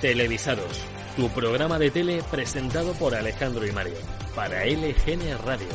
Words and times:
Televisados, 0.00 0.80
tu 1.14 1.28
programa 1.28 1.78
de 1.78 1.90
tele 1.90 2.22
presentado 2.30 2.94
por 2.94 3.14
Alejandro 3.14 3.66
y 3.66 3.72
Mario, 3.72 3.96
para 4.34 4.64
LGN 4.64 5.38
Radio. 5.44 5.68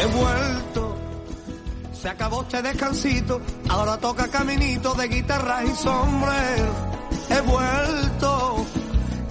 He 0.00 0.06
vuelto, 0.06 0.96
se 1.92 2.08
acabó 2.08 2.42
este 2.42 2.62
descansito, 2.62 3.40
ahora 3.68 3.96
toca 3.98 4.28
caminito 4.28 4.92
de 4.94 5.06
guitarra 5.06 5.64
y 5.64 5.68
sombrero. 5.76 6.74
He 7.30 7.40
vuelto, 7.42 8.66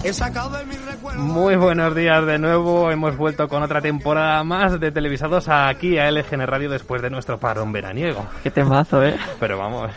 he 0.04 0.12
sacado 0.14 0.56
de 0.56 0.64
mi. 0.64 0.87
Muy 1.16 1.56
buenos 1.56 1.94
días 1.94 2.24
de 2.26 2.38
nuevo, 2.38 2.90
hemos 2.90 3.16
vuelto 3.16 3.48
con 3.48 3.62
otra 3.62 3.80
temporada 3.80 4.42
más 4.42 4.80
de 4.80 4.90
televisados 4.90 5.48
aquí 5.48 5.98
a 5.98 6.10
LGN 6.10 6.46
Radio 6.46 6.70
después 6.70 7.02
de 7.02 7.10
nuestro 7.10 7.38
parón 7.38 7.72
veraniego. 7.72 8.26
Qué 8.42 8.50
temazo, 8.50 9.04
¿eh? 9.04 9.16
Pero 9.38 9.58
vamos, 9.58 9.90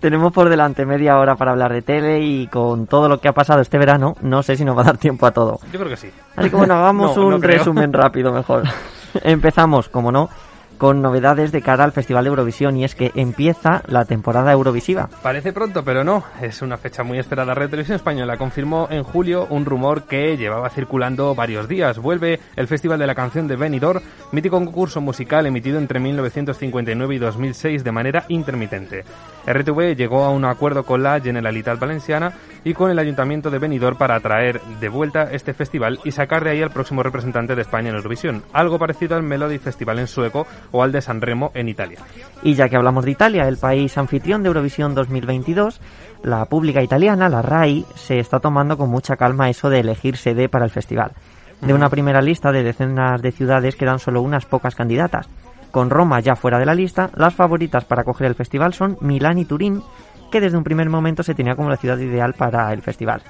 Tenemos 0.00 0.32
por 0.32 0.48
delante 0.48 0.84
media 0.84 1.18
hora 1.18 1.36
para 1.36 1.52
hablar 1.52 1.72
de 1.72 1.82
tele 1.82 2.20
y 2.20 2.46
con 2.48 2.86
todo 2.86 3.08
lo 3.08 3.20
que 3.20 3.28
ha 3.28 3.32
pasado 3.32 3.60
este 3.60 3.78
verano, 3.78 4.16
no 4.22 4.42
sé 4.42 4.56
si 4.56 4.64
nos 4.64 4.76
va 4.76 4.82
a 4.82 4.86
dar 4.86 4.98
tiempo 4.98 5.26
a 5.26 5.30
todo. 5.30 5.60
yo 5.72 5.78
creo 5.78 5.90
que 5.90 5.96
sí. 5.96 6.10
Así 6.36 6.50
que 6.50 6.56
bueno, 6.56 6.74
hagamos 6.74 7.16
No, 7.22 7.26
un 7.26 7.30
no 7.32 7.38
resumen 7.38 7.92
rápido 7.92 8.32
mejor. 8.32 8.64
Empezamos, 9.22 9.88
como 9.88 10.10
no, 10.10 10.28
con 10.78 11.02
novedades 11.02 11.52
de 11.52 11.62
cara 11.62 11.84
al 11.84 11.92
Festival 11.92 12.24
de 12.24 12.30
Eurovisión 12.30 12.76
y 12.76 12.84
es 12.84 12.94
que 12.94 13.12
empieza 13.14 13.82
la 13.86 14.04
temporada 14.04 14.52
Eurovisiva. 14.52 15.08
Parece 15.22 15.52
pronto, 15.52 15.84
pero 15.84 16.04
no. 16.04 16.24
Es 16.40 16.62
una 16.62 16.76
fecha 16.76 17.02
muy 17.02 17.18
esperada. 17.18 17.54
Radio 17.54 17.70
Televisión 17.70 17.96
Española 17.96 18.36
confirmó 18.36 18.88
en 18.90 19.02
julio 19.02 19.46
un 19.50 19.64
rumor 19.64 20.04
que 20.04 20.36
llevaba 20.36 20.70
circulando 20.70 21.34
varios 21.34 21.68
días. 21.68 21.98
Vuelve 21.98 22.40
el 22.56 22.68
Festival 22.68 22.98
de 22.98 23.06
la 23.06 23.14
Canción 23.14 23.48
de 23.48 23.56
Benidorm, 23.56 24.00
mítico 24.32 24.56
concurso 24.56 25.00
musical 25.00 25.46
emitido 25.46 25.78
entre 25.78 26.00
1959 26.00 27.14
y 27.14 27.18
2006 27.18 27.84
de 27.84 27.92
manera 27.92 28.24
intermitente. 28.28 29.04
RTV 29.46 29.96
llegó 29.96 30.24
a 30.24 30.30
un 30.30 30.44
acuerdo 30.44 30.84
con 30.84 31.02
la 31.02 31.20
Generalitat 31.20 31.78
Valenciana 31.78 32.32
y 32.64 32.74
con 32.74 32.90
el 32.90 32.98
Ayuntamiento 32.98 33.50
de 33.50 33.58
Benidorm 33.58 33.96
para 33.96 34.18
traer 34.20 34.60
de 34.80 34.88
vuelta 34.88 35.24
este 35.32 35.54
festival 35.54 35.98
y 36.04 36.12
sacar 36.12 36.44
de 36.44 36.50
ahí 36.50 36.62
al 36.62 36.70
próximo 36.70 37.02
representante 37.02 37.54
de 37.54 37.62
España 37.62 37.90
en 37.90 37.96
Eurovisión, 37.96 38.42
algo 38.52 38.78
parecido 38.78 39.16
al 39.16 39.22
Melody 39.22 39.58
Festival 39.58 39.98
en 39.98 40.06
sueco 40.06 40.46
o 40.70 40.82
al 40.82 40.92
de 40.92 41.00
San 41.00 41.20
Remo 41.20 41.50
en 41.54 41.68
Italia. 41.68 41.98
Y 42.42 42.54
ya 42.54 42.68
que 42.68 42.76
hablamos 42.76 43.04
de 43.04 43.10
Italia, 43.10 43.48
el 43.48 43.58
país 43.58 43.96
anfitrión 43.98 44.42
de 44.42 44.48
Eurovisión 44.48 44.94
2022, 44.94 45.80
la 46.22 46.44
pública 46.44 46.82
italiana, 46.82 47.28
la 47.28 47.42
RAI, 47.42 47.84
se 47.94 48.18
está 48.18 48.38
tomando 48.40 48.76
con 48.76 48.90
mucha 48.90 49.16
calma 49.16 49.50
eso 49.50 49.70
de 49.70 49.80
elegir 49.80 50.16
sede 50.16 50.48
para 50.48 50.64
el 50.64 50.70
festival. 50.70 51.12
De 51.60 51.74
una 51.74 51.88
primera 51.88 52.20
lista 52.20 52.50
de 52.50 52.64
decenas 52.64 53.22
de 53.22 53.30
ciudades 53.30 53.76
quedan 53.76 54.00
solo 54.00 54.20
unas 54.20 54.46
pocas 54.46 54.74
candidatas. 54.74 55.28
Con 55.70 55.90
Roma 55.90 56.20
ya 56.20 56.36
fuera 56.36 56.58
de 56.58 56.66
la 56.66 56.74
lista, 56.74 57.10
las 57.16 57.34
favoritas 57.34 57.84
para 57.84 58.04
coger 58.04 58.26
el 58.26 58.34
festival 58.34 58.74
son 58.74 58.98
Milán 59.00 59.38
y 59.38 59.46
Turín, 59.46 59.82
que 60.32 60.40
desde 60.40 60.56
un 60.56 60.64
primer 60.64 60.88
momento 60.88 61.22
se 61.22 61.34
tenía 61.34 61.54
como 61.54 61.68
la 61.68 61.76
ciudad 61.76 61.98
ideal 61.98 62.32
para 62.32 62.72
el 62.72 62.80
festival. 62.82 63.22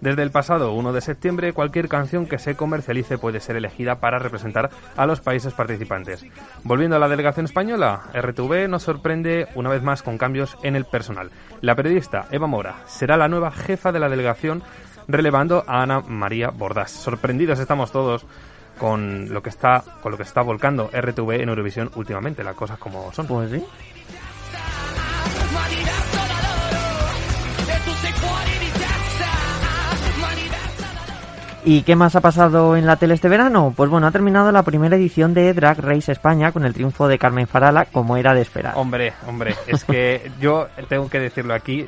Desde 0.00 0.22
el 0.22 0.30
pasado 0.30 0.72
1 0.72 0.92
de 0.92 1.00
septiembre, 1.02 1.52
cualquier 1.52 1.88
canción 1.88 2.26
que 2.26 2.38
se 2.38 2.56
comercialice 2.56 3.18
puede 3.18 3.40
ser 3.40 3.56
elegida 3.56 4.00
para 4.00 4.18
representar 4.18 4.70
a 4.96 5.06
los 5.06 5.20
países 5.20 5.52
participantes. 5.52 6.24
Volviendo 6.64 6.96
a 6.96 6.98
la 6.98 7.08
delegación 7.08 7.44
española, 7.44 8.04
RTV 8.14 8.68
nos 8.68 8.82
sorprende 8.82 9.48
una 9.54 9.68
vez 9.68 9.82
más 9.82 10.02
con 10.02 10.18
cambios 10.18 10.56
en 10.62 10.76
el 10.76 10.86
personal. 10.86 11.30
La 11.60 11.76
periodista 11.76 12.26
Eva 12.30 12.46
Mora 12.46 12.76
será 12.86 13.18
la 13.18 13.28
nueva 13.28 13.50
jefa 13.50 13.92
de 13.92 14.00
la 14.00 14.08
delegación, 14.08 14.62
relevando 15.08 15.62
a 15.66 15.82
Ana 15.82 16.00
María 16.00 16.48
Bordas. 16.48 16.90
Sorprendidos 16.90 17.58
estamos 17.58 17.92
todos 17.92 18.26
con 18.78 19.32
lo 19.32 19.42
que 19.42 19.50
está 19.50 19.82
con 20.02 20.12
lo 20.12 20.18
que 20.18 20.24
está 20.24 20.42
volcando 20.42 20.90
RTV 20.92 21.42
en 21.42 21.48
Eurovisión 21.48 21.90
últimamente, 21.96 22.42
las 22.44 22.54
cosas 22.54 22.78
como 22.78 23.12
son. 23.12 23.26
Pues 23.26 23.50
sí. 23.50 23.64
¿Y 31.68 31.82
qué 31.82 31.96
más 31.96 32.14
ha 32.14 32.20
pasado 32.20 32.76
en 32.76 32.86
la 32.86 32.94
tele 32.94 33.14
este 33.14 33.28
verano? 33.28 33.74
Pues 33.76 33.90
bueno, 33.90 34.06
ha 34.06 34.12
terminado 34.12 34.52
la 34.52 34.62
primera 34.62 34.94
edición 34.94 35.34
de 35.34 35.52
Drag 35.52 35.80
Race 35.80 36.12
España 36.12 36.52
con 36.52 36.64
el 36.64 36.72
triunfo 36.72 37.08
de 37.08 37.18
Carmen 37.18 37.48
Farala, 37.48 37.86
como 37.86 38.16
era 38.16 38.34
de 38.34 38.42
esperar. 38.42 38.74
Hombre, 38.76 39.14
hombre, 39.26 39.56
es 39.66 39.82
que 39.82 40.30
yo 40.40 40.68
tengo 40.88 41.10
que 41.10 41.18
decirlo 41.18 41.54
aquí, 41.54 41.84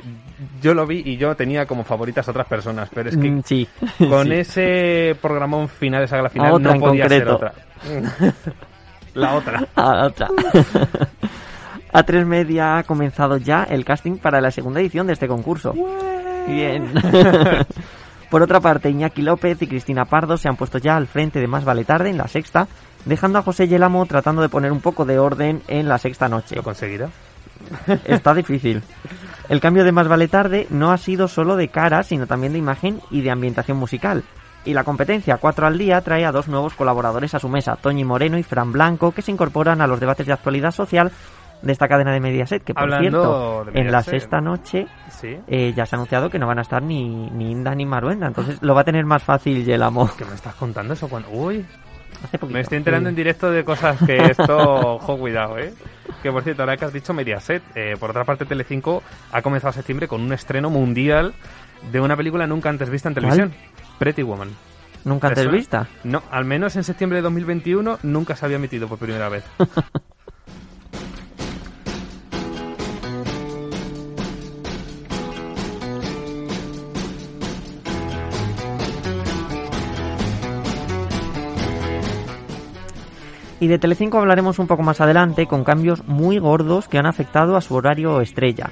yo 0.61 0.73
lo 0.73 0.85
vi 0.85 1.01
y 1.05 1.15
yo 1.15 1.33
tenía 1.33 1.65
como 1.65 1.85
favoritas 1.85 2.27
a 2.27 2.31
otras 2.31 2.47
personas, 2.47 2.89
pero 2.93 3.07
es 3.09 3.15
que 3.15 3.29
Mm, 3.31 3.41
sí. 3.45 3.67
con 4.09 4.27
Sí. 4.27 4.33
ese 4.33 5.15
programón 5.21 5.69
final, 5.69 6.03
esa 6.03 6.17
gala 6.17 6.29
final, 6.29 6.55
A 6.55 6.59
no 6.59 6.71
en 6.73 6.79
podía 6.81 7.07
ser 7.07 7.29
otra. 7.29 7.53
La 9.13 9.35
otra. 9.35 9.65
A 9.75 10.05
otra. 10.07 10.27
A3 11.93 12.25
Media 12.25 12.77
ha 12.79 12.83
comenzado 12.83 13.37
ya 13.37 13.63
el 13.63 13.85
casting 13.85 14.17
para 14.17 14.41
la 14.41 14.51
segunda 14.51 14.81
edición 14.81 15.07
de 15.07 15.13
este 15.13 15.27
concurso. 15.29 15.73
Bien. 16.47 16.91
Por 18.29 18.43
otra 18.43 18.59
parte, 18.59 18.89
Iñaki 18.89 19.23
López 19.23 19.59
y 19.61 19.67
Cristina 19.67 20.05
Pardo 20.05 20.37
se 20.37 20.47
han 20.47 20.55
puesto 20.55 20.77
ya 20.77 20.95
al 20.95 21.07
frente 21.07 21.39
de 21.39 21.47
Más 21.47 21.65
Vale 21.65 21.83
Tarde 21.83 22.09
en 22.09 22.17
la 22.17 22.27
sexta, 22.27 22.67
dejando 23.05 23.39
a 23.39 23.41
José 23.41 23.67
Yelamo 23.67 24.05
tratando 24.05 24.43
de 24.43 24.49
poner 24.49 24.71
un 24.71 24.81
poco 24.81 25.03
de 25.05 25.17
orden 25.17 25.63
en 25.67 25.87
la 25.87 25.97
sexta 25.97 26.29
noche. 26.29 26.55
¿Lo 26.55 26.63
conseguirá? 26.63 27.09
Está 28.05 28.35
difícil. 28.35 28.83
El 29.49 29.59
cambio 29.59 29.83
de 29.83 29.91
Más 29.91 30.07
Vale 30.07 30.27
Tarde 30.27 30.67
no 30.69 30.91
ha 30.91 30.97
sido 30.97 31.27
solo 31.27 31.55
de 31.55 31.69
cara, 31.69 32.03
sino 32.03 32.27
también 32.27 32.53
de 32.53 32.59
imagen 32.59 33.01
y 33.09 33.21
de 33.21 33.31
ambientación 33.31 33.77
musical. 33.77 34.23
Y 34.63 34.73
la 34.73 34.83
competencia 34.83 35.37
4 35.37 35.65
al 35.65 35.77
día 35.77 36.01
trae 36.01 36.25
a 36.25 36.31
dos 36.31 36.47
nuevos 36.47 36.75
colaboradores 36.75 37.33
a 37.33 37.39
su 37.39 37.49
mesa, 37.49 37.77
Toñi 37.77 38.03
Moreno 38.03 38.37
y 38.37 38.43
Fran 38.43 38.71
Blanco, 38.71 39.11
que 39.11 39.21
se 39.23 39.31
incorporan 39.31 39.81
a 39.81 39.87
los 39.87 39.99
debates 39.99 40.27
de 40.27 40.33
actualidad 40.33 40.71
social 40.71 41.11
de 41.61 41.71
esta 41.71 41.87
cadena 41.87 42.13
de 42.13 42.19
Mediaset, 42.19 42.63
que 42.63 42.73
por 42.73 42.83
Hablando 42.83 43.63
cierto, 43.63 43.77
en 43.79 43.91
la 43.91 44.01
sexta 44.01 44.39
noche 44.39 44.87
Sí. 45.09 45.37
eh, 45.47 45.73
ya 45.75 45.85
se 45.85 45.95
ha 45.95 45.97
anunciado 45.97 46.29
que 46.29 46.39
no 46.39 46.47
van 46.47 46.59
a 46.59 46.61
estar 46.61 46.81
ni, 46.81 47.29
ni 47.31 47.51
Inda 47.51 47.75
ni 47.75 47.85
Maruenda, 47.85 48.27
entonces 48.27 48.59
lo 48.61 48.73
va 48.73 48.81
a 48.81 48.83
tener 48.85 49.05
más 49.05 49.23
fácil 49.23 49.65
Yelamo. 49.65 50.09
¿Qué 50.17 50.25
me 50.25 50.35
estás 50.35 50.55
contando 50.55 50.93
eso? 50.93 51.07
Cuando... 51.09 51.29
Uy, 51.31 51.65
me 52.49 52.61
estoy 52.61 52.77
enterando 52.77 53.09
en 53.09 53.15
directo 53.15 53.51
de 53.51 53.63
cosas 53.63 53.97
que 54.03 54.17
esto... 54.17 54.57
Ojo, 54.57 55.17
cuidado, 55.17 55.57
¿eh? 55.57 55.73
Que 56.23 56.31
por 56.31 56.43
cierto, 56.43 56.63
ahora 56.63 56.77
que 56.77 56.85
has 56.85 56.93
dicho 56.93 57.13
Mediaset, 57.13 57.61
eh, 57.75 57.95
por 57.99 58.09
otra 58.11 58.23
parte 58.25 58.45
Telecinco 58.45 59.03
ha 59.31 59.41
comenzado 59.41 59.73
septiembre 59.73 60.07
con 60.07 60.21
un 60.21 60.33
estreno 60.33 60.69
mundial 60.69 61.33
de 61.91 61.99
una 61.99 62.15
película 62.17 62.47
nunca 62.47 62.69
antes 62.69 62.89
vista 62.89 63.09
en 63.09 63.15
¿Cuál? 63.15 63.23
televisión. 63.25 63.53
Pretty 63.97 64.23
Woman. 64.23 64.49
Nunca 65.05 65.29
¿Te 65.33 65.41
antes 65.41 65.51
vista. 65.51 65.87
No, 66.03 66.23
al 66.29 66.45
menos 66.45 66.75
en 66.75 66.83
septiembre 66.83 67.17
de 67.17 67.21
2021 67.23 67.99
nunca 68.03 68.35
se 68.35 68.45
había 68.45 68.57
emitido 68.57 68.87
por 68.87 68.97
primera 68.97 69.29
vez. 69.29 69.45
Y 83.59 83.67
de 83.67 83.77
Telecinco 83.77 84.17
hablaremos 84.17 84.59
un 84.59 84.67
poco 84.67 84.83
más 84.83 85.01
adelante 85.01 85.45
con 85.45 85.63
cambios 85.63 86.07
muy 86.07 86.39
gordos 86.39 86.87
que 86.87 86.97
han 86.97 87.05
afectado 87.05 87.57
a 87.57 87.61
su 87.61 87.75
horario 87.75 88.21
estrella. 88.21 88.71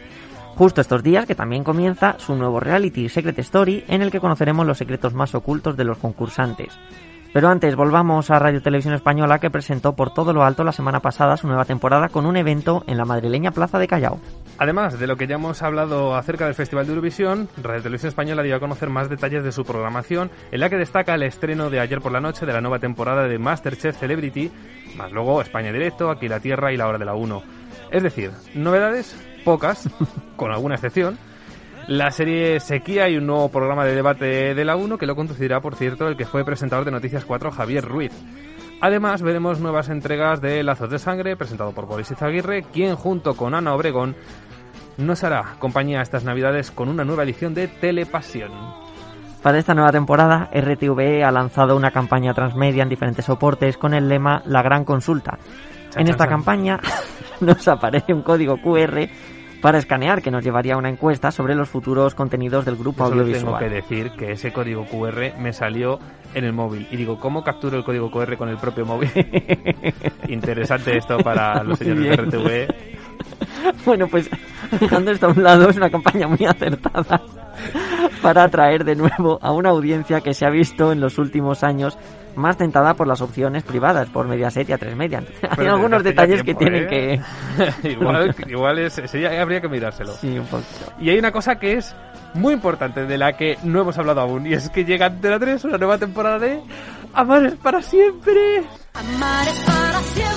Justo 0.56 0.82
estos 0.82 1.04
días 1.04 1.26
que 1.26 1.36
también 1.36 1.64
comienza 1.64 2.16
su 2.18 2.36
nuevo 2.36 2.60
reality 2.60 3.10
Secret 3.10 3.38
Story 3.40 3.84
en 3.88 4.02
el 4.02 4.10
que 4.10 4.20
conoceremos 4.20 4.66
los 4.66 4.78
secretos 4.78 5.14
más 5.14 5.36
ocultos 5.36 5.78
de 5.78 5.84
los 5.84 5.98
concursantes. 5.98 6.80
Pero 7.34 7.50
antes 7.50 7.76
volvamos 7.76 8.32
a 8.32 8.40
Radio 8.40 8.62
Televisión 8.62 8.96
Española 8.96 9.40
que 9.40 9.52
presentó 9.52 9.94
por 9.94 10.14
todo 10.14 10.34
lo 10.34 10.44
alto 10.44 10.64
la 10.64 10.72
semana 10.72 11.02
pasada 11.02 11.38
su 11.38 11.48
nueva 11.48 11.66
temporada 11.66 12.10
con 12.10 12.26
un 12.26 12.38
evento 12.38 12.84
en 12.88 12.98
la 12.98 13.06
madrileña 13.06 13.52
Plaza 13.52 13.78
de 13.78 13.88
Callao. 13.88 14.20
Además 14.60 15.00
de 15.00 15.06
lo 15.06 15.18
que 15.18 15.28
ya 15.28 15.36
hemos 15.36 15.62
hablado 15.62 16.16
acerca 16.16 16.46
del 16.46 16.56
Festival 16.56 16.88
de 16.88 16.94
Eurovisión, 16.94 17.48
Radio 17.62 17.84
Televisión 17.84 18.10
Española 18.10 18.42
dio 18.42 18.56
a 18.56 18.60
conocer 18.60 18.90
más 18.90 19.08
detalles 19.08 19.44
de 19.44 19.52
su 19.52 19.64
programación, 19.64 20.32
en 20.52 20.60
la 20.60 20.70
que 20.70 20.78
destaca 20.78 21.14
el 21.14 21.22
estreno 21.24 21.70
de 21.70 21.80
ayer 21.80 22.02
por 22.02 22.12
la 22.12 22.22
noche 22.22 22.48
de 22.48 22.54
la 22.54 22.62
nueva 22.62 22.80
temporada 22.80 23.28
de 23.28 23.38
Masterchef 23.38 24.00
Celebrity, 24.00 24.52
más 24.96 25.12
luego 25.12 25.42
España 25.42 25.72
Directo, 25.72 26.10
Aquí 26.10 26.28
la 26.28 26.40
Tierra 26.40 26.74
y 26.74 26.78
La 26.78 26.88
Hora 26.88 26.98
de 26.98 27.06
la 27.06 27.14
1. 27.14 27.44
Es 27.92 28.02
decir, 28.02 28.32
novedades 28.56 29.16
pocas, 29.46 29.88
con 30.36 30.52
alguna 30.52 30.76
excepción. 30.76 31.20
La 31.88 32.10
serie 32.10 32.60
Sequía 32.60 33.08
y 33.10 33.18
un 33.18 33.28
nuevo 33.28 33.50
programa 33.50 33.86
de 33.86 33.96
debate 33.96 34.56
de 34.56 34.66
la 34.66 34.76
1 34.76 34.98
que 34.98 35.06
lo 35.06 35.16
conducirá, 35.16 35.62
por 35.62 35.76
cierto, 35.76 36.08
el 36.08 36.18
que 36.18 36.26
fue 36.26 36.44
presentador 36.44 36.84
de 36.84 36.92
Noticias 36.92 37.26
4, 37.26 37.52
Javier 37.52 37.86
Ruiz. 37.86 38.12
Además, 38.82 39.22
veremos 39.24 39.60
nuevas 39.60 39.90
entregas 39.90 40.40
de 40.40 40.62
Lazos 40.64 40.90
de 40.90 41.00
Sangre, 41.00 41.36
presentado 41.36 41.72
por 41.72 41.88
Boris 41.88 42.12
Izaguirre, 42.12 42.64
quien 42.64 42.96
junto 42.96 43.36
con 43.36 43.56
Ana 43.56 43.74
Obregón 43.74 44.16
nos 44.98 45.24
hará 45.24 45.56
compañía 45.60 46.02
estas 46.02 46.24
navidades 46.24 46.72
con 46.72 46.90
una 46.90 47.04
nueva 47.04 47.24
edición 47.24 47.54
de 47.54 47.68
Telepasión. 47.68 48.52
Para 49.42 49.60
esta 49.60 49.74
nueva 49.74 49.92
temporada, 49.92 50.50
RTVE 50.54 51.24
ha 51.24 51.32
lanzado 51.32 51.76
una 51.76 51.92
campaña 51.92 52.34
transmedia 52.34 52.84
en 52.84 52.90
diferentes 52.90 53.26
soportes 53.26 53.78
con 53.78 53.94
el 53.94 54.10
lema 54.10 54.42
La 54.46 54.62
Gran 54.62 54.84
Consulta. 54.84 55.38
En 55.96 56.08
esta 56.08 56.28
campaña 56.28 56.80
nos 57.40 57.68
aparece 57.68 58.14
un 58.14 58.24
código 58.24 58.58
QR 58.58 59.08
para 59.62 59.78
escanear 59.78 60.22
que 60.22 60.32
nos 60.32 60.44
llevaría 60.44 60.76
a 60.76 60.78
una 60.78 60.90
encuesta 60.90 61.32
sobre 61.32 61.56
los 61.56 61.70
futuros 61.70 62.14
contenidos 62.14 62.66
del 62.66 62.76
grupo 62.76 63.06
Yo 63.06 63.10
solo 63.10 63.24
tengo 63.24 63.56
audiovisual. 63.56 63.60
que 63.60 63.70
decir 63.70 64.12
que 64.12 64.32
ese 64.34 64.52
código 64.52 64.86
QR 64.86 65.40
me 65.40 65.54
salió 65.54 66.00
en 66.34 66.44
el 66.44 66.54
móvil. 66.54 66.88
Y 66.92 66.98
digo, 66.98 67.20
¿cómo 67.20 67.44
capturo 67.44 67.78
el 67.78 67.84
código 67.84 68.12
QR 68.12 68.38
con 68.38 68.50
el 68.50 68.58
propio 68.58 68.86
móvil? 68.86 69.10
Interesante 70.28 70.98
esto 70.98 71.18
para 71.20 71.64
los 71.64 71.80
señores 71.80 72.30
de. 72.30 72.66
RTV. 72.66 72.76
Bueno, 73.86 74.08
pues 74.08 74.30
dejando 74.80 75.12
esto 75.12 75.28
a 75.28 75.30
un 75.30 75.44
lado, 75.44 75.70
es 75.70 75.78
una 75.78 75.90
campaña 75.90 76.28
muy 76.28 76.46
acertada 76.46 77.22
para 78.22 78.44
atraer 78.44 78.84
de 78.84 78.96
nuevo 78.96 79.40
a 79.42 79.52
una 79.52 79.70
audiencia 79.70 80.22
que 80.22 80.34
se 80.34 80.46
ha 80.46 80.50
visto 80.50 80.92
en 80.92 81.00
los 81.00 81.18
últimos 81.18 81.64
años 81.64 81.98
más 82.36 82.56
tentada 82.56 82.94
por 82.94 83.08
las 83.08 83.20
opciones 83.22 83.64
privadas, 83.64 84.10
por 84.10 84.28
Mediaset 84.28 84.70
y 84.70 84.72
A3 84.72 84.96
Media. 84.96 85.20
Hay 85.42 85.50
Pero 85.58 85.74
algunos 85.74 86.02
hace 86.02 86.04
ya 86.04 86.10
detalles 86.12 86.44
que 86.44 86.54
tiempo, 86.54 86.60
tienen 86.60 86.84
¿eh? 86.84 87.22
que... 87.84 87.90
igual, 87.90 88.36
igual 88.48 88.80
es, 88.80 89.02
ya 89.12 89.42
habría 89.42 89.60
que 89.60 89.68
mirárselo. 89.68 90.14
Sí, 90.14 90.38
un 90.38 90.46
poquito. 90.46 90.94
Y 91.00 91.10
hay 91.10 91.18
una 91.18 91.32
cosa 91.32 91.56
que 91.56 91.74
es 91.74 91.96
muy 92.36 92.54
importante 92.54 93.06
de 93.06 93.18
la 93.18 93.34
que 93.34 93.58
no 93.64 93.82
hemos 93.82 93.98
hablado 93.98 94.22
aún 94.22 94.46
y 94.46 94.54
es 94.54 94.70
que 94.70 94.86
llega 94.86 95.08
Antena 95.08 95.40
3 95.40 95.66
una 95.66 95.78
nueva 95.78 95.98
temporada 95.98 96.38
de 96.38 96.62
Amar 97.14 97.46
es 97.46 97.56
para 97.56 97.82
siempre. 97.82 98.64
Amar 98.94 99.48
es 99.48 99.60
para 99.62 100.02
siempre, 100.02 100.37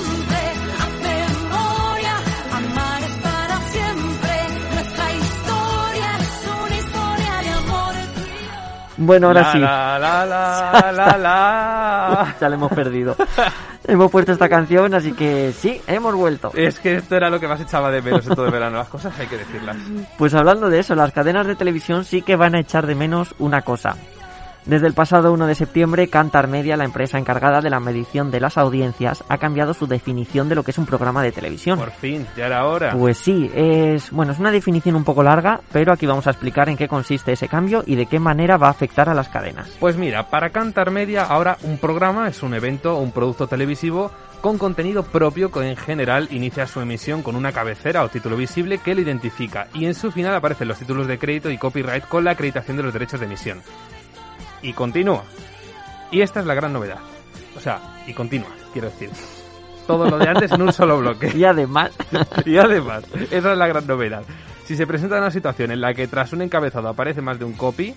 Bueno, 9.03 9.27
ahora 9.27 9.41
la, 9.41 9.51
sí. 9.51 9.59
La, 9.59 9.99
la, 9.99 10.25
la, 10.25 10.91
la, 10.91 11.17
la. 11.17 12.35
ya 12.39 12.49
le 12.49 12.55
hemos 12.55 12.71
perdido. 12.71 13.15
hemos 13.87 14.11
puesto 14.11 14.31
esta 14.31 14.47
canción, 14.47 14.93
así 14.93 15.13
que 15.13 15.51
sí, 15.53 15.81
hemos 15.87 16.13
vuelto. 16.13 16.51
Es 16.53 16.79
que 16.79 16.97
esto 16.97 17.15
era 17.15 17.29
lo 17.29 17.39
que 17.39 17.47
más 17.47 17.59
echaba 17.59 17.89
de 17.89 18.01
menos 18.01 18.27
en 18.27 18.35
todo 18.35 18.45
el 18.45 18.51
verano. 18.51 18.77
Las 18.77 18.89
cosas 18.89 19.17
hay 19.19 19.25
que 19.25 19.37
decirlas. 19.37 19.75
Pues 20.19 20.35
hablando 20.35 20.69
de 20.69 20.79
eso, 20.79 20.93
las 20.93 21.11
cadenas 21.11 21.47
de 21.47 21.55
televisión 21.55 22.05
sí 22.05 22.21
que 22.21 22.35
van 22.35 22.53
a 22.53 22.59
echar 22.59 22.85
de 22.85 22.93
menos 22.93 23.33
una 23.39 23.63
cosa. 23.63 23.95
Desde 24.65 24.85
el 24.85 24.93
pasado 24.93 25.33
1 25.33 25.47
de 25.47 25.55
septiembre, 25.55 26.07
Cantar 26.07 26.47
Media, 26.47 26.77
la 26.77 26.85
empresa 26.85 27.17
encargada 27.17 27.61
de 27.61 27.71
la 27.71 27.79
medición 27.79 28.29
de 28.29 28.39
las 28.39 28.59
audiencias, 28.59 29.23
ha 29.27 29.39
cambiado 29.39 29.73
su 29.73 29.87
definición 29.87 30.49
de 30.49 30.55
lo 30.55 30.63
que 30.63 30.69
es 30.69 30.77
un 30.77 30.85
programa 30.85 31.23
de 31.23 31.31
televisión. 31.31 31.79
Por 31.79 31.91
fin, 31.91 32.27
ya 32.37 32.45
era 32.45 32.67
hora. 32.67 32.91
Pues 32.91 33.17
sí, 33.17 33.49
es 33.55 34.11
bueno, 34.11 34.33
es 34.33 34.39
una 34.39 34.51
definición 34.51 34.95
un 34.95 35.03
poco 35.03 35.23
larga, 35.23 35.61
pero 35.71 35.91
aquí 35.91 36.05
vamos 36.05 36.27
a 36.27 36.29
explicar 36.29 36.69
en 36.69 36.77
qué 36.77 36.87
consiste 36.87 37.31
ese 37.31 37.47
cambio 37.47 37.83
y 37.87 37.95
de 37.95 38.05
qué 38.05 38.19
manera 38.19 38.57
va 38.57 38.67
a 38.67 38.71
afectar 38.71 39.09
a 39.09 39.15
las 39.15 39.29
cadenas. 39.29 39.67
Pues 39.79 39.97
mira, 39.97 40.29
para 40.29 40.51
Cantar 40.51 40.91
Media 40.91 41.23
ahora 41.23 41.57
un 41.63 41.79
programa 41.79 42.27
es 42.27 42.43
un 42.43 42.53
evento 42.53 42.95
o 42.95 43.01
un 43.01 43.11
producto 43.11 43.47
televisivo 43.47 44.11
con 44.41 44.59
contenido 44.59 45.03
propio 45.03 45.51
que 45.51 45.67
en 45.67 45.77
general 45.77 46.27
inicia 46.31 46.67
su 46.67 46.81
emisión 46.81 47.23
con 47.23 47.35
una 47.35 47.51
cabecera 47.51 48.03
o 48.03 48.09
título 48.09 48.37
visible 48.37 48.77
que 48.77 48.93
lo 48.93 49.01
identifica 49.01 49.67
y 49.73 49.85
en 49.85 49.95
su 49.95 50.11
final 50.11 50.35
aparecen 50.35 50.67
los 50.67 50.77
títulos 50.77 51.07
de 51.07 51.17
crédito 51.17 51.49
y 51.49 51.57
copyright 51.57 52.07
con 52.07 52.23
la 52.23 52.31
acreditación 52.31 52.77
de 52.77 52.83
los 52.83 52.93
derechos 52.93 53.19
de 53.19 53.25
emisión. 53.25 53.61
Y 54.61 54.73
continúa. 54.73 55.23
Y 56.11 56.21
esta 56.21 56.39
es 56.39 56.45
la 56.45 56.53
gran 56.53 56.73
novedad. 56.73 56.99
O 57.55 57.59
sea, 57.59 57.79
y 58.07 58.13
continúa, 58.13 58.49
quiero 58.73 58.89
decir. 58.89 59.09
Todo 59.87 60.09
lo 60.09 60.17
de 60.17 60.29
antes 60.29 60.51
en 60.51 60.61
un 60.61 60.73
solo 60.73 60.99
bloque. 60.99 61.31
Y 61.35 61.43
además, 61.43 61.91
Y 62.45 62.57
además, 62.57 63.03
esa 63.31 63.51
es 63.51 63.57
la 63.57 63.67
gran 63.67 63.87
novedad. 63.87 64.23
Si 64.65 64.75
se 64.75 64.87
presenta 64.87 65.17
una 65.17 65.31
situación 65.31 65.71
en 65.71 65.81
la 65.81 65.93
que 65.93 66.07
tras 66.07 66.33
un 66.33 66.41
encabezado 66.41 66.87
aparece 66.87 67.21
más 67.21 67.39
de 67.39 67.45
un 67.45 67.53
copy, 67.53 67.93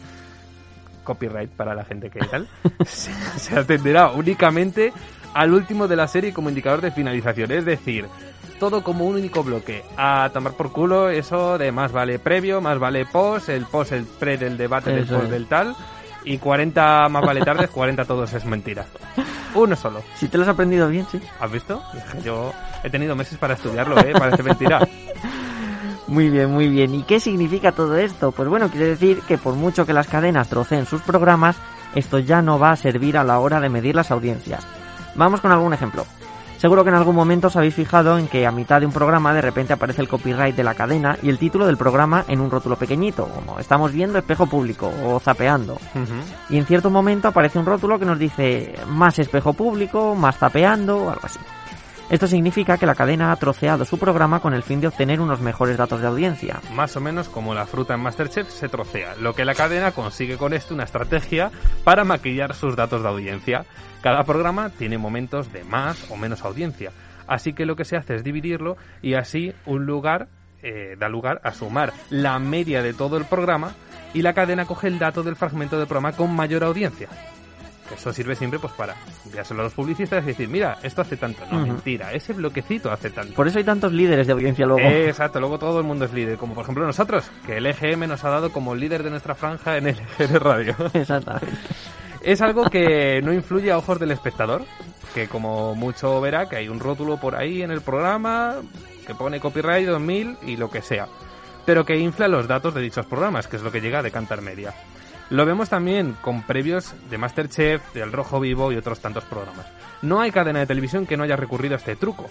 copyright 1.05 1.51
para 1.51 1.75
la 1.75 1.85
gente 1.85 2.11
que 2.11 2.21
tal, 2.21 2.49
se, 2.85 3.13
se 3.39 3.59
atenderá 3.59 4.11
únicamente 4.11 4.93
al 5.35 5.53
último 5.53 5.87
de 5.89 5.97
la 5.97 6.09
serie 6.09 6.33
como 6.33 6.49
indicador 6.49 6.81
de 6.81 6.91
finalización. 6.91 7.53
Es 7.53 7.65
decir, 7.65 8.07
todo 8.59 8.83
como 8.83 9.05
un 9.05 9.17
único 9.17 9.43
bloque. 9.43 9.85
A 9.97 10.31
tomar 10.33 10.55
por 10.55 10.73
culo 10.73 11.11
eso 11.11 11.59
de 11.59 11.73
más 11.73 11.93
vale 11.93 12.19
previo, 12.19 12.61
más 12.61 12.79
vale 12.79 13.05
post, 13.05 13.49
el 13.49 13.67
post, 13.67 13.93
el 13.93 14.05
pre 14.05 14.39
del 14.39 14.57
debate, 14.57 14.91
del 14.91 15.07
post 15.07 15.29
del 15.31 15.47
tal. 15.47 15.77
Y 16.25 16.38
40 16.38 17.09
más 17.09 17.23
vale 17.23 17.43
tardes, 17.43 17.71
40 17.71 18.05
todos 18.05 18.32
es 18.32 18.44
mentira. 18.44 18.87
Uno 19.55 19.76
solo. 19.76 20.03
si 20.17 20.29
te 20.29 20.37
lo 20.37 20.44
has 20.44 20.49
aprendido 20.49 20.88
bien, 20.88 21.06
sí. 21.11 21.21
¿Has 21.38 21.50
visto? 21.50 21.82
Yo 22.23 22.53
he 22.82 22.91
tenido 22.91 23.15
meses 23.15 23.38
para 23.38 23.55
estudiarlo, 23.55 23.99
¿eh? 23.99 24.12
Parece 24.19 24.43
mentira. 24.43 24.81
Muy 26.06 26.29
bien, 26.29 26.53
muy 26.53 26.69
bien. 26.69 26.94
¿Y 26.94 27.03
qué 27.05 27.19
significa 27.19 27.73
todo 27.73 27.97
esto? 27.97 28.31
Pues 28.31 28.47
bueno, 28.47 28.69
quiere 28.69 28.88
decir 28.88 29.23
que 29.26 29.38
por 29.38 29.55
mucho 29.55 29.87
que 29.87 29.94
las 29.94 30.06
cadenas 30.06 30.49
troceen 30.49 30.85
sus 30.85 31.00
programas, 31.00 31.56
esto 31.94 32.19
ya 32.19 32.43
no 32.43 32.59
va 32.59 32.73
a 32.73 32.77
servir 32.77 33.17
a 33.17 33.25
la 33.25 33.38
hora 33.38 33.59
de 33.59 33.70
medir 33.70 33.94
las 33.94 34.11
audiencias. 34.11 34.67
Vamos 35.15 35.41
con 35.41 35.50
algún 35.50 35.73
ejemplo. 35.73 36.05
Seguro 36.65 36.83
que 36.83 36.89
en 36.89 36.97
algún 36.97 37.15
momento 37.15 37.49
os 37.49 37.57
habéis 37.57 37.75
fijado 37.75 38.17
en 38.17 38.27
que 38.27 38.47
a 38.47 38.51
mitad 38.51 38.81
de 38.81 38.87
un 38.87 38.93
programa 38.93 39.35
de 39.35 39.43
repente 39.43 39.75
aparece 39.75 40.01
el 40.01 40.09
copyright 40.09 40.57
de 40.57 40.65
la 40.65 40.73
cadena 40.73 41.19
y 41.23 41.29
el 41.29 41.37
título 41.37 41.67
del 41.67 41.77
programa 41.77 42.25
en 42.27 42.41
un 42.41 42.51
rótulo 42.51 42.77
pequeñito, 42.77 43.29
como 43.29 43.59
estamos 43.59 43.93
viendo 43.93 44.17
espejo 44.17 44.47
público 44.47 44.91
o 45.05 45.21
zapeando. 45.21 45.77
Y 46.49 46.57
en 46.57 46.65
cierto 46.65 46.89
momento 46.89 47.29
aparece 47.29 47.59
un 47.59 47.67
rótulo 47.67 47.99
que 47.99 48.07
nos 48.07 48.19
dice 48.19 48.77
más 48.89 49.19
espejo 49.19 49.53
público, 49.53 50.15
más 50.15 50.39
zapeando 50.39 51.05
o 51.05 51.11
algo 51.11 51.21
así. 51.25 51.39
Esto 52.15 52.29
significa 52.29 52.79
que 52.79 52.87
la 52.87 52.95
cadena 52.95 53.33
ha 53.33 53.37
troceado 53.37 53.85
su 53.85 53.99
programa 53.99 54.39
con 54.39 54.55
el 54.55 54.63
fin 54.63 54.81
de 54.81 54.87
obtener 54.87 55.21
unos 55.21 55.41
mejores 55.41 55.77
datos 55.77 56.01
de 56.01 56.07
audiencia. 56.07 56.61
Más 56.73 56.95
o 56.95 57.01
menos 57.01 57.29
como 57.29 57.55
la 57.55 57.67
fruta 57.67 57.95
en 57.95 58.03
Masterchef 58.03 58.49
se 58.49 58.69
trocea, 58.69 59.17
lo 59.17 59.35
que 59.35 59.45
la 59.45 59.57
cadena 59.57 59.91
consigue 59.91 60.37
con 60.37 60.53
esto 60.53 60.75
una 60.75 60.85
estrategia 60.85 61.51
para 61.83 62.05
maquillar 62.05 62.55
sus 62.55 62.77
datos 62.77 63.03
de 63.03 63.09
audiencia. 63.09 63.67
Cada 64.01 64.23
programa 64.23 64.71
tiene 64.71 64.97
momentos 64.97 65.53
de 65.53 65.65
más 65.65 66.09
o 66.09 66.17
menos 66.17 66.45
audiencia, 66.45 66.93
así 67.27 67.53
que 67.53 67.67
lo 67.67 67.75
que 67.75 67.85
se 67.85 67.97
hace 67.97 68.15
es 68.15 68.23
dividirlo 68.23 68.77
y 69.03 69.15
así 69.15 69.53
un 69.67 69.85
lugar 69.85 70.29
eh, 70.63 70.95
da 70.97 71.09
lugar 71.09 71.41
a 71.43 71.51
sumar 71.51 71.93
la 72.11 72.39
media 72.39 72.81
de 72.81 72.95
todo 72.95 73.17
el 73.17 73.25
programa 73.25 73.75
y 74.15 74.23
la 74.23 74.35
cadena 74.35 74.67
coge 74.67 74.87
el 74.87 75.01
dato 75.01 75.25
del 75.25 75.35
fragmento 75.35 75.79
del 75.79 75.89
programa 75.89 76.17
con 76.17 76.33
mayor 76.33 76.63
audiencia. 76.63 77.09
Eso 77.93 78.13
sirve 78.13 78.35
siempre 78.35 78.59
pues 78.59 78.73
para 78.73 78.95
enviárselo 79.25 79.61
a 79.61 79.65
los 79.65 79.75
publicistas 79.75 80.25
y 80.25 80.29
decir, 80.29 80.49
mira, 80.49 80.79
esto 80.83 81.03
hace 81.03 81.17
tanto. 81.17 81.45
No, 81.51 81.67
mentira, 81.67 82.13
ese 82.13 82.33
bloquecito 82.33 82.91
hace 82.91 83.11
tanto. 83.11 83.35
Por 83.35 83.47
eso 83.47 83.59
hay 83.59 83.65
tantos 83.65 83.93
líderes 83.93 84.27
de 84.27 84.33
audiencia 84.33 84.67
luego. 84.67 84.81
Eh, 84.89 85.09
Exacto, 85.09 85.39
luego 85.39 85.59
todo 85.59 85.81
el 85.81 85.87
mundo 85.87 86.05
es 86.07 86.13
líder, 86.13 86.39
como 86.39 86.55
por 86.55 86.65
ejemplo 86.65 86.87
nosotros, 86.87 87.31
que 87.47 87.59
el 87.59 87.67
EGM 87.67 88.09
nos 88.09 88.25
ha 88.25 88.31
dado 88.31 88.51
como 88.51 88.75
líder 88.75 89.03
de 89.03 89.11
nuestra 89.11 89.35
franja 89.35 89.77
en 89.77 89.89
el 89.89 89.97
EGM 90.19 90.37
Radio. 90.37 90.77
Exactamente. 90.95 91.57
Es 92.23 92.41
algo 92.41 92.65
que 92.71 93.21
no 93.23 93.33
influye 93.35 93.71
a 93.71 93.77
ojos 93.77 94.01
del 94.01 94.11
espectador, 94.11 94.65
que 95.15 95.29
como 95.29 95.75
mucho 95.75 96.21
verá 96.23 96.49
que 96.49 96.57
hay 96.57 96.69
un 96.69 96.81
rótulo 96.81 97.19
por 97.19 97.37
ahí 97.37 97.63
en 97.63 97.71
el 97.71 97.83
programa 97.83 98.57
que 99.07 99.15
pone 99.15 99.41
copyright 99.41 99.87
2000 99.87 100.39
y 100.47 100.57
lo 100.57 100.71
que 100.71 100.81
sea, 100.81 101.07
pero 101.67 101.85
que 101.85 101.97
infla 101.99 102.27
los 102.27 102.49
datos 102.49 102.75
de 102.75 102.81
dichos 102.81 103.05
programas, 103.05 103.47
que 103.47 103.57
es 103.57 103.63
lo 103.63 103.71
que 103.71 103.83
llega 103.83 104.03
de 104.03 104.11
Cantar 104.11 104.41
Media. 104.41 104.73
Lo 105.31 105.47
vemos 105.47 105.69
también 105.69 106.17
con 106.21 106.43
previos 106.43 106.94
de 107.09 107.19
Masterchef, 107.19 107.94
del 107.94 108.12
Rojo 108.12 108.41
Vivo 108.41 108.73
y 108.73 108.76
otros 108.76 109.00
tantos 109.00 109.25
programas. 109.25 109.67
No 110.03 110.21
hay 110.21 110.31
cadena 110.31 110.61
de 110.61 110.67
televisión 110.67 111.06
que 111.06 111.17
no 111.17 111.25
haya 111.25 111.37
recurrido 111.37 111.75
a 111.75 111.79
este 111.79 111.97
truco, 111.97 112.29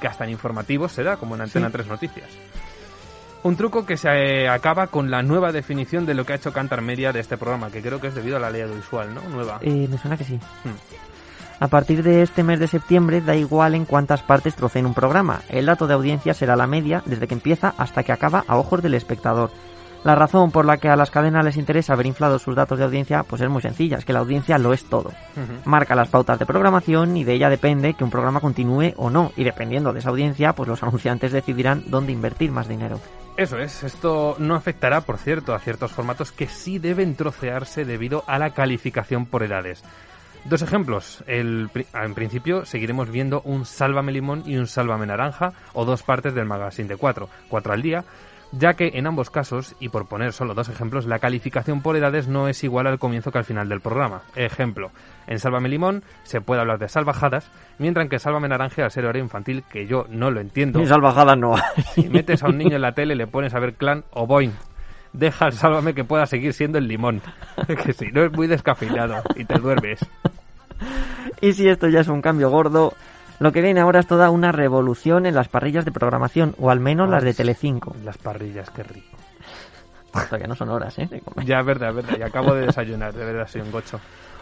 que 0.00 0.08
hasta 0.08 0.24
en 0.24 0.30
informativos 0.30 0.92
se 0.92 1.02
da, 1.02 1.16
como 1.16 1.34
en 1.34 1.42
Antena 1.42 1.66
Sí. 1.66 1.72
3 1.72 1.86
Noticias. 1.88 2.30
Un 3.42 3.56
truco 3.56 3.84
que 3.84 3.96
se 3.96 4.48
acaba 4.48 4.86
con 4.86 5.10
la 5.10 5.22
nueva 5.22 5.52
definición 5.52 6.06
de 6.06 6.14
lo 6.14 6.24
que 6.24 6.32
ha 6.32 6.36
hecho 6.36 6.52
Cantar 6.52 6.80
Media 6.80 7.12
de 7.12 7.20
este 7.20 7.36
programa, 7.36 7.70
que 7.70 7.82
creo 7.82 8.00
que 8.00 8.06
es 8.06 8.14
debido 8.14 8.36
a 8.36 8.40
la 8.40 8.50
ley 8.50 8.62
audiovisual, 8.62 9.12
¿no? 9.12 9.20
Nueva. 9.28 9.58
Eh, 9.62 9.88
me 9.90 9.98
suena 9.98 10.16
que 10.16 10.24
sí. 10.24 10.34
Hmm. 10.34 10.76
A 11.58 11.68
partir 11.68 12.02
de 12.02 12.22
este 12.22 12.42
mes 12.42 12.58
de 12.58 12.66
septiembre 12.66 13.20
da 13.20 13.36
igual 13.36 13.74
en 13.74 13.84
cuántas 13.84 14.22
partes 14.22 14.56
troceen 14.56 14.86
un 14.86 14.94
programa. 14.94 15.42
El 15.48 15.66
dato 15.66 15.86
de 15.86 15.94
audiencia 15.94 16.34
será 16.34 16.56
la 16.56 16.66
media 16.66 17.02
desde 17.04 17.28
que 17.28 17.34
empieza 17.34 17.74
hasta 17.78 18.02
que 18.02 18.12
acaba 18.12 18.44
a 18.48 18.56
ojos 18.56 18.82
del 18.82 18.94
espectador. 18.94 19.50
La 20.04 20.16
razón 20.16 20.50
por 20.50 20.64
la 20.64 20.78
que 20.78 20.88
a 20.88 20.96
las 20.96 21.12
cadenas 21.12 21.44
les 21.44 21.56
interesa 21.56 21.92
haber 21.92 22.06
inflado 22.06 22.38
sus 22.40 22.56
datos 22.56 22.76
de 22.76 22.84
audiencia 22.84 23.22
pues 23.22 23.40
es 23.40 23.48
muy 23.48 23.62
sencilla, 23.62 23.98
es 23.98 24.04
que 24.04 24.12
la 24.12 24.18
audiencia 24.18 24.58
lo 24.58 24.72
es 24.72 24.84
todo. 24.84 25.12
Marca 25.64 25.94
las 25.94 26.08
pautas 26.08 26.40
de 26.40 26.46
programación 26.46 27.16
y 27.16 27.22
de 27.22 27.34
ella 27.34 27.48
depende 27.48 27.94
que 27.94 28.02
un 28.02 28.10
programa 28.10 28.40
continúe 28.40 28.94
o 28.96 29.10
no. 29.10 29.30
Y 29.36 29.44
dependiendo 29.44 29.92
de 29.92 30.00
esa 30.00 30.10
audiencia, 30.10 30.54
pues 30.54 30.68
los 30.68 30.82
anunciantes 30.82 31.30
decidirán 31.30 31.84
dónde 31.86 32.12
invertir 32.12 32.50
más 32.50 32.66
dinero. 32.66 33.00
Eso 33.36 33.58
es, 33.58 33.82
esto 33.82 34.36
no 34.38 34.56
afectará, 34.56 35.02
por 35.02 35.18
cierto, 35.18 35.54
a 35.54 35.60
ciertos 35.60 35.92
formatos 35.92 36.32
que 36.32 36.48
sí 36.48 36.78
deben 36.78 37.14
trocearse 37.14 37.84
debido 37.84 38.24
a 38.26 38.38
la 38.38 38.50
calificación 38.50 39.24
por 39.24 39.42
edades. 39.42 39.82
Dos 40.44 40.60
ejemplos. 40.62 41.22
El, 41.28 41.70
en 41.94 42.14
principio 42.14 42.66
seguiremos 42.66 43.08
viendo 43.08 43.40
un 43.42 43.64
Sálvame 43.64 44.12
Limón 44.12 44.42
y 44.44 44.56
un 44.56 44.66
Sálvame 44.66 45.06
Naranja 45.06 45.52
o 45.72 45.84
dos 45.84 46.02
partes 46.02 46.34
del 46.34 46.46
magazine 46.46 46.88
de 46.88 46.96
4, 46.96 47.28
4 47.48 47.72
al 47.72 47.82
día, 47.82 48.04
ya 48.52 48.74
que 48.74 48.92
en 48.94 49.06
ambos 49.06 49.30
casos, 49.30 49.74
y 49.80 49.88
por 49.88 50.06
poner 50.06 50.32
solo 50.32 50.54
dos 50.54 50.68
ejemplos, 50.68 51.06
la 51.06 51.18
calificación 51.18 51.80
por 51.80 51.96
edades 51.96 52.28
no 52.28 52.48
es 52.48 52.62
igual 52.64 52.86
al 52.86 52.98
comienzo 52.98 53.32
que 53.32 53.38
al 53.38 53.44
final 53.44 53.68
del 53.68 53.80
programa. 53.80 54.22
Ejemplo, 54.36 54.90
en 55.26 55.38
Sálvame 55.38 55.68
Limón 55.68 56.04
se 56.22 56.40
puede 56.40 56.60
hablar 56.60 56.78
de 56.78 56.88
salvajadas, 56.88 57.50
mientras 57.78 58.08
que 58.08 58.18
Sálvame 58.18 58.48
Naranja, 58.48 58.84
al 58.84 58.90
ser 58.90 59.04
horario 59.04 59.22
infantil, 59.22 59.64
que 59.70 59.86
yo 59.86 60.06
no 60.10 60.30
lo 60.30 60.40
entiendo, 60.40 60.80
Y 60.80 60.86
salvajadas 60.86 61.38
no 61.38 61.56
hay. 61.56 61.62
si 61.94 62.08
metes 62.08 62.42
a 62.42 62.48
un 62.48 62.58
niño 62.58 62.76
en 62.76 62.82
la 62.82 62.92
tele, 62.92 63.14
le 63.14 63.26
pones 63.26 63.54
a 63.54 63.58
ver 63.58 63.74
clan 63.74 64.04
o 64.10 64.26
boing. 64.26 64.52
Deja 65.14 65.46
al 65.46 65.52
sálvame 65.52 65.94
que 65.94 66.04
pueda 66.04 66.26
seguir 66.26 66.52
siendo 66.52 66.78
el 66.78 66.88
limón. 66.88 67.22
que 67.84 67.92
si 67.92 68.06
no 68.12 68.24
es 68.24 68.32
muy 68.32 68.46
descafeinado 68.46 69.22
y 69.34 69.44
te 69.44 69.58
duermes. 69.58 70.00
Y 71.40 71.52
si 71.52 71.68
esto 71.68 71.88
ya 71.88 72.00
es 72.00 72.08
un 72.08 72.22
cambio 72.22 72.50
gordo, 72.50 72.94
lo 73.42 73.52
que 73.52 73.60
viene 73.60 73.80
ahora 73.80 74.00
es 74.00 74.06
toda 74.06 74.30
una 74.30 74.52
revolución 74.52 75.26
en 75.26 75.34
las 75.34 75.48
parrillas 75.48 75.84
de 75.84 75.92
programación, 75.92 76.54
o 76.58 76.70
al 76.70 76.80
menos 76.80 77.08
las 77.10 77.22
de 77.22 77.34
Telecinco. 77.34 77.94
Las 78.04 78.16
parrillas, 78.18 78.70
qué 78.70 78.82
rico. 78.82 79.16
Todavía 80.12 80.46
no 80.46 80.54
son 80.54 80.68
horas, 80.68 80.98
¿eh? 80.98 81.08
Ya, 81.44 81.60
es 81.60 81.66
verdad, 81.66 81.90
es 81.90 81.96
verdad. 81.96 82.16
Y 82.18 82.22
acabo 82.22 82.54
de 82.54 82.66
desayunar, 82.66 83.12
de 83.14 83.24
verdad, 83.24 83.48
soy 83.48 83.62
un 83.62 83.70
gocho. 83.72 83.98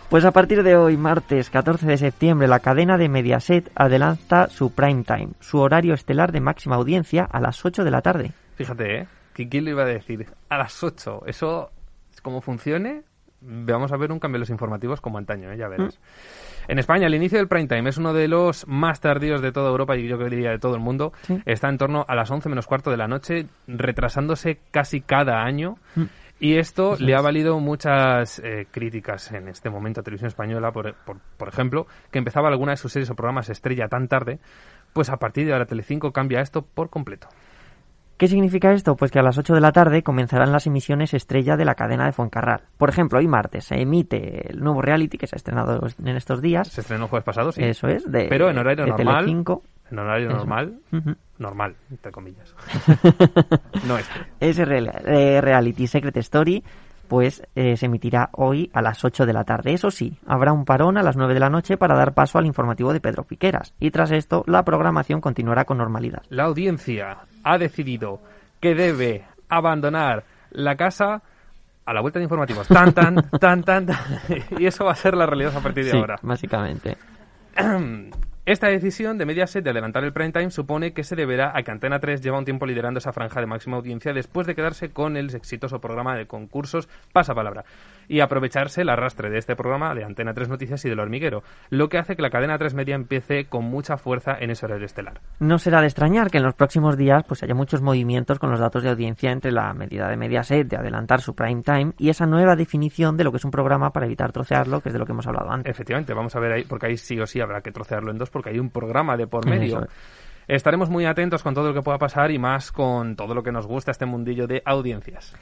Pues 0.08 0.24
a 0.24 0.32
partir 0.32 0.64
de 0.64 0.76
hoy, 0.76 0.96
martes 0.96 1.50
14 1.50 1.86
de 1.86 1.96
septiembre, 1.96 2.48
la 2.48 2.58
cadena 2.58 2.98
de 2.98 3.08
Mediaset 3.08 3.70
adelanta 3.76 4.48
su 4.48 4.72
prime 4.72 5.04
time, 5.04 5.28
su 5.38 5.58
horario 5.60 5.94
estelar 5.94 6.32
de 6.32 6.40
máxima 6.40 6.74
audiencia 6.74 7.22
a 7.30 7.40
las 7.40 7.64
8 7.64 7.84
de 7.84 7.90
la 7.92 8.02
tarde. 8.02 8.32
Fíjate, 8.56 8.98
¿eh? 9.02 9.06
¿Qui- 9.36 9.48
¿Quién 9.48 9.64
lo 9.66 9.70
iba 9.70 9.82
a 9.82 9.86
decir? 9.86 10.26
A 10.48 10.58
las 10.58 10.82
8. 10.82 11.22
Eso, 11.26 11.70
como 12.22 12.40
funcione, 12.40 13.04
vamos 13.40 13.92
a 13.92 13.96
ver 13.96 14.10
un 14.10 14.18
cambio 14.18 14.38
en 14.38 14.40
los 14.40 14.50
informativos 14.50 15.00
como 15.00 15.16
antaño, 15.18 15.52
¿eh? 15.52 15.56
ya 15.56 15.68
verás. 15.68 16.00
En 16.70 16.78
España, 16.78 17.08
el 17.08 17.14
inicio 17.16 17.38
del 17.38 17.48
prime 17.48 17.66
time 17.66 17.90
es 17.90 17.98
uno 17.98 18.12
de 18.12 18.28
los 18.28 18.64
más 18.68 19.00
tardíos 19.00 19.42
de 19.42 19.50
toda 19.50 19.70
Europa 19.70 19.96
y 19.96 20.06
yo 20.06 20.16
diría 20.16 20.50
de 20.50 20.60
todo 20.60 20.76
el 20.76 20.80
mundo. 20.80 21.12
Sí. 21.22 21.42
Está 21.44 21.68
en 21.68 21.78
torno 21.78 22.04
a 22.06 22.14
las 22.14 22.30
11 22.30 22.48
menos 22.48 22.68
cuarto 22.68 22.92
de 22.92 22.96
la 22.96 23.08
noche, 23.08 23.46
retrasándose 23.66 24.60
casi 24.70 25.00
cada 25.00 25.42
año. 25.42 25.78
Y 26.38 26.58
esto 26.58 26.94
le 26.96 27.16
ha 27.16 27.20
valido 27.20 27.58
muchas 27.58 28.38
eh, 28.38 28.68
críticas 28.70 29.32
en 29.32 29.48
este 29.48 29.68
momento 29.68 29.98
a 29.98 30.04
Televisión 30.04 30.28
Española, 30.28 30.70
por, 30.70 30.94
por, 30.94 31.16
por 31.36 31.48
ejemplo, 31.48 31.88
que 32.12 32.18
empezaba 32.20 32.48
alguna 32.48 32.70
de 32.70 32.76
sus 32.76 32.92
series 32.92 33.10
o 33.10 33.16
programas 33.16 33.50
estrella 33.50 33.88
tan 33.88 34.06
tarde, 34.06 34.38
pues 34.92 35.10
a 35.10 35.16
partir 35.16 35.46
de 35.46 35.52
ahora 35.54 35.66
Telecinco 35.66 36.12
cambia 36.12 36.40
esto 36.40 36.62
por 36.62 36.88
completo. 36.88 37.26
¿Qué 38.20 38.28
significa 38.28 38.70
esto? 38.74 38.96
Pues 38.96 39.10
que 39.10 39.18
a 39.18 39.22
las 39.22 39.38
8 39.38 39.54
de 39.54 39.62
la 39.62 39.72
tarde 39.72 40.02
comenzarán 40.02 40.52
las 40.52 40.66
emisiones 40.66 41.14
estrella 41.14 41.56
de 41.56 41.64
la 41.64 41.74
cadena 41.74 42.04
de 42.04 42.12
Fuencarral. 42.12 42.64
Por 42.76 42.90
ejemplo, 42.90 43.18
hoy 43.18 43.26
martes 43.26 43.64
se 43.64 43.80
emite 43.80 44.52
el 44.52 44.60
nuevo 44.60 44.82
reality 44.82 45.16
que 45.16 45.26
se 45.26 45.36
ha 45.36 45.38
estrenado 45.38 45.80
en 46.04 46.16
estos 46.16 46.42
días. 46.42 46.68
Se 46.68 46.82
estrenó 46.82 47.04
el 47.04 47.08
jueves 47.08 47.24
pasado, 47.24 47.50
sí. 47.50 47.62
Eso 47.64 47.88
es, 47.88 48.04
de, 48.12 48.26
Pero 48.28 48.50
en 48.50 48.58
horario 48.58 48.84
de 48.84 48.90
normal. 48.90 49.16
Telecinco. 49.24 49.62
En 49.90 49.98
horario 50.00 50.28
Eso. 50.28 50.36
normal. 50.36 50.80
Normal, 51.38 51.76
entre 51.90 52.12
comillas. 52.12 52.54
no 53.88 53.96
este. 53.96 54.20
Ese 54.38 54.66
real- 54.66 54.92
eh, 55.06 55.40
reality 55.40 55.86
Secret 55.86 56.18
Story 56.18 56.62
pues 57.08 57.42
eh, 57.56 57.76
se 57.78 57.86
emitirá 57.86 58.28
hoy 58.34 58.70
a 58.74 58.82
las 58.82 59.02
8 59.02 59.24
de 59.24 59.32
la 59.32 59.44
tarde. 59.44 59.72
Eso 59.72 59.90
sí, 59.90 60.18
habrá 60.26 60.52
un 60.52 60.64
parón 60.66 60.96
a 60.98 61.02
las 61.02 61.16
9 61.16 61.32
de 61.34 61.40
la 61.40 61.48
noche 61.50 61.76
para 61.78 61.96
dar 61.96 62.12
paso 62.12 62.38
al 62.38 62.44
informativo 62.46 62.92
de 62.92 63.00
Pedro 63.00 63.24
Piqueras. 63.24 63.74
Y 63.80 63.90
tras 63.90 64.12
esto, 64.12 64.44
la 64.46 64.62
programación 64.62 65.20
continuará 65.22 65.64
con 65.64 65.78
normalidad. 65.78 66.22
La 66.28 66.44
audiencia 66.44 67.16
ha 67.44 67.58
decidido 67.58 68.20
que 68.60 68.74
debe 68.74 69.24
abandonar 69.48 70.24
la 70.50 70.76
casa 70.76 71.22
a 71.86 71.92
la 71.94 72.00
vuelta 72.00 72.18
de 72.18 72.24
informativos. 72.24 72.68
Tan, 72.68 72.92
tan, 72.92 73.14
tan, 73.40 73.62
tan, 73.62 73.86
tan. 73.86 73.96
Y 74.58 74.66
eso 74.66 74.84
va 74.84 74.92
a 74.92 74.96
ser 74.96 75.14
la 75.16 75.26
realidad 75.26 75.56
a 75.56 75.60
partir 75.60 75.84
de 75.84 75.90
Sí, 75.90 75.96
ahora. 75.96 76.16
básicamente. 76.22 76.96
Esta 78.46 78.68
decisión 78.68 79.18
de 79.18 79.26
Mediaset 79.26 79.62
de 79.62 79.70
adelantar 79.70 80.02
el 80.02 80.12
prime 80.12 80.32
time 80.32 80.50
supone 80.50 80.92
que 80.92 81.04
se 81.04 81.14
deberá 81.14 81.52
a 81.54 81.62
que 81.62 81.70
Antena 81.70 82.00
3 82.00 82.22
lleva 82.22 82.38
un 82.38 82.44
tiempo 82.44 82.66
liderando 82.66 82.98
esa 82.98 83.12
franja 83.12 83.38
de 83.38 83.46
máxima 83.46 83.76
audiencia 83.76 84.12
después 84.12 84.46
de 84.46 84.54
quedarse 84.54 84.90
con 84.90 85.16
el 85.16 85.32
exitoso 85.34 85.78
programa 85.80 86.16
de 86.16 86.26
concursos 86.26 86.88
Pasapalabra 87.12 87.64
y 88.10 88.20
aprovecharse 88.20 88.82
el 88.82 88.88
arrastre 88.88 89.30
de 89.30 89.38
este 89.38 89.54
programa 89.54 89.94
de 89.94 90.02
Antena 90.02 90.34
3 90.34 90.48
Noticias 90.48 90.84
y 90.84 90.88
del 90.88 90.98
Hormiguero, 90.98 91.44
lo 91.70 91.88
que 91.88 91.96
hace 91.96 92.16
que 92.16 92.22
la 92.22 92.30
cadena 92.30 92.58
3 92.58 92.74
Media 92.74 92.96
empiece 92.96 93.44
con 93.44 93.64
mucha 93.64 93.96
fuerza 93.96 94.36
en 94.36 94.50
ese 94.50 94.66
horario 94.66 94.84
estelar. 94.84 95.20
No 95.38 95.58
será 95.58 95.80
de 95.80 95.86
extrañar 95.86 96.28
que 96.28 96.38
en 96.38 96.42
los 96.42 96.54
próximos 96.54 96.96
días 96.96 97.22
pues 97.22 97.44
haya 97.44 97.54
muchos 97.54 97.82
movimientos 97.82 98.40
con 98.40 98.50
los 98.50 98.58
datos 98.58 98.82
de 98.82 98.90
audiencia 98.90 99.30
entre 99.30 99.52
la 99.52 99.72
medida 99.74 100.08
de 100.08 100.16
Mediaset 100.16 100.66
de 100.66 100.76
adelantar 100.76 101.20
su 101.20 101.36
prime 101.36 101.62
time 101.62 101.92
y 101.98 102.08
esa 102.08 102.26
nueva 102.26 102.56
definición 102.56 103.16
de 103.16 103.22
lo 103.22 103.30
que 103.30 103.36
es 103.36 103.44
un 103.44 103.52
programa 103.52 103.92
para 103.92 104.06
evitar 104.06 104.32
trocearlo, 104.32 104.80
que 104.80 104.88
es 104.88 104.92
de 104.92 104.98
lo 104.98 105.06
que 105.06 105.12
hemos 105.12 105.28
hablado 105.28 105.48
antes. 105.48 105.70
Efectivamente, 105.70 106.12
vamos 106.12 106.34
a 106.34 106.40
ver 106.40 106.50
ahí, 106.50 106.64
porque 106.64 106.86
ahí 106.86 106.96
sí 106.96 107.20
o 107.20 107.26
sí 107.28 107.40
habrá 107.40 107.60
que 107.60 107.70
trocearlo 107.70 108.10
en 108.10 108.18
dos, 108.18 108.28
porque 108.28 108.50
hay 108.50 108.58
un 108.58 108.70
programa 108.70 109.16
de 109.16 109.28
por 109.28 109.46
medio. 109.46 109.84
es. 109.84 109.88
Estaremos 110.48 110.90
muy 110.90 111.06
atentos 111.06 111.44
con 111.44 111.54
todo 111.54 111.68
lo 111.68 111.74
que 111.74 111.82
pueda 111.82 111.98
pasar 111.98 112.32
y 112.32 112.38
más 112.40 112.72
con 112.72 113.14
todo 113.14 113.36
lo 113.36 113.44
que 113.44 113.52
nos 113.52 113.68
gusta 113.68 113.92
este 113.92 114.04
mundillo 114.04 114.48
de 114.48 114.62
audiencias. 114.64 115.32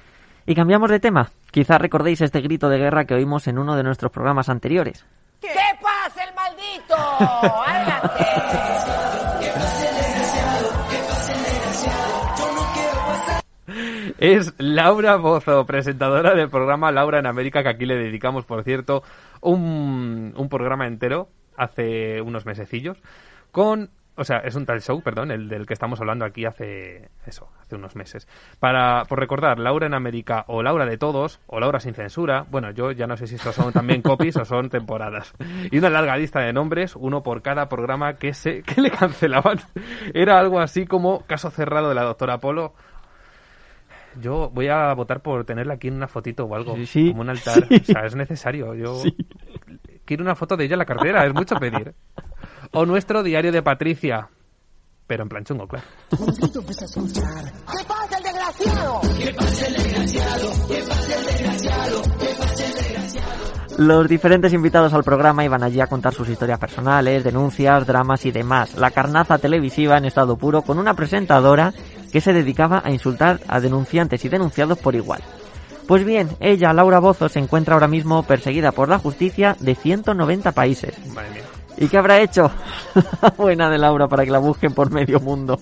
Y 0.48 0.54
cambiamos 0.54 0.88
de 0.88 0.98
tema. 0.98 1.30
Quizás 1.50 1.78
recordéis 1.78 2.22
este 2.22 2.40
grito 2.40 2.70
de 2.70 2.78
guerra 2.78 3.04
que 3.04 3.12
oímos 3.12 3.46
en 3.48 3.58
uno 3.58 3.76
de 3.76 3.82
nuestros 3.82 4.10
programas 4.10 4.48
anteriores. 4.48 5.04
¡Que 5.42 5.50
pase 5.82 6.22
el 6.26 6.34
maldito! 6.34 6.96
Es 14.16 14.54
Laura 14.56 15.16
Bozo, 15.16 15.66
presentadora 15.66 16.34
del 16.34 16.48
programa 16.48 16.90
Laura 16.92 17.18
en 17.18 17.26
América, 17.26 17.62
que 17.62 17.68
aquí 17.68 17.84
le 17.84 17.96
dedicamos, 17.96 18.46
por 18.46 18.64
cierto, 18.64 19.02
un, 19.42 20.32
un 20.34 20.48
programa 20.48 20.86
entero 20.86 21.28
hace 21.58 22.22
unos 22.22 22.46
mesecillos, 22.46 22.96
con... 23.52 23.90
O 24.18 24.24
sea, 24.24 24.38
es 24.38 24.56
un 24.56 24.66
tal 24.66 24.82
show, 24.82 25.00
perdón, 25.00 25.30
el 25.30 25.48
del 25.48 25.64
que 25.64 25.74
estamos 25.74 26.00
hablando 26.00 26.24
aquí 26.24 26.44
hace 26.44 27.08
eso, 27.24 27.48
hace 27.60 27.76
unos 27.76 27.94
meses. 27.94 28.26
Para, 28.58 29.04
por 29.04 29.20
recordar, 29.20 29.60
Laura 29.60 29.86
en 29.86 29.94
América 29.94 30.44
o 30.48 30.60
Laura 30.60 30.86
de 30.86 30.98
todos 30.98 31.40
o 31.46 31.60
Laura 31.60 31.78
sin 31.78 31.94
censura. 31.94 32.44
Bueno, 32.50 32.72
yo 32.72 32.90
ya 32.90 33.06
no 33.06 33.16
sé 33.16 33.28
si 33.28 33.36
estos 33.36 33.54
son 33.54 33.72
también 33.72 34.02
copies 34.02 34.36
o 34.36 34.44
son 34.44 34.70
temporadas. 34.70 35.32
Y 35.70 35.78
una 35.78 35.88
larga 35.88 36.16
lista 36.16 36.40
de 36.40 36.52
nombres, 36.52 36.96
uno 36.96 37.22
por 37.22 37.42
cada 37.42 37.68
programa 37.68 38.14
que 38.14 38.34
se 38.34 38.62
que 38.62 38.80
le 38.80 38.90
cancelaban. 38.90 39.60
Era 40.12 40.40
algo 40.40 40.58
así 40.58 40.84
como 40.84 41.20
caso 41.26 41.50
cerrado 41.50 41.88
de 41.90 41.94
la 41.94 42.02
doctora 42.02 42.38
Polo. 42.38 42.74
Yo 44.20 44.50
voy 44.50 44.66
a 44.66 44.92
votar 44.94 45.20
por 45.20 45.44
tenerla 45.44 45.74
aquí 45.74 45.88
en 45.88 45.94
una 45.94 46.08
fotito 46.08 46.44
o 46.44 46.54
algo, 46.56 46.76
Sí, 46.86 47.10
como 47.10 47.20
un 47.20 47.30
altar. 47.30 47.66
Sí. 47.68 47.76
O 47.82 47.84
sea, 47.84 48.04
es 48.04 48.16
necesario. 48.16 48.74
Yo 48.74 49.00
quiero 50.04 50.24
una 50.24 50.34
foto 50.34 50.56
de 50.56 50.64
ella 50.64 50.74
en 50.74 50.78
la 50.80 50.84
cartera, 50.86 51.24
es 51.24 51.34
mucho 51.34 51.54
pedir. 51.56 51.94
O 52.72 52.86
nuestro 52.86 53.22
diario 53.22 53.52
de 53.52 53.62
Patricia, 53.62 54.28
pero 55.06 55.22
en 55.22 55.28
plan 55.28 55.44
chungo, 55.44 55.66
claro. 55.66 55.86
¡Que 59.18 59.32
pase 59.32 59.66
el 59.66 59.74
desgraciado! 59.74 60.60
Los 63.78 64.08
diferentes 64.08 64.52
invitados 64.52 64.92
al 64.92 65.04
programa 65.04 65.44
iban 65.44 65.62
allí 65.62 65.80
a 65.80 65.86
contar 65.86 66.12
sus 66.12 66.28
historias 66.28 66.58
personales, 66.58 67.22
denuncias, 67.22 67.86
dramas 67.86 68.26
y 68.26 68.32
demás. 68.32 68.74
La 68.76 68.90
carnaza 68.90 69.38
televisiva 69.38 69.96
en 69.96 70.04
estado 70.04 70.36
puro 70.36 70.62
con 70.62 70.78
una 70.80 70.94
presentadora 70.94 71.72
que 72.10 72.20
se 72.20 72.32
dedicaba 72.32 72.82
a 72.84 72.90
insultar 72.90 73.40
a 73.46 73.60
denunciantes 73.60 74.24
y 74.24 74.28
denunciados 74.28 74.78
por 74.78 74.96
igual. 74.96 75.22
Pues 75.86 76.04
bien, 76.04 76.28
ella, 76.40 76.72
Laura 76.72 76.98
Bozo, 76.98 77.28
se 77.28 77.38
encuentra 77.38 77.74
ahora 77.74 77.88
mismo 77.88 78.22
perseguida 78.24 78.72
por 78.72 78.88
la 78.88 78.98
justicia 78.98 79.56
de 79.60 79.74
190 79.74 80.52
países. 80.52 80.94
Madre 81.14 81.30
mía. 81.30 81.42
¿Y 81.80 81.88
qué 81.88 81.96
habrá 81.96 82.20
hecho? 82.20 82.50
Buena 83.36 83.70
de 83.70 83.78
Laura 83.78 84.08
para 84.08 84.24
que 84.24 84.30
la 84.30 84.38
busquen 84.38 84.74
por 84.74 84.90
medio 84.90 85.20
mundo. 85.20 85.60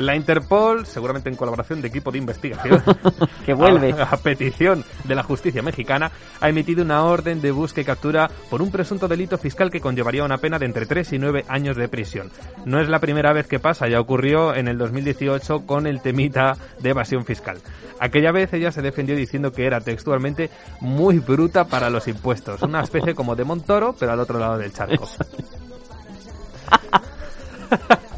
La 0.00 0.16
Interpol, 0.16 0.86
seguramente 0.86 1.28
en 1.28 1.36
colaboración 1.36 1.82
de 1.82 1.88
equipo 1.88 2.10
de 2.10 2.18
investigación, 2.18 2.82
Que 3.46 3.52
vuelve. 3.54 3.92
a, 3.92 4.04
a 4.04 4.16
petición 4.16 4.84
de 5.04 5.14
la 5.14 5.22
justicia 5.22 5.62
mexicana, 5.62 6.10
ha 6.40 6.48
emitido 6.48 6.82
una 6.82 7.04
orden 7.04 7.40
de 7.40 7.50
búsqueda 7.50 7.82
y 7.82 7.84
captura 7.84 8.30
por 8.48 8.62
un 8.62 8.70
presunto 8.70 9.08
delito 9.08 9.36
fiscal 9.36 9.70
que 9.70 9.80
conllevaría 9.80 10.24
una 10.24 10.38
pena 10.38 10.58
de 10.58 10.66
entre 10.66 10.86
3 10.86 11.12
y 11.12 11.18
9 11.18 11.44
años 11.48 11.76
de 11.76 11.88
prisión. 11.88 12.30
No 12.64 12.80
es 12.80 12.88
la 12.88 12.98
primera 12.98 13.32
vez 13.32 13.46
que 13.46 13.58
pasa, 13.58 13.88
ya 13.88 14.00
ocurrió 14.00 14.54
en 14.54 14.68
el 14.68 14.78
2018 14.78 15.66
con 15.66 15.86
el 15.86 16.00
temita 16.00 16.56
de 16.78 16.90
evasión 16.90 17.24
fiscal. 17.24 17.58
Aquella 17.98 18.32
vez 18.32 18.52
ella 18.54 18.72
se 18.72 18.80
defendió 18.80 19.14
diciendo 19.14 19.52
que 19.52 19.66
era 19.66 19.80
textualmente 19.80 20.48
muy 20.80 21.18
bruta 21.18 21.66
para 21.66 21.90
los 21.90 22.08
impuestos, 22.08 22.62
una 22.62 22.80
especie 22.80 23.14
como 23.14 23.36
de 23.36 23.44
Montoro, 23.44 23.94
pero 23.98 24.12
al 24.12 24.20
otro 24.20 24.38
lado 24.38 24.56
del 24.56 24.72
charco. 24.72 25.06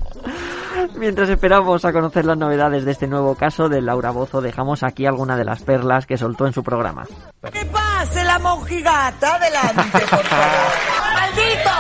Mientras 1.03 1.29
esperamos 1.31 1.85
a 1.85 1.93
conocer 1.93 2.25
las 2.25 2.39
novedades 2.39 2.85
de 2.85 2.93
este 2.93 3.09
nuevo 3.09 3.35
caso 3.35 3.69
de 3.69 3.83
Laura 3.83 4.13
Bozo, 4.13 4.41
dejamos 4.41 4.85
aquí 4.85 5.05
alguna 5.05 5.37
de 5.37 5.45
las 5.45 5.61
perlas 5.61 6.07
que 6.07 6.17
soltó 6.17 6.47
en 6.47 6.53
su 6.53 6.63
programa. 6.63 7.09
¡Que 7.53 7.65
pase 7.65 8.23
la 8.23 8.39
monjigata! 8.39 9.35
¡Adelante, 9.35 9.99
por 9.99 10.23
favor! 10.23 10.73
¡Maldito! 11.13 11.71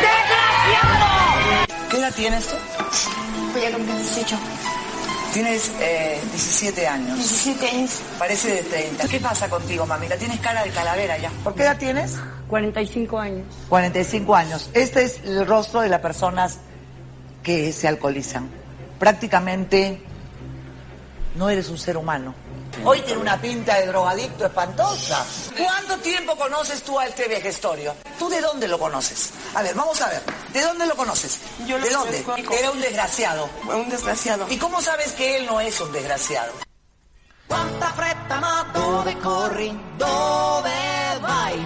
¡Desgraciado! 0.00 1.06
¿Qué 1.90 1.98
edad 1.98 2.14
tienes 2.16 2.48
tú? 2.48 2.56
Voy 3.52 3.62
a 3.62 3.72
cumplir 3.72 3.94
18. 3.94 4.36
Tienes 5.34 5.72
eh, 5.78 6.18
17 6.30 6.86
años. 6.86 7.16
17 7.16 7.68
años. 7.68 8.00
Parece 8.18 8.54
de 8.54 8.62
30. 8.62 9.06
¿Qué 9.06 9.20
pasa 9.20 9.50
contigo, 9.50 9.84
mamita? 9.84 10.16
Tienes 10.16 10.40
cara 10.40 10.64
de 10.64 10.70
calavera 10.70 11.18
ya. 11.18 11.30
¿Por 11.44 11.54
qué 11.54 11.64
edad 11.64 11.76
tienes? 11.76 12.18
45 12.48 13.18
años. 13.18 13.44
45 13.68 14.34
años. 14.34 14.70
Este 14.72 15.04
es 15.04 15.20
el 15.24 15.46
rostro 15.46 15.82
de 15.82 15.90
las 15.90 16.00
personas 16.00 16.58
que 17.42 17.70
se 17.74 17.86
alcoholizan. 17.86 18.61
Prácticamente 19.02 20.00
no 21.34 21.50
eres 21.50 21.68
un 21.68 21.76
ser 21.76 21.96
humano. 21.96 22.32
Hoy 22.84 23.00
tiene 23.00 23.20
una 23.20 23.36
pinta 23.40 23.74
de 23.80 23.86
drogadicto 23.88 24.46
espantosa. 24.46 25.26
¿Cuánto 25.58 25.96
tiempo 25.98 26.36
conoces 26.36 26.84
tú 26.84 27.00
a 27.00 27.06
este 27.06 27.26
vejestorio? 27.26 27.96
¿Tú 28.16 28.28
de 28.28 28.40
dónde 28.40 28.68
lo 28.68 28.78
conoces? 28.78 29.32
A 29.56 29.62
ver, 29.62 29.74
vamos 29.74 30.00
a 30.02 30.08
ver. 30.08 30.22
¿De 30.52 30.60
dónde 30.60 30.86
lo 30.86 30.94
conoces? 30.94 31.40
Yo 31.66 31.78
lo 31.78 31.84
¿De 31.84 31.90
dónde? 31.90 32.22
conozco. 32.22 32.54
Era 32.54 32.70
un 32.70 32.80
desgraciado. 32.80 33.50
Un 33.74 33.88
desgraciado. 33.88 34.46
¿Y 34.48 34.56
cómo 34.56 34.80
sabes 34.80 35.10
que 35.14 35.36
él 35.36 35.46
no 35.46 35.58
es 35.60 35.80
un 35.80 35.90
desgraciado? 35.90 36.52
Quanta 37.48 37.92
fretta 37.94 38.38
ma 38.38 38.70
dove 38.72 39.18
corri? 39.18 39.76
Dove 39.98 41.18
vai? 41.20 41.60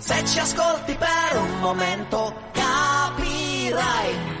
Se 0.00 0.22
ci 0.26 0.38
ascolti 0.38 0.94
per 0.96 1.38
un 1.38 1.60
momento 1.60 2.34
capirai. 2.52 4.31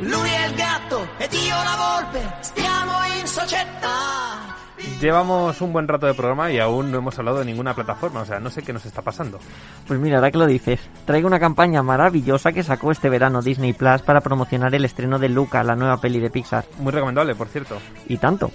Lui 0.00 0.30
è 0.30 0.46
il 0.46 0.54
gatto 0.54 1.08
ed 1.18 1.32
io 1.32 1.56
la 1.56 1.76
volpe, 1.76 2.36
stiamo 2.40 2.92
in 3.18 3.26
società. 3.26 4.56
Llevamos 5.00 5.60
un 5.60 5.72
buen 5.72 5.88
rato 5.88 6.06
de 6.06 6.14
programa 6.14 6.52
y 6.52 6.60
aún 6.60 6.92
no 6.92 6.98
hemos 6.98 7.18
hablado 7.18 7.40
de 7.40 7.44
ninguna 7.44 7.74
plataforma, 7.74 8.20
o 8.20 8.24
sea, 8.24 8.38
no 8.38 8.48
sé 8.48 8.62
qué 8.62 8.72
nos 8.72 8.86
está 8.86 9.02
pasando. 9.02 9.40
Pues 9.88 9.98
mira, 9.98 10.16
ahora 10.18 10.30
que 10.30 10.38
lo 10.38 10.46
dices, 10.46 10.78
traigo 11.04 11.26
una 11.26 11.40
campaña 11.40 11.82
maravillosa 11.82 12.52
que 12.52 12.62
sacó 12.62 12.92
este 12.92 13.08
verano 13.08 13.42
Disney 13.42 13.72
Plus 13.72 14.02
para 14.02 14.20
promocionar 14.20 14.72
el 14.72 14.84
estreno 14.84 15.18
de 15.18 15.30
Luca, 15.30 15.64
la 15.64 15.74
nueva 15.74 16.00
peli 16.00 16.20
de 16.20 16.30
Pixar. 16.30 16.64
Muy 16.78 16.92
recomendable, 16.92 17.34
por 17.34 17.48
cierto. 17.48 17.78
Y 18.06 18.18
tanto. 18.18 18.52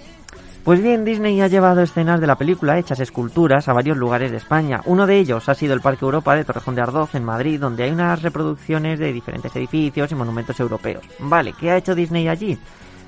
Pues 0.64 0.80
bien, 0.80 1.04
Disney 1.04 1.42
ha 1.42 1.46
llevado 1.46 1.82
escenas 1.82 2.22
de 2.22 2.26
la 2.26 2.36
película 2.36 2.78
hechas 2.78 2.98
esculturas 2.98 3.68
a 3.68 3.74
varios 3.74 3.98
lugares 3.98 4.30
de 4.30 4.38
España. 4.38 4.80
Uno 4.86 5.06
de 5.06 5.18
ellos 5.18 5.46
ha 5.50 5.54
sido 5.54 5.74
el 5.74 5.82
Parque 5.82 6.06
Europa 6.06 6.34
de 6.34 6.42
Torrejón 6.42 6.74
de 6.74 6.80
Ardoz, 6.80 7.14
en 7.14 7.22
Madrid, 7.22 7.60
donde 7.60 7.84
hay 7.84 7.90
unas 7.90 8.22
reproducciones 8.22 8.98
de 8.98 9.12
diferentes 9.12 9.54
edificios 9.56 10.10
y 10.10 10.14
monumentos 10.14 10.58
europeos. 10.58 11.04
Vale, 11.18 11.52
¿qué 11.60 11.70
ha 11.70 11.76
hecho 11.76 11.94
Disney 11.94 12.28
allí? 12.28 12.56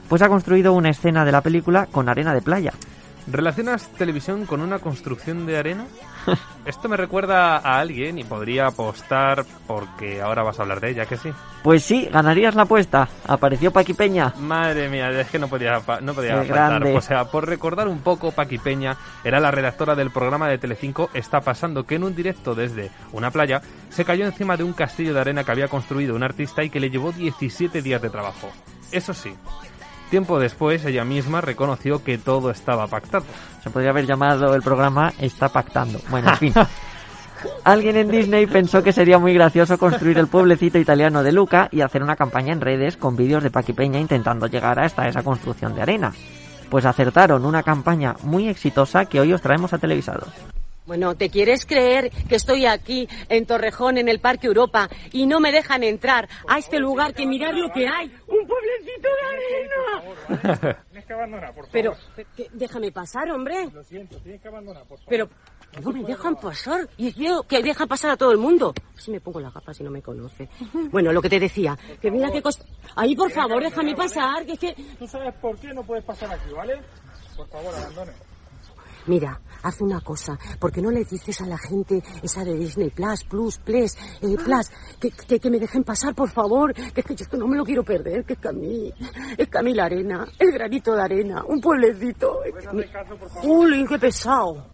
Pues 0.07 0.21
ha 0.21 0.29
construido 0.29 0.75
una 0.75 0.91
escena 0.91 1.25
de 1.25 1.33
la 1.33 1.41
película 1.41 1.87
con 1.87 2.11
arena 2.11 2.35
de 2.35 2.43
playa. 2.43 2.75
¿Relacionas 3.27 3.89
televisión 3.89 4.45
con 4.45 4.61
una 4.61 4.79
construcción 4.79 5.47
de 5.47 5.57
arena? 5.57 5.87
Esto 6.67 6.89
me 6.89 6.97
recuerda 6.97 7.57
a 7.59 7.79
alguien 7.79 8.19
y 8.19 8.25
podría 8.25 8.67
apostar 8.67 9.45
porque 9.67 10.21
ahora 10.21 10.43
vas 10.43 10.59
a 10.59 10.63
hablar 10.63 10.81
de 10.81 10.91
ella, 10.91 11.07
que 11.07 11.17
sí. 11.17 11.31
Pues 11.63 11.85
sí, 11.85 12.09
ganarías 12.13 12.55
la 12.55 12.63
apuesta. 12.63 13.09
Apareció 13.27 13.73
Paqui 13.73 13.95
Peña. 13.95 14.33
Madre 14.39 14.89
mía, 14.89 15.11
es 15.11 15.29
que 15.29 15.39
no 15.39 15.49
podía, 15.49 15.81
no 16.01 16.15
podía 16.15 16.37
faltar. 16.37 16.47
grande. 16.47 16.97
O 16.97 17.01
sea, 17.01 17.25
por 17.25 17.47
recordar 17.47 17.89
un 17.89 18.01
poco, 18.01 18.33
Paqui 18.33 18.59
Peña 18.59 18.97
era 19.25 19.41
la 19.41 19.51
redactora 19.51 19.95
del 19.95 20.11
programa 20.11 20.49
de 20.49 20.59
Telecinco 20.59 21.11
Está 21.15 21.41
pasando 21.41 21.85
que 21.85 21.97
en 21.97 22.05
un 22.05 22.15
directo 22.15 22.55
desde 22.55 22.91
una 23.13 23.31
playa 23.31 23.61
se 23.91 24.05
cayó 24.05 24.27
encima 24.27 24.57
de 24.57 24.65
un 24.65 24.73
castillo 24.73 25.15
de 25.15 25.21
arena 25.21 25.45
que 25.45 25.53
había 25.53 25.69
construido 25.69 26.15
un 26.15 26.23
artista 26.23 26.63
y 26.63 26.71
que 26.71 26.81
le 26.81 26.91
llevó 26.91 27.13
17 27.13 27.83
días 27.83 28.03
de 28.03 28.11
trabajo. 28.11 28.51
Eso 28.93 29.15
sí, 29.15 29.35
tiempo 30.07 30.39
después 30.39 30.85
ella 30.85 31.05
misma 31.05 31.41
reconoció 31.41 32.03
que 32.03 32.19
todo 32.19 32.51
estaba 32.51 32.87
pactado. 32.87 33.25
Se 33.63 33.71
podría 33.71 33.91
haber 33.91 34.07
llamado 34.07 34.55
el 34.55 34.63
programa 34.63 35.13
Está 35.19 35.49
pactando. 35.49 36.01
Bueno, 36.11 36.31
en 36.31 36.37
fin. 36.37 36.55
Alguien 37.65 37.97
en 37.97 38.11
Disney 38.11 38.47
pensó 38.47 38.83
que 38.83 38.93
sería 38.93 39.19
muy 39.19 39.35
gracioso 39.35 39.79
construir 39.79 40.19
el 40.19 40.27
pueblecito 40.27 40.79
italiano 40.79 41.23
de 41.23 41.33
Luca 41.33 41.69
y 41.71 41.81
hacer 41.81 42.03
una 42.03 42.17
campaña 42.17 42.53
en 42.53 42.61
redes 42.61 42.97
con 42.97 43.17
vídeos 43.17 43.43
de 43.43 43.51
Paqui 43.51 43.73
Peña 43.73 44.01
intentando 44.01 44.47
llegar 44.47 44.79
hasta 44.79 45.07
esa 45.07 45.23
construcción 45.23 45.75
de 45.75 45.83
arena. 45.83 46.13
Pues 46.71 46.85
acertaron 46.85 47.45
una 47.45 47.63
campaña 47.63 48.17
muy 48.23 48.49
exitosa 48.49 49.05
que 49.05 49.21
hoy 49.21 49.33
os 49.33 49.43
traemos 49.43 49.73
a 49.73 49.79
televisados. 49.79 50.33
Bueno, 50.87 51.17
¿te 51.17 51.31
quieres 51.31 51.67
creer 51.67 52.11
que 52.29 52.37
estoy 52.37 52.65
aquí 52.67 53.09
en 53.29 53.45
Torrejón, 53.45 53.99
en 53.99 54.09
el 54.09 54.21
Parque 54.21 54.47
Europa, 54.47 54.89
y 55.13 55.27
no 55.27 55.41
me 55.41 55.51
dejan 55.51 55.83
entrar 55.83 56.29
a 56.49 56.59
este 56.59 56.79
lugar 56.79 57.13
que 57.13 57.27
mirar 57.27 57.55
lo 57.55 57.73
que 57.73 57.89
hay? 57.89 58.07
¡Un 58.29 58.47
pueblecito 58.47 59.09
de 59.09 60.39
arena! 60.39 60.85
Tienes 60.91 61.07
que 61.07 61.13
abandonar, 61.13 61.49
por 61.55 61.67
favor. 61.67 61.71
Pero, 61.73 61.97
que- 62.37 62.49
déjame 62.53 62.93
pasar, 62.93 63.29
hombre. 63.33 63.69
Lo 63.73 63.83
siento, 63.83 64.17
tienes 64.21 64.41
que 64.41 64.47
abandonar, 64.49 64.85
por 64.85 64.99
favor. 64.99 65.09
Pero, 65.09 65.29
no 65.83 65.93
me 65.93 66.05
dejan 66.05 66.37
pasar. 66.37 66.89
Y 66.97 67.13
veo 67.21 67.43
que 67.43 67.63
dejan 67.63 67.89
pasar 67.89 68.13
a 68.13 68.17
todo 68.17 68.31
el 68.31 68.39
mundo. 68.39 68.73
Si 68.97 69.11
me 69.11 69.21
pongo 69.21 69.41
las 69.41 69.53
gafas 69.53 69.79
y 69.81 69.83
no 69.83 69.91
me 69.91 70.03
conoce. 70.03 70.49
Bueno, 70.93 71.13
lo 71.13 71.21
que 71.21 71.29
te 71.29 71.41
decía, 71.41 71.77
que 72.01 72.11
mira 72.13 72.31
qué 72.31 72.41
cosa... 72.41 72.65
Ahí, 72.95 73.15
por 73.17 73.31
favor, 73.31 73.61
déjame 73.63 73.95
pasar, 73.97 74.47
que 74.47 74.53
es 74.53 74.59
que... 74.59 74.75
¿Tú 74.99 75.07
sabes 75.09 75.35
por 75.35 75.59
qué 75.59 75.75
no 75.75 75.83
puedes 75.83 76.05
pasar 76.05 76.33
aquí, 76.33 76.51
vale? 76.55 76.81
Por 77.37 77.49
favor, 77.49 77.75
abandone. 77.75 78.13
Mira, 79.07 79.41
haz 79.63 79.81
una 79.81 80.01
cosa, 80.01 80.39
porque 80.59 80.83
no 80.83 80.91
le 80.91 81.05
dices 81.05 81.41
a 81.41 81.47
la 81.47 81.59
gente 81.59 82.03
esa 82.23 82.45
de 82.45 82.55
Disney 82.55 82.91
Plus, 82.91 83.25
Plus, 83.25 83.59
Plus, 83.59 83.95
eh, 84.23 84.37
Plus, 84.45 84.71
que, 85.01 85.11
que, 85.11 85.39
que 85.41 85.51
me 85.51 85.59
dejen 85.59 85.85
pasar, 85.85 86.15
por 86.15 86.29
favor, 86.31 86.73
que 86.75 87.01
es 87.01 87.07
que 87.07 87.15
yo 87.15 87.25
esto 87.25 87.37
no 87.37 87.47
me 87.47 87.57
lo 87.57 87.65
quiero 87.65 87.83
perder, 87.85 88.25
que 88.25 88.33
es 88.35 88.39
que 88.39 88.49
a 88.49 88.53
mí, 88.53 88.93
es 89.37 89.49
que 89.49 89.59
a 89.59 89.63
mí 89.63 89.75
la 89.75 89.85
arena, 89.85 90.27
el 90.39 90.53
granito 90.53 90.95
de 90.95 91.03
arena, 91.03 91.43
un 91.47 91.61
pueblecito. 91.61 92.43
es 92.45 92.55
que 92.67 92.73
me- 92.77 92.89
¡Jolín, 93.43 93.87
qué 93.87 93.99
pesado! 93.99 94.67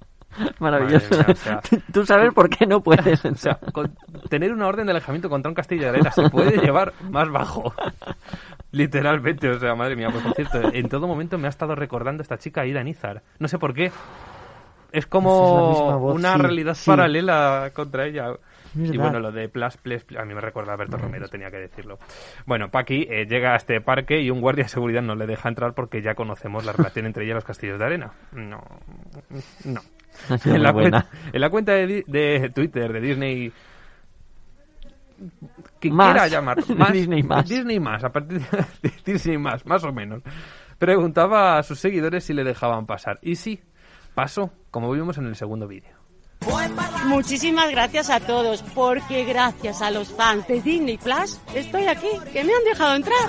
Maravilloso. 0.61 1.09
Mía, 1.11 1.27
o 1.29 1.35
sea- 1.35 1.61
Tú 1.93 2.07
sabes 2.07 2.33
por 2.33 2.49
qué 2.49 2.65
no 2.67 2.83
puedes. 2.83 3.23
O 3.27 3.35
sea, 3.35 3.59
con- 3.75 3.95
tener 4.31 4.51
una 4.51 4.67
orden 4.67 4.87
de 4.87 4.93
alejamiento 4.93 5.29
contra 5.29 5.51
un 5.51 5.55
castillo 5.55 5.83
de 5.83 5.89
arena 5.91 6.11
se 6.11 6.31
puede 6.31 6.57
llevar 6.57 6.95
más 7.11 7.31
bajo. 7.31 7.75
Literalmente, 8.73 9.51
o 9.51 9.59
sea, 9.59 9.75
madre 9.75 9.97
mía, 9.97 10.09
pues 10.11 10.25
por 10.25 10.35
cierto, 10.35 10.73
en 10.73 10.89
todo 10.89 11.07
momento 11.07 11.39
me 11.39 11.47
ha 11.47 11.51
estado 11.51 11.75
recordando 11.75 12.23
esta 12.23 12.39
chica 12.39 12.67
Ida 12.67 12.83
Nizar. 12.83 13.23
No 13.39 13.47
sé 13.47 13.59
por 13.59 13.75
qué. 13.75 13.93
Es 14.91 15.07
como 15.07 15.99
voz, 15.99 16.15
una 16.15 16.35
sí, 16.35 16.43
realidad 16.43 16.75
sí. 16.75 16.91
paralela 16.91 17.71
contra 17.75 18.07
ella. 18.07 18.33
Y 18.75 18.97
bueno, 18.97 19.21
lo 19.21 19.31
de 19.31 19.49
Plus, 19.51 19.77
Plus, 19.77 20.05
Plus, 20.05 20.19
a 20.19 20.25
mí 20.25 20.35
me 20.35 20.41
recuerda 20.41 20.73
a 20.73 20.77
Berto 20.77 20.97
Romero, 20.97 21.29
tenía 21.29 21.51
que 21.51 21.59
decirlo. 21.59 21.99
Bueno, 22.47 22.71
Paqui 22.71 23.07
eh, 23.11 23.27
llega 23.27 23.53
a 23.53 23.57
este 23.57 23.81
parque 23.83 24.21
y 24.21 24.31
un 24.31 24.41
guardia 24.41 24.65
de 24.65 24.71
seguridad 24.71 25.03
no 25.03 25.15
le 25.15 25.27
deja 25.27 25.51
entrar 25.51 25.75
porque 25.75 26.01
ya 26.01 26.15
conocemos 26.15 26.65
la 26.65 26.73
relación 26.73 27.05
entre 27.05 27.25
ella 27.25 27.33
y 27.33 27.35
los 27.35 27.45
castillos 27.45 27.79
de 27.79 27.85
arena. 27.85 28.13
No, 28.33 28.63
no. 29.65 29.81
En, 30.45 30.63
la 30.63 30.73
cuenta, 30.75 31.07
en 31.33 31.41
la 31.41 31.49
cuenta 31.49 31.73
de 31.73 32.51
Twitter 32.55 32.93
de 32.93 33.01
Disney 33.01 33.53
que 35.81 35.91
Más. 35.91 36.13
quiera 36.13 36.29
llamar 36.29 36.59
Disney 36.93 37.23
más. 37.23 37.49
Disney 37.49 37.81
más 37.81 38.05
a 38.05 38.11
partir 38.13 38.41
de 38.83 38.93
Disney 39.05 39.39
más 39.39 39.65
más 39.67 39.85
o 39.85 39.93
menos 39.93 40.23
preguntaba 40.79 41.59
a 41.59 41.63
sus 41.63 41.79
seguidores 41.79 42.25
si 42.25 42.33
le 42.33 42.45
dejaban 42.45 42.87
pasar 42.87 43.19
y 43.23 43.37
sí 43.37 43.61
pasó 44.15 44.51
como 44.71 44.91
vimos 44.91 45.19
en 45.19 45.27
el 45.27 45.37
segundo 45.37 45.67
vídeo 45.69 46.03
Muchísimas 47.07 47.71
gracias 47.71 48.11
a 48.11 48.21
todos, 48.21 48.63
porque 48.75 49.25
gracias 49.25 49.81
a 49.83 49.91
los 49.91 50.09
fans 50.13 50.47
de 50.49 50.61
Disney 50.61 50.99
Plus 50.99 51.39
estoy 51.55 51.87
aquí, 51.87 52.09
que 52.33 52.43
me 52.45 52.53
han 52.53 52.65
dejado 52.65 52.95
entrar. 52.97 53.29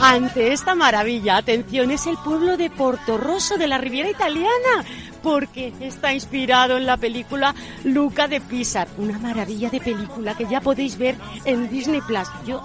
Ante 0.00 0.52
esta 0.52 0.74
maravilla, 0.74 1.38
atención, 1.38 1.90
es 1.90 2.06
el 2.06 2.16
pueblo 2.18 2.56
de 2.56 2.70
Portorrosso 2.70 3.56
de 3.56 3.66
la 3.66 3.78
Riviera 3.78 4.10
Italiana, 4.10 4.84
porque 5.24 5.72
está 5.80 6.12
inspirado 6.12 6.76
en 6.76 6.84
la 6.84 6.98
película 6.98 7.54
Luca 7.82 8.28
de 8.28 8.42
Pixar, 8.42 8.86
una 8.98 9.18
maravilla 9.18 9.70
de 9.70 9.80
película 9.80 10.36
que 10.36 10.46
ya 10.46 10.60
podéis 10.60 10.98
ver 10.98 11.16
en 11.46 11.70
Disney 11.70 12.02
Plus. 12.02 12.28
Yo 12.46 12.62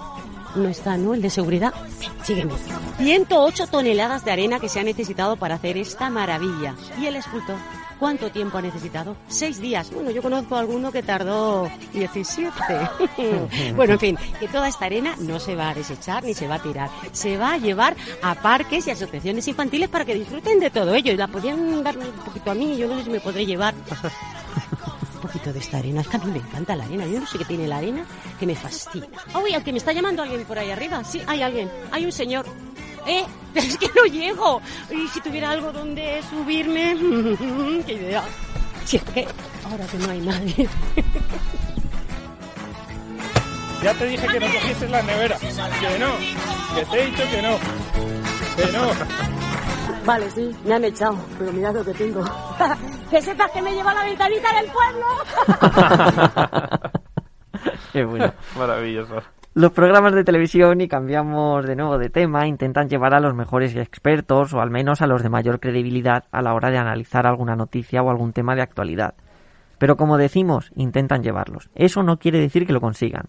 no 0.54 0.68
está, 0.68 0.98
¿no? 0.98 1.14
El 1.14 1.22
de 1.22 1.30
seguridad. 1.30 1.72
Sígueme. 2.22 2.52
108 2.98 3.66
toneladas 3.68 4.24
de 4.26 4.32
arena 4.32 4.60
que 4.60 4.68
se 4.68 4.78
ha 4.78 4.84
necesitado 4.84 5.36
para 5.36 5.54
hacer 5.54 5.78
esta 5.78 6.10
maravilla. 6.10 6.74
¿Y 7.00 7.06
el 7.06 7.16
escultor? 7.16 7.56
¿Cuánto 8.00 8.30
tiempo 8.30 8.56
ha 8.56 8.62
necesitado? 8.62 9.14
Seis 9.28 9.60
días. 9.60 9.90
Bueno, 9.92 10.10
yo 10.10 10.22
conozco 10.22 10.56
a 10.56 10.60
alguno 10.60 10.90
que 10.90 11.02
tardó 11.02 11.70
17. 11.92 12.50
bueno, 13.76 13.92
en 13.92 14.00
fin, 14.00 14.18
que 14.40 14.48
toda 14.48 14.68
esta 14.68 14.86
arena 14.86 15.14
no 15.18 15.38
se 15.38 15.54
va 15.54 15.68
a 15.68 15.74
desechar 15.74 16.24
ni 16.24 16.32
se 16.32 16.48
va 16.48 16.54
a 16.54 16.62
tirar. 16.62 16.88
Se 17.12 17.36
va 17.36 17.52
a 17.52 17.58
llevar 17.58 17.94
a 18.22 18.34
parques 18.36 18.86
y 18.86 18.90
asociaciones 18.90 19.46
infantiles 19.48 19.90
para 19.90 20.06
que 20.06 20.14
disfruten 20.14 20.58
de 20.58 20.70
todo 20.70 20.94
ello. 20.94 21.12
Y 21.12 21.16
la 21.18 21.28
podrían 21.28 21.84
dar 21.84 21.98
un 21.98 22.10
poquito 22.24 22.50
a 22.50 22.54
mí, 22.54 22.74
yo 22.78 22.88
no 22.88 22.96
sé 22.96 23.04
si 23.04 23.10
me 23.10 23.20
podré 23.20 23.44
llevar 23.44 23.74
un 25.14 25.20
poquito 25.20 25.52
de 25.52 25.58
esta 25.58 25.76
arena. 25.76 26.00
Es 26.00 26.08
que 26.08 26.16
a 26.16 26.20
mí 26.20 26.30
me 26.32 26.38
encanta 26.38 26.74
la 26.74 26.84
arena. 26.84 27.06
Yo 27.06 27.20
no 27.20 27.26
sé 27.26 27.36
qué 27.36 27.44
tiene 27.44 27.68
la 27.68 27.76
arena 27.76 28.06
que 28.38 28.46
me 28.46 28.56
fascina. 28.56 29.08
Uy, 29.44 29.52
al 29.52 29.62
que 29.62 29.72
me 29.72 29.78
está 29.78 29.92
llamando 29.92 30.22
alguien 30.22 30.42
por 30.46 30.58
ahí 30.58 30.70
arriba. 30.70 31.04
Sí, 31.04 31.20
hay 31.26 31.42
alguien. 31.42 31.70
Hay 31.92 32.06
un 32.06 32.12
señor. 32.12 32.46
Eh, 33.06 33.24
pero 33.52 33.66
es 33.66 33.78
que 33.78 33.88
no 33.94 34.04
llego. 34.04 34.60
Y 34.90 35.08
si 35.08 35.20
tuviera 35.20 35.50
algo 35.50 35.72
donde 35.72 36.22
subirme, 36.28 36.96
qué 37.86 37.92
idea. 37.92 38.24
Si 38.84 38.96
es 38.96 39.02
que 39.04 39.26
ahora 39.64 39.86
que 39.86 39.98
no 39.98 40.10
hay 40.10 40.20
nadie. 40.20 40.68
Ya 43.82 43.94
te 43.94 44.04
dije 44.04 44.26
que 44.26 44.40
no 44.40 44.46
cogieses 44.46 44.90
la 44.90 45.00
nevera. 45.00 45.38
Que 45.38 45.98
no. 45.98 46.12
Que 46.74 46.84
te 46.84 47.02
he 47.02 47.06
dicho 47.06 47.22
que 47.30 47.40
no. 47.40 47.56
Que 48.54 48.72
no. 48.72 48.90
Vale, 50.04 50.30
sí, 50.30 50.54
me 50.66 50.74
han 50.74 50.84
echado, 50.84 51.16
pero 51.38 51.50
mirad 51.50 51.72
lo 51.72 51.82
que 51.82 51.94
tengo. 51.94 52.22
que 53.10 53.22
sepas 53.22 53.50
que 53.52 53.62
me 53.62 53.72
lleva 53.72 53.92
a 53.92 53.94
la 53.94 54.04
ventanita 54.04 54.52
del 54.52 54.70
pueblo. 54.70 55.06
Qué 57.94 58.04
bueno. 58.04 58.34
maravilloso 58.54 59.22
Los 59.52 59.72
programas 59.72 60.14
de 60.14 60.22
televisión, 60.22 60.80
y 60.80 60.86
cambiamos 60.86 61.66
de 61.66 61.74
nuevo 61.74 61.98
de 61.98 62.08
tema, 62.08 62.46
intentan 62.46 62.88
llevar 62.88 63.14
a 63.14 63.20
los 63.20 63.34
mejores 63.34 63.74
expertos 63.74 64.54
o 64.54 64.60
al 64.60 64.70
menos 64.70 65.02
a 65.02 65.08
los 65.08 65.24
de 65.24 65.28
mayor 65.28 65.58
credibilidad 65.58 66.22
a 66.30 66.40
la 66.40 66.54
hora 66.54 66.70
de 66.70 66.78
analizar 66.78 67.26
alguna 67.26 67.56
noticia 67.56 68.00
o 68.00 68.10
algún 68.10 68.32
tema 68.32 68.54
de 68.54 68.62
actualidad. 68.62 69.14
Pero 69.78 69.96
como 69.96 70.18
decimos, 70.18 70.70
intentan 70.76 71.24
llevarlos. 71.24 71.68
Eso 71.74 72.04
no 72.04 72.18
quiere 72.18 72.38
decir 72.38 72.64
que 72.64 72.72
lo 72.72 72.80
consigan. 72.80 73.26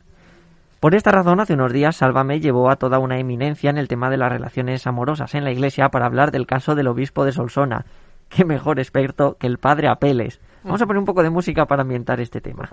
Por 0.79 0.93
esta 0.93 1.11
razón, 1.11 1.39
hace 1.39 1.55
unos 1.55 1.73
días, 1.73 1.95
Sálvame 1.95 2.39
llevó 2.39 2.69
a 2.69 2.75
toda 2.75 2.99
una 2.99 3.17
eminencia 3.17 3.71
en 3.71 3.79
el 3.79 3.87
tema 3.87 4.11
de 4.11 4.17
las 4.17 4.31
relaciones 4.31 4.85
amorosas 4.85 5.33
en 5.33 5.43
la 5.43 5.51
iglesia 5.51 5.89
para 5.89 6.05
hablar 6.05 6.29
del 6.29 6.45
caso 6.45 6.75
del 6.75 6.87
obispo 6.87 7.25
de 7.25 7.31
Solsona. 7.31 7.85
Qué 8.29 8.45
mejor 8.45 8.79
experto 8.79 9.37
que 9.39 9.47
el 9.47 9.57
padre 9.57 9.87
Apeles. 9.87 10.39
Vamos 10.63 10.83
a 10.83 10.85
poner 10.85 10.99
un 10.99 11.05
poco 11.05 11.23
de 11.23 11.31
música 11.31 11.65
para 11.65 11.81
ambientar 11.81 12.21
este 12.21 12.41
tema. 12.41 12.69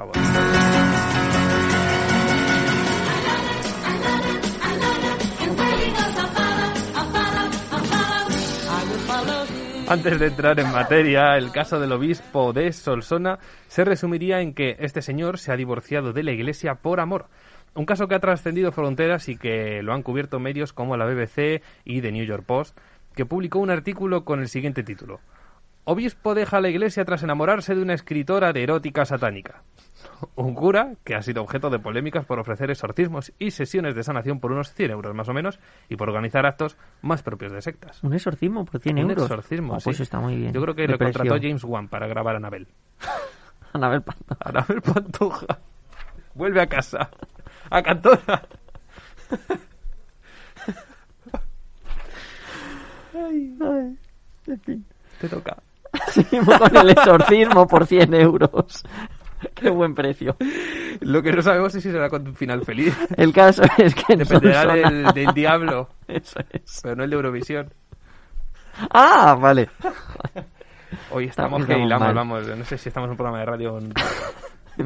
Antes 9.88 10.20
de 10.20 10.26
entrar 10.26 10.60
en 10.60 10.70
materia, 10.70 11.38
el 11.38 11.50
caso 11.50 11.80
del 11.80 11.92
obispo 11.92 12.52
de 12.52 12.74
Solsona 12.74 13.38
se 13.68 13.86
resumiría 13.86 14.42
en 14.42 14.52
que 14.52 14.76
este 14.80 15.00
señor 15.00 15.38
se 15.38 15.50
ha 15.50 15.56
divorciado 15.56 16.12
de 16.12 16.22
la 16.22 16.32
iglesia 16.32 16.74
por 16.74 17.00
amor. 17.00 17.28
Un 17.74 17.86
caso 17.86 18.06
que 18.06 18.14
ha 18.14 18.20
trascendido 18.20 18.70
fronteras 18.70 19.30
y 19.30 19.38
que 19.38 19.82
lo 19.82 19.94
han 19.94 20.02
cubierto 20.02 20.40
medios 20.40 20.74
como 20.74 20.98
la 20.98 21.06
BBC 21.06 21.62
y 21.86 22.02
The 22.02 22.12
New 22.12 22.26
York 22.26 22.44
Post, 22.44 22.76
que 23.14 23.24
publicó 23.24 23.60
un 23.60 23.70
artículo 23.70 24.26
con 24.26 24.40
el 24.40 24.48
siguiente 24.48 24.82
título. 24.82 25.20
Obispo 25.90 26.34
deja 26.34 26.60
la 26.60 26.68
iglesia 26.68 27.02
tras 27.06 27.22
enamorarse 27.22 27.74
de 27.74 27.80
una 27.80 27.94
escritora 27.94 28.52
de 28.52 28.62
erótica 28.62 29.06
satánica. 29.06 29.62
Un 30.34 30.52
cura 30.54 30.92
que 31.02 31.14
ha 31.14 31.22
sido 31.22 31.40
objeto 31.42 31.70
de 31.70 31.78
polémicas 31.78 32.26
por 32.26 32.38
ofrecer 32.38 32.70
exorcismos 32.70 33.32
y 33.38 33.52
sesiones 33.52 33.94
de 33.94 34.02
sanación 34.02 34.38
por 34.38 34.52
unos 34.52 34.74
100 34.74 34.90
euros 34.90 35.14
más 35.14 35.30
o 35.30 35.32
menos 35.32 35.58
y 35.88 35.96
por 35.96 36.10
organizar 36.10 36.44
actos 36.44 36.76
más 37.00 37.22
propios 37.22 37.52
de 37.52 37.62
sectas. 37.62 38.04
Un 38.04 38.12
exorcismo 38.12 38.66
por 38.66 38.82
100 38.82 38.98
Un 38.98 39.10
euros. 39.12 39.24
exorcismo, 39.24 39.76
Oh, 39.76 39.78
pues 39.82 39.98
está 40.00 40.20
muy 40.20 40.36
bien. 40.36 40.52
Yo 40.52 40.60
creo 40.60 40.74
que 40.74 40.86
lo 40.88 40.98
contrató. 40.98 41.36
James 41.40 41.64
Wan 41.64 41.88
para 41.88 42.06
grabar 42.06 42.34
a 42.34 42.36
Anabel. 42.36 42.68
Anabel 43.72 44.02
Pantoja. 44.02 44.36
Anabel 44.44 44.82
Pantoja. 44.82 45.58
Vuelve 46.34 46.60
a 46.60 46.66
casa. 46.66 47.08
A 47.70 47.82
Cantora. 47.82 48.42
Ay, 53.14 53.56
ay, 53.60 53.98
en 54.46 54.60
fin. 54.60 54.84
Te 55.20 55.28
toca. 55.28 55.56
Seguimos 56.10 56.58
con 56.58 56.76
el 56.76 56.90
exorcismo 56.90 57.66
por 57.66 57.86
100 57.86 58.14
euros. 58.14 58.84
Qué 59.54 59.70
buen 59.70 59.94
precio. 59.94 60.36
Lo 61.00 61.22
que 61.22 61.32
no 61.32 61.42
sabemos 61.42 61.74
es 61.74 61.82
si 61.82 61.90
será 61.92 62.08
con 62.10 62.26
un 62.26 62.34
final 62.34 62.64
feliz. 62.64 62.96
El 63.16 63.32
caso 63.32 63.62
es 63.78 63.94
que 63.94 64.12
en 64.14 64.18
Dependerá 64.20 64.64
Solsona- 64.64 64.90
del, 64.90 65.14
del 65.26 65.34
diablo. 65.34 65.88
Eso 66.08 66.40
es. 66.50 66.80
Pero 66.82 66.96
no 66.96 67.04
el 67.04 67.10
de 67.10 67.16
Eurovisión. 67.16 67.72
Ah, 68.90 69.36
vale. 69.40 69.68
Hoy 71.10 71.26
estamos 71.26 71.64
que 71.66 71.78
hilamos, 71.78 72.14
vamos. 72.14 72.46
No 72.48 72.64
sé 72.64 72.78
si 72.78 72.88
estamos 72.88 73.06
en 73.08 73.10
un 73.12 73.16
programa 73.16 73.38
de 73.40 73.44
radio. 73.46 73.78
en- 73.78 73.92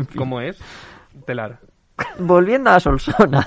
¿Cómo 0.16 0.40
es? 0.40 0.58
Telar. 1.26 1.58
Volviendo 2.18 2.70
a 2.70 2.80
Solsona, 2.80 3.46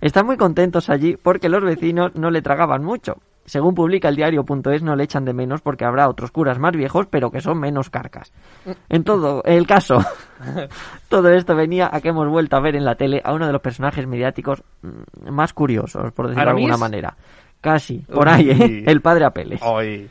están 0.00 0.26
muy 0.26 0.36
contentos 0.36 0.90
allí 0.90 1.16
porque 1.16 1.48
los 1.48 1.62
vecinos 1.62 2.14
no 2.16 2.30
le 2.30 2.42
tragaban 2.42 2.82
mucho. 2.82 3.16
Según 3.46 3.74
publica 3.74 4.08
el 4.08 4.16
diario.es, 4.16 4.82
no 4.82 4.96
le 4.96 5.04
echan 5.04 5.24
de 5.24 5.34
menos 5.34 5.60
porque 5.60 5.84
habrá 5.84 6.08
otros 6.08 6.30
curas 6.30 6.58
más 6.58 6.72
viejos, 6.72 7.06
pero 7.06 7.30
que 7.30 7.40
son 7.40 7.58
menos 7.58 7.90
carcas. 7.90 8.32
En 8.88 9.04
todo 9.04 9.42
el 9.44 9.66
caso, 9.66 9.98
todo 11.08 11.30
esto 11.30 11.54
venía 11.54 11.90
a 11.92 12.00
que 12.00 12.08
hemos 12.08 12.28
vuelto 12.28 12.56
a 12.56 12.60
ver 12.60 12.74
en 12.74 12.84
la 12.84 12.94
tele 12.94 13.20
a 13.22 13.34
uno 13.34 13.46
de 13.46 13.52
los 13.52 13.60
personajes 13.60 14.06
mediáticos 14.06 14.62
mm, 14.82 15.30
más 15.30 15.52
curiosos, 15.52 16.12
por 16.12 16.28
decirlo 16.28 16.52
de 16.52 16.56
alguna 16.56 16.76
manera. 16.78 17.16
Casi, 17.60 17.98
por 17.98 18.28
ahí, 18.28 18.50
¿eh? 18.50 18.84
El 18.86 19.00
padre 19.00 19.24
Apeles. 19.24 19.60
Hoy. 19.62 20.08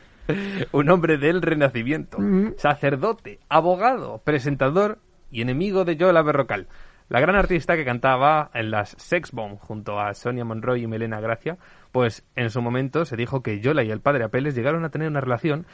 Un 0.72 0.90
hombre 0.90 1.18
del 1.18 1.42
Renacimiento. 1.42 2.18
Sacerdote, 2.56 3.40
abogado, 3.48 4.22
presentador 4.24 4.98
y 5.30 5.42
enemigo 5.42 5.84
de 5.84 5.96
Yola 5.96 6.22
Berrocal. 6.22 6.68
La 7.08 7.20
gran 7.20 7.36
artista 7.36 7.76
que 7.76 7.84
cantaba 7.84 8.50
en 8.54 8.70
las 8.70 8.96
Sex 8.98 9.32
Bomb 9.32 9.58
junto 9.58 10.00
a 10.00 10.14
Sonia 10.14 10.44
Monroy 10.44 10.82
y 10.82 10.86
Melena 10.86 11.20
Gracia, 11.20 11.58
pues 11.94 12.24
en 12.34 12.50
su 12.50 12.60
momento 12.60 13.04
se 13.04 13.14
dijo 13.14 13.40
que 13.40 13.60
Yola 13.60 13.84
y 13.84 13.90
el 13.92 14.00
padre 14.00 14.24
Apeles 14.24 14.56
llegaron 14.56 14.84
a 14.84 14.88
tener 14.88 15.06
una 15.06 15.20
relación 15.20 15.64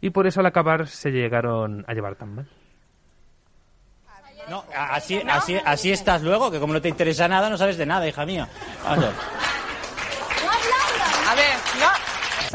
y 0.00 0.10
por 0.10 0.26
eso 0.26 0.40
al 0.40 0.46
acabar 0.46 0.88
se 0.88 1.12
llegaron 1.12 1.84
a 1.86 1.94
llevar 1.94 2.16
tan 2.16 2.34
mal. 2.34 2.48
No, 4.50 4.64
así, 4.76 5.22
así, 5.28 5.56
así 5.64 5.92
estás 5.92 6.22
luego, 6.22 6.50
que 6.50 6.58
como 6.58 6.72
no 6.72 6.82
te 6.82 6.88
interesa 6.88 7.28
nada, 7.28 7.48
no 7.48 7.56
sabes 7.56 7.78
de 7.78 7.86
nada, 7.86 8.08
hija 8.08 8.26
mía. 8.26 8.48
Vamos 8.82 9.04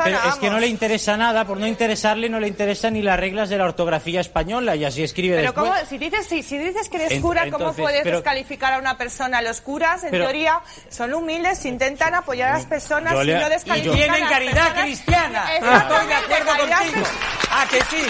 Pero 0.04 0.20
es 0.30 0.36
que 0.36 0.50
no 0.50 0.60
le 0.60 0.68
interesa 0.68 1.18
nada, 1.18 1.46
por 1.46 1.58
no 1.58 1.68
interesarle 1.68 2.30
no 2.30 2.40
le 2.40 2.48
interesan 2.48 2.94
ni 2.94 3.02
las 3.02 3.20
reglas 3.20 3.50
de 3.50 3.58
la 3.58 3.66
ortografía 3.66 4.22
española 4.22 4.76
y 4.76 4.86
así 4.86 5.04
escribe 5.04 5.36
Pero 5.38 5.52
después. 5.52 5.70
¿cómo, 5.72 5.86
si 5.90 5.98
dices, 5.98 6.26
si, 6.28 6.44
si 6.44 6.58
dices 6.58 6.90
que 6.90 6.98
eres 6.98 7.12
Ent- 7.14 7.22
cura, 7.22 7.42
¿cómo 7.46 7.58
entonces, 7.58 7.82
puedes 7.84 8.02
pero- 8.04 8.18
descalificar 8.18 8.74
a 8.74 8.78
una 8.80 8.98
persona? 8.98 9.42
Los 9.42 9.62
curas, 9.62 10.04
en 10.04 10.12
Pero- 10.12 10.26
teoría, 10.26 10.60
son 10.90 11.14
humildes, 11.14 11.64
intentan 11.66 12.16
apoyar 12.16 12.50
a 12.52 12.54
las 12.58 12.66
personas 12.66 13.14
y 13.14 13.16
no 13.16 13.24
y 13.24 13.50
descalifican 13.50 13.96
tienen 13.96 14.12
a 14.16 14.20
las 14.20 14.30
caridad 14.30 14.54
personas. 14.54 14.84
cristiana. 14.84 15.56
Exactamente, 15.56 15.94
Estoy 15.94 16.08
de 16.08 16.14
acuerdo 16.14 16.52
caridad 16.70 16.78
contigo. 16.80 17.06
Ah, 17.50 17.66
que 17.70 17.78
sí. 17.82 18.04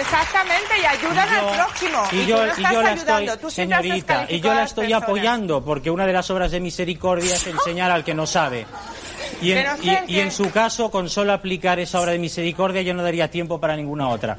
Exactamente, 0.00 0.78
y 0.80 0.84
ayudan 0.84 1.28
Y 1.28 1.30
yo- 1.32 1.48
al 1.48 1.54
próximo. 1.56 2.02
Y 2.12 2.26
yo, 2.26 2.36
no 2.38 2.46
y 2.46 2.48
estás 2.50 2.72
yo 2.72 2.82
la 2.82 2.90
ayudando, 2.90 3.32
estoy, 3.32 3.38
tú 3.42 3.50
señorita, 3.50 4.26
y 4.28 4.40
yo 4.40 4.54
la 4.54 4.62
estoy 4.64 4.84
personas. 4.86 5.02
apoyando 5.08 5.64
porque 5.64 5.90
una 5.90 6.06
de 6.06 6.12
las 6.12 6.30
obras 6.30 6.50
de 6.50 6.60
misericordia 6.60 7.34
es 7.36 7.46
enseñar 7.46 7.90
al 7.90 8.04
que 8.04 8.14
no 8.14 8.26
sabe. 8.26 8.66
Y 9.42 9.52
en, 9.52 9.66
y- 10.06 10.20
en 10.20 10.30
su 10.30 10.50
caso, 10.50 10.90
con 10.90 11.08
solo 11.10 11.32
aplicar 11.32 11.78
esa 11.78 12.00
obra 12.00 12.12
de 12.12 12.18
misericordia, 12.18 12.82
yo 12.82 12.94
no 12.94 13.02
daría 13.02 13.30
tiempo 13.30 13.60
para 13.60 13.76
ninguna 13.76 14.08
otra. 14.08 14.36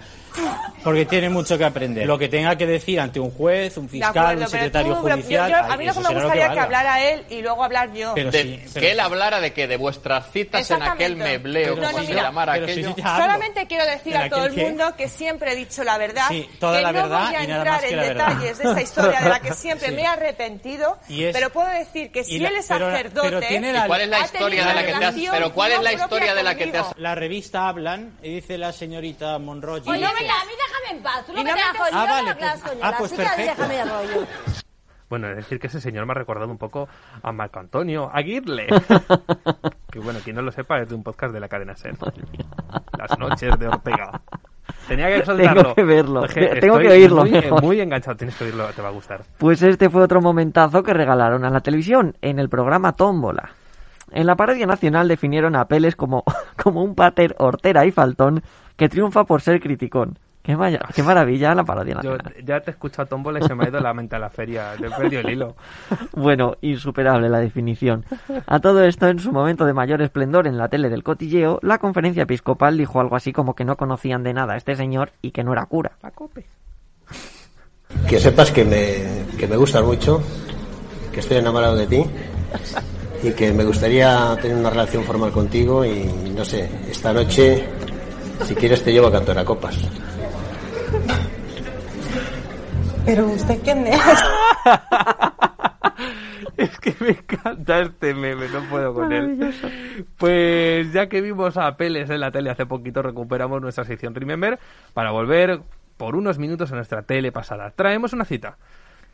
Porque 0.83 1.05
tiene 1.05 1.29
mucho 1.29 1.57
que 1.57 1.65
aprender. 1.65 2.05
Lo 2.07 2.17
que 2.17 2.29
tenga 2.29 2.55
que 2.55 2.65
decir 2.65 2.99
ante 2.99 3.19
un 3.19 3.31
juez, 3.31 3.75
un 3.77 3.89
fiscal, 3.89 4.15
acuerdo, 4.17 4.41
un 4.43 4.47
secretario 4.49 4.93
tú, 4.95 5.01
judicial. 5.01 5.49
yo- 5.51 5.55
a 5.57 5.71
ay, 5.73 5.77
mí 5.77 5.85
lo 5.85 5.91
eso 5.91 6.01
que 6.01 6.07
me 6.07 6.13
gustaría 6.13 6.43
que, 6.43 6.47
valga. 6.49 6.63
hablara 6.63 7.03
él 7.09 7.25
y 7.29 7.41
luego 7.41 7.63
hablar 7.63 7.93
yo. 7.93 8.13
Pero 8.15 8.31
De- 8.31 8.41
sí, 8.43 8.61
pero- 8.73 8.81
que 8.85 8.91
él 8.91 8.99
hablara 8.99 9.39
de 9.41 9.53
que 9.53 9.67
de 9.67 9.77
vuestras 9.77 10.31
citas 10.31 10.69
en 10.71 10.81
aquel 10.83 11.15
mebleo, 11.17 11.75
no, 11.75 11.89
se 11.89 12.01
mira, 12.01 12.31
si 12.31 12.49
aquello. 12.49 12.95
yo 12.95 13.03
hablo. 13.05 13.23
Solamente 13.25 13.67
quiero 13.67 13.85
decir 13.85 14.15
¿En 14.15 14.21
a 14.21 14.29
todo 14.29 14.45
el 14.45 14.53
mundo 14.55 14.95
que 14.95 15.09
siempre 15.09 15.51
he 15.51 15.55
dicho 15.55 15.83
la 15.83 15.97
verdad, 15.97 16.27
Sí, 16.29 16.47
toda 16.59 16.77
que 16.77 16.83
la 16.83 16.91
no 16.91 17.01
verdad 17.03 17.25
voy 17.27 17.35
a 17.35 17.43
y 17.43 17.47
nada 17.47 17.57
entrar 17.59 17.67
más 17.73 17.81
que 17.81 17.89
en 17.89 17.95
la 17.97 18.03
verdad. 18.03 18.27
detalles 18.29 18.57
de 18.57 18.63
esa 18.63 18.81
historia 18.81 19.19
de 19.21 19.29
la 19.29 19.39
que 19.41 19.53
siempre 19.53 19.87
Sí. 19.89 19.93
me 19.95 20.01
he 20.03 20.07
arrepentido, 20.07 20.97
es- 21.09 21.33
pero 21.33 21.49
puedo 21.49 21.67
decir 21.67 22.11
que 22.11 22.23
si 22.23 22.39
la- 22.39 22.49
él 22.49 22.55
es 22.57 22.65
sacerdote, 22.65 23.27
pero 23.27 23.39
tiene 23.41 23.69
¿Y 23.69 23.73
la- 23.73 23.87
cuál 23.87 24.01
es 24.01 24.07
la 24.09 24.17
ha 24.17 24.25
historia 24.25 24.63
tenido 24.63 24.67
de 24.67 24.73
la 24.75 24.85
que 24.85 24.99
te 24.99 25.05
has, 25.05 25.15
pero 25.31 25.53
cuál 25.53 25.71
es 25.71 25.77
no 25.77 25.83
la 25.83 25.93
historia 25.93 26.35
de 26.35 26.43
la 26.43 26.55
que 26.55 26.67
te 26.67 26.77
has. 26.77 26.87
La 26.97 27.15
revista 27.15 27.67
Hablan 27.67 28.17
y 28.23 28.35
dice 28.35 28.57
la 28.57 28.71
señorita 28.71 29.37
Monroy. 29.39 29.81
Mira, 30.27 30.41
a 30.41 30.45
mí 30.45 30.51
déjame 30.57 30.97
en 30.97 31.03
paz. 31.03 31.25
Tú 31.25 31.31
lo 31.33 31.37
que 31.37 31.43
no 31.43 31.49
te 31.49 31.55
me- 31.55 31.61
hagas 31.61 31.77
con 31.77 31.87
Ah, 31.99 32.05
vale, 32.05 32.35
pues- 32.35 32.63
ah, 32.83 32.95
pues 32.97 33.11
Así 33.13 33.21
que 33.37 33.43
déjame 33.43 33.73
de 33.75 33.85
rollo. 33.85 34.27
Bueno, 35.09 35.29
es 35.29 35.37
decir 35.37 35.57
que 35.57 35.67
ese 35.67 35.79
señor 35.79 36.05
me 36.05 36.11
ha 36.11 36.15
recordado 36.15 36.51
un 36.51 36.57
poco 36.57 36.89
a 37.23 37.31
Marco 37.31 37.59
Antonio 37.61 38.09
Aguirre. 38.13 38.67
que 39.89 39.99
bueno, 39.99 40.19
quien 40.21 40.35
no 40.35 40.41
lo 40.41 40.51
sepa 40.51 40.79
es 40.81 40.89
de 40.89 40.95
un 40.95 41.03
podcast 41.03 41.33
de 41.33 41.39
la 41.39 41.47
cadena 41.47 41.77
SER. 41.77 41.95
Las 42.97 43.17
noches 43.17 43.57
de 43.57 43.67
Ortega. 43.69 44.21
Tenía 44.85 45.07
que 45.07 45.23
soltarlo. 45.25 45.61
Tengo 45.61 45.75
que 45.75 45.83
verlo. 45.83 46.25
Es 46.25 46.33
que 46.33 46.45
Tengo 46.59 46.77
que 46.79 46.89
oírlo 46.89 47.21
Muy, 47.21 47.31
mejor. 47.31 47.61
muy 47.63 47.79
enganchado, 47.79 48.17
tienes 48.17 48.35
que 48.35 48.43
oírlo, 48.43 48.67
te 48.73 48.81
va 48.81 48.89
a 48.89 48.91
gustar. 48.91 49.21
Pues 49.37 49.61
este 49.61 49.89
fue 49.89 50.03
otro 50.03 50.19
momentazo 50.19 50.83
que 50.83 50.93
regalaron 50.93 51.45
a 51.45 51.49
la 51.51 51.61
televisión 51.61 52.17
en 52.21 52.37
el 52.39 52.49
programa 52.49 52.91
Tómbola. 52.91 53.51
En 54.11 54.25
la 54.25 54.35
parodia 54.35 54.65
nacional 54.65 55.07
definieron 55.07 55.55
a 55.55 55.69
Peles 55.69 55.95
como, 55.95 56.25
como 56.61 56.83
un 56.83 56.95
pater 56.95 57.33
hortera 57.39 57.85
y 57.85 57.91
faltón 57.93 58.43
que 58.77 58.87
triunfa 58.87 59.25
por 59.25 59.41
ser 59.41 59.59
criticón. 59.59 60.17
Qué, 60.41 60.55
vaya- 60.55 60.79
qué 60.95 61.03
maravilla 61.03 61.53
la 61.53 61.65
parodia 61.65 61.99
Yo 62.01 62.15
ya 62.45 62.61
te 62.61 62.71
he 62.71 62.73
escuchado 62.73 63.03
a 63.03 63.05
Tómbola 63.07 63.39
y 63.39 63.43
se 63.45 63.53
me 63.53 63.65
ha 63.65 63.67
ido 63.67 63.81
la 63.81 63.93
mente 63.93 64.15
a 64.15 64.19
la 64.19 64.29
feria. 64.29 64.75
Te 64.79 64.87
he 64.87 64.89
perdido 64.91 65.19
el 65.21 65.29
hilo. 65.31 65.55
Bueno, 66.15 66.55
insuperable 66.61 67.27
la 67.27 67.39
definición. 67.39 68.05
A 68.45 68.59
todo 68.61 68.81
esto, 68.85 69.09
en 69.09 69.19
su 69.19 69.33
momento 69.33 69.65
de 69.65 69.73
mayor 69.73 70.01
esplendor 70.01 70.47
en 70.47 70.57
la 70.57 70.69
tele 70.69 70.87
del 70.89 71.03
cotilleo, 71.03 71.59
la 71.63 71.79
conferencia 71.79 72.23
episcopal 72.23 72.77
dijo 72.77 73.01
algo 73.01 73.17
así 73.17 73.33
como 73.33 73.55
que 73.55 73.65
no 73.65 73.75
conocían 73.75 74.23
de 74.23 74.33
nada 74.33 74.53
a 74.53 74.57
este 74.57 74.75
señor 74.77 75.11
y 75.21 75.31
que 75.31 75.43
no 75.43 75.51
era 75.51 75.65
cura. 75.65 75.91
Que 78.07 78.17
sepas 78.19 78.51
que 78.51 78.63
me, 78.63 79.25
que 79.37 79.47
me 79.47 79.57
gustas 79.57 79.83
mucho, 79.83 80.21
que 81.11 81.19
estoy 81.19 81.37
enamorado 81.37 81.75
de 81.75 81.87
ti 81.87 82.05
y 83.23 83.31
que 83.31 83.51
me 83.51 83.65
gustaría 83.65 84.37
tener 84.41 84.55
una 84.57 84.69
relación 84.69 85.03
formal 85.03 85.31
contigo 85.31 85.83
y 85.85 86.05
no 86.35 86.45
sé, 86.45 86.69
esta 86.89 87.11
noche, 87.11 87.65
si 88.43 88.55
quieres 88.55 88.83
te 88.83 88.91
llevo 88.91 89.07
a 89.07 89.11
cantar 89.11 89.37
a 89.37 89.45
copas. 89.45 89.77
Pero 93.05 93.27
usted 93.27 93.59
quién 93.63 93.87
es? 93.87 94.01
Es 96.57 96.79
que 96.79 96.95
me 96.99 97.11
encanta 97.11 97.81
este 97.81 98.15
meme, 98.15 98.47
no 98.49 98.61
puedo 98.67 98.91
con 98.91 99.13
él. 99.13 99.53
Pues 100.17 100.91
ya 100.91 101.07
que 101.07 101.21
vimos 101.21 101.55
a 101.55 101.77
Peles 101.77 102.09
en 102.09 102.19
la 102.19 102.31
tele 102.31 102.49
hace 102.49 102.65
poquito, 102.65 103.03
recuperamos 103.03 103.61
nuestra 103.61 103.83
sección 103.83 104.15
Remember 104.15 104.57
para 104.93 105.11
volver 105.11 105.61
por 105.97 106.15
unos 106.15 106.39
minutos 106.39 106.71
a 106.71 106.75
nuestra 106.75 107.03
tele 107.03 107.31
pasada. 107.31 107.71
Traemos 107.75 108.13
una 108.13 108.25
cita. 108.25 108.57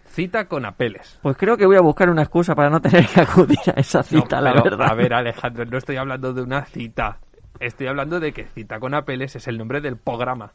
Cita 0.06 0.46
con 0.48 0.66
Apeles. 0.66 1.20
Pues 1.22 1.36
creo 1.36 1.58
que 1.58 1.66
voy 1.66 1.76
a 1.76 1.82
buscar 1.82 2.10
una 2.10 2.22
excusa 2.22 2.56
para 2.56 2.70
no 2.70 2.80
tener 2.80 3.06
que 3.08 3.22
acudir 3.22 3.60
a 3.76 3.80
esa 3.80 4.00
No, 4.00 4.04
cita, 4.04 4.40
la 4.40 4.54
verdad. 4.54 4.92
A 4.92 4.96
ver, 4.96 5.14
Alejandro, 5.14 5.66
no 5.66 5.78
estoy 5.78 5.98
hablando 5.98 6.34
de 6.34 6.44
una 6.44 6.64
cita. 6.66 7.20
Estoy 7.66 7.88
hablando 7.88 8.20
de 8.20 8.34
que 8.34 8.46
Cita 8.54 8.78
con 8.80 8.94
Apeles 8.94 9.36
es 9.38 9.48
el 9.48 9.58
nombre 9.58 9.80
del 9.80 9.96
programa. 9.96 10.52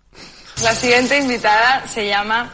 La 0.63 0.75
siguiente 0.75 1.17
invitada 1.19 1.87
se 1.87 2.07
llama 2.07 2.51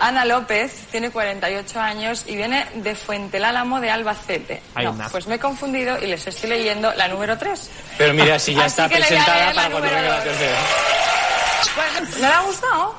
Ana 0.00 0.24
López, 0.24 0.86
tiene 0.90 1.10
48 1.10 1.80
años 1.80 2.24
y 2.26 2.34
viene 2.34 2.66
de 2.74 2.96
Fuentelálamo 2.96 3.80
de 3.80 3.90
Albacete. 3.90 4.60
Ay, 4.74 4.86
no, 4.86 4.96
pues 5.12 5.28
me 5.28 5.36
he 5.36 5.38
confundido 5.38 5.96
y 6.02 6.06
les 6.06 6.26
estoy 6.26 6.50
leyendo 6.50 6.92
la 6.94 7.06
número 7.06 7.38
3. 7.38 7.70
Pero 7.96 8.12
mira, 8.12 8.40
si 8.40 8.54
ya 8.54 8.66
está 8.66 8.88
presentada 8.88 9.52
para 9.54 9.70
cuando 9.70 9.88
venga 9.88 10.02
la 10.02 10.22
tercera. 10.24 10.58
¿No 12.20 12.28
le 12.28 12.34
ha 12.34 12.40
gustado? 12.40 12.94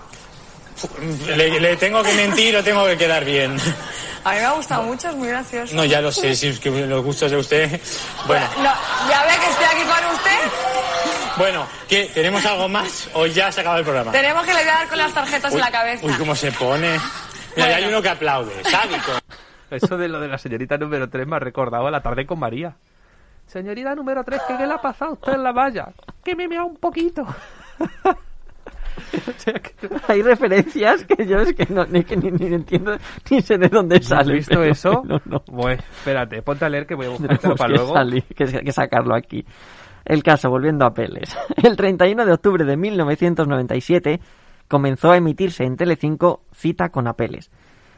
Le, 1.36 1.60
le 1.60 1.78
tengo 1.78 2.02
que 2.02 2.14
mentir 2.14 2.56
o 2.56 2.64
tengo 2.64 2.86
que 2.86 2.98
quedar 2.98 3.26
bien. 3.26 3.58
A 4.24 4.32
mí 4.34 4.38
me 4.38 4.46
ha 4.46 4.52
gustado 4.52 4.84
mucho, 4.84 5.10
es 5.10 5.16
muy 5.16 5.28
gracioso. 5.30 5.76
No, 5.76 5.84
ya 5.84 6.00
lo 6.00 6.12
sé, 6.12 6.36
si 6.36 6.48
es 6.48 6.60
que 6.60 6.70
los 6.70 7.04
gustos 7.04 7.32
de 7.32 7.38
usted. 7.38 7.82
Bueno, 8.28 8.46
No, 8.58 8.72
ya 9.10 9.24
ve 9.26 9.32
que 9.40 9.50
estoy 9.50 9.66
aquí 9.66 9.84
con. 9.84 10.01
Bueno, 11.38 11.66
¿qué? 11.88 12.10
¿Tenemos 12.14 12.46
algo 12.46 12.68
más 12.70 13.10
o 13.14 13.26
ya 13.26 13.52
se 13.52 13.62
acaba 13.62 13.78
el 13.80 13.84
programa? 13.84 14.12
Tenemos 14.12 14.44
que 14.46 14.54
le 14.54 14.60
voy 14.62 14.70
a 14.70 14.74
dar 14.74 14.88
con 14.88 14.98
las 14.98 15.14
tarjetas 15.14 15.54
en 15.54 15.60
la 15.60 15.72
cabeza. 15.72 16.06
Uy, 16.06 16.14
cómo 16.14 16.36
se 16.36 16.52
pone. 16.52 16.98
Mira, 17.56 17.70
ya 17.70 17.76
hay 17.78 17.86
uno 17.86 18.02
que 18.02 18.10
aplaude, 18.10 18.64
sádico. 18.64 19.12
Eso 19.72 19.98
de 19.98 20.08
lo 20.10 20.20
de 20.20 20.28
la 20.28 20.38
señorita 20.38 20.78
número 20.78 21.10
3 21.10 21.26
me 21.28 21.36
ha 21.38 21.40
recordado 21.40 21.88
a 21.88 21.92
la 21.92 22.02
tarde 22.02 22.26
con 22.26 22.40
María. 22.40 22.76
Señorita 23.48 23.96
número 23.96 24.24
3, 24.24 24.42
¿qué, 24.48 24.58
qué 24.58 24.68
le 24.68 24.74
ha 24.74 24.78
pasado 24.82 25.12
a 25.12 25.14
usted 25.16 25.34
en 25.34 25.44
la 25.44 25.52
valla? 25.52 25.88
que 26.24 26.36
me 26.36 26.48
mea 26.48 26.64
un 26.64 26.76
poquito. 26.78 27.26
Hay 30.08 30.22
referencias 30.22 31.04
que 31.06 31.26
yo 31.26 31.40
es 31.40 31.54
que 31.54 31.66
no, 31.74 31.86
ni, 31.86 32.04
que 32.04 32.16
ni, 32.18 32.30
ni 32.32 32.54
entiendo 32.54 32.96
ni 33.30 33.42
sé 33.42 33.58
de 33.58 33.68
dónde 33.70 33.98
¿Has 33.98 34.06
sale. 34.06 34.34
visto 34.34 34.52
pero 34.56 34.64
eso? 34.72 35.02
bueno, 35.06 35.22
no. 35.26 35.44
Bueno, 35.48 35.82
espérate, 35.98 36.42
ponte 36.42 36.66
a 36.66 36.70
leer 36.70 36.86
que 36.86 36.96
voy 36.96 37.08
a 37.08 37.16
Tenemos 37.18 37.58
para 37.58 37.68
que, 37.74 37.74
luego. 37.80 37.94
salir- 37.96 38.24
que, 38.36 38.46
que 38.64 38.72
sacarlo 38.72 39.16
aquí. 39.16 39.46
El 40.06 40.24
caso, 40.24 40.50
volviendo 40.50 40.86
a 40.86 40.94
Peles. 40.94 41.38
El 41.64 41.76
31 41.76 42.26
de 42.26 42.34
octubre 42.34 42.66
de 42.66 42.78
1997 42.78 44.20
comenzó 44.68 45.12
a 45.12 45.18
emitirse 45.18 45.64
en 45.64 45.78
Telecinco 45.78 46.44
Cita 46.54 46.90
con 46.90 47.08
Apeles. 47.08 47.52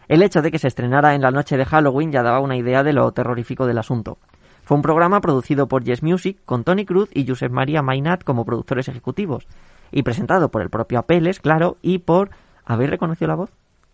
El 0.08 0.22
hecho 0.22 0.42
de 0.42 0.52
que 0.52 0.60
se 0.60 0.68
estrenara 0.68 1.16
en 1.16 1.22
la 1.22 1.32
noche 1.32 1.56
de 1.56 1.66
Halloween 1.66 2.12
ya 2.12 2.24
daba 2.24 2.40
una 2.40 2.58
idea 2.58 2.84
de 2.84 2.94
lo 2.94 3.12
terrorífico 3.12 3.66
del 3.66 3.78
asunto. 3.78 4.18
Fue 4.64 4.76
un 4.76 4.84
programa 4.84 5.22
producido 5.22 5.68
por 5.68 5.84
Yes 5.84 6.04
Music 6.04 6.40
con 6.46 6.64
Tony 6.64 6.86
Cruz 6.86 7.10
y 7.14 7.28
Josep 7.28 7.52
María 7.52 7.82
Mainat 7.82 8.24
como 8.24 8.46
productores 8.46 8.88
ejecutivos 8.88 9.48
y 9.92 10.04
presentado 10.04 10.50
por 10.50 10.62
el 10.62 10.70
propio 10.70 11.00
Apeles, 11.00 11.40
claro, 11.40 11.78
y 11.82 12.00
por 12.00 12.32
¿habéis 12.66 12.90
reconocido 12.90 13.28
la 13.28 13.36
voz? 13.36 13.52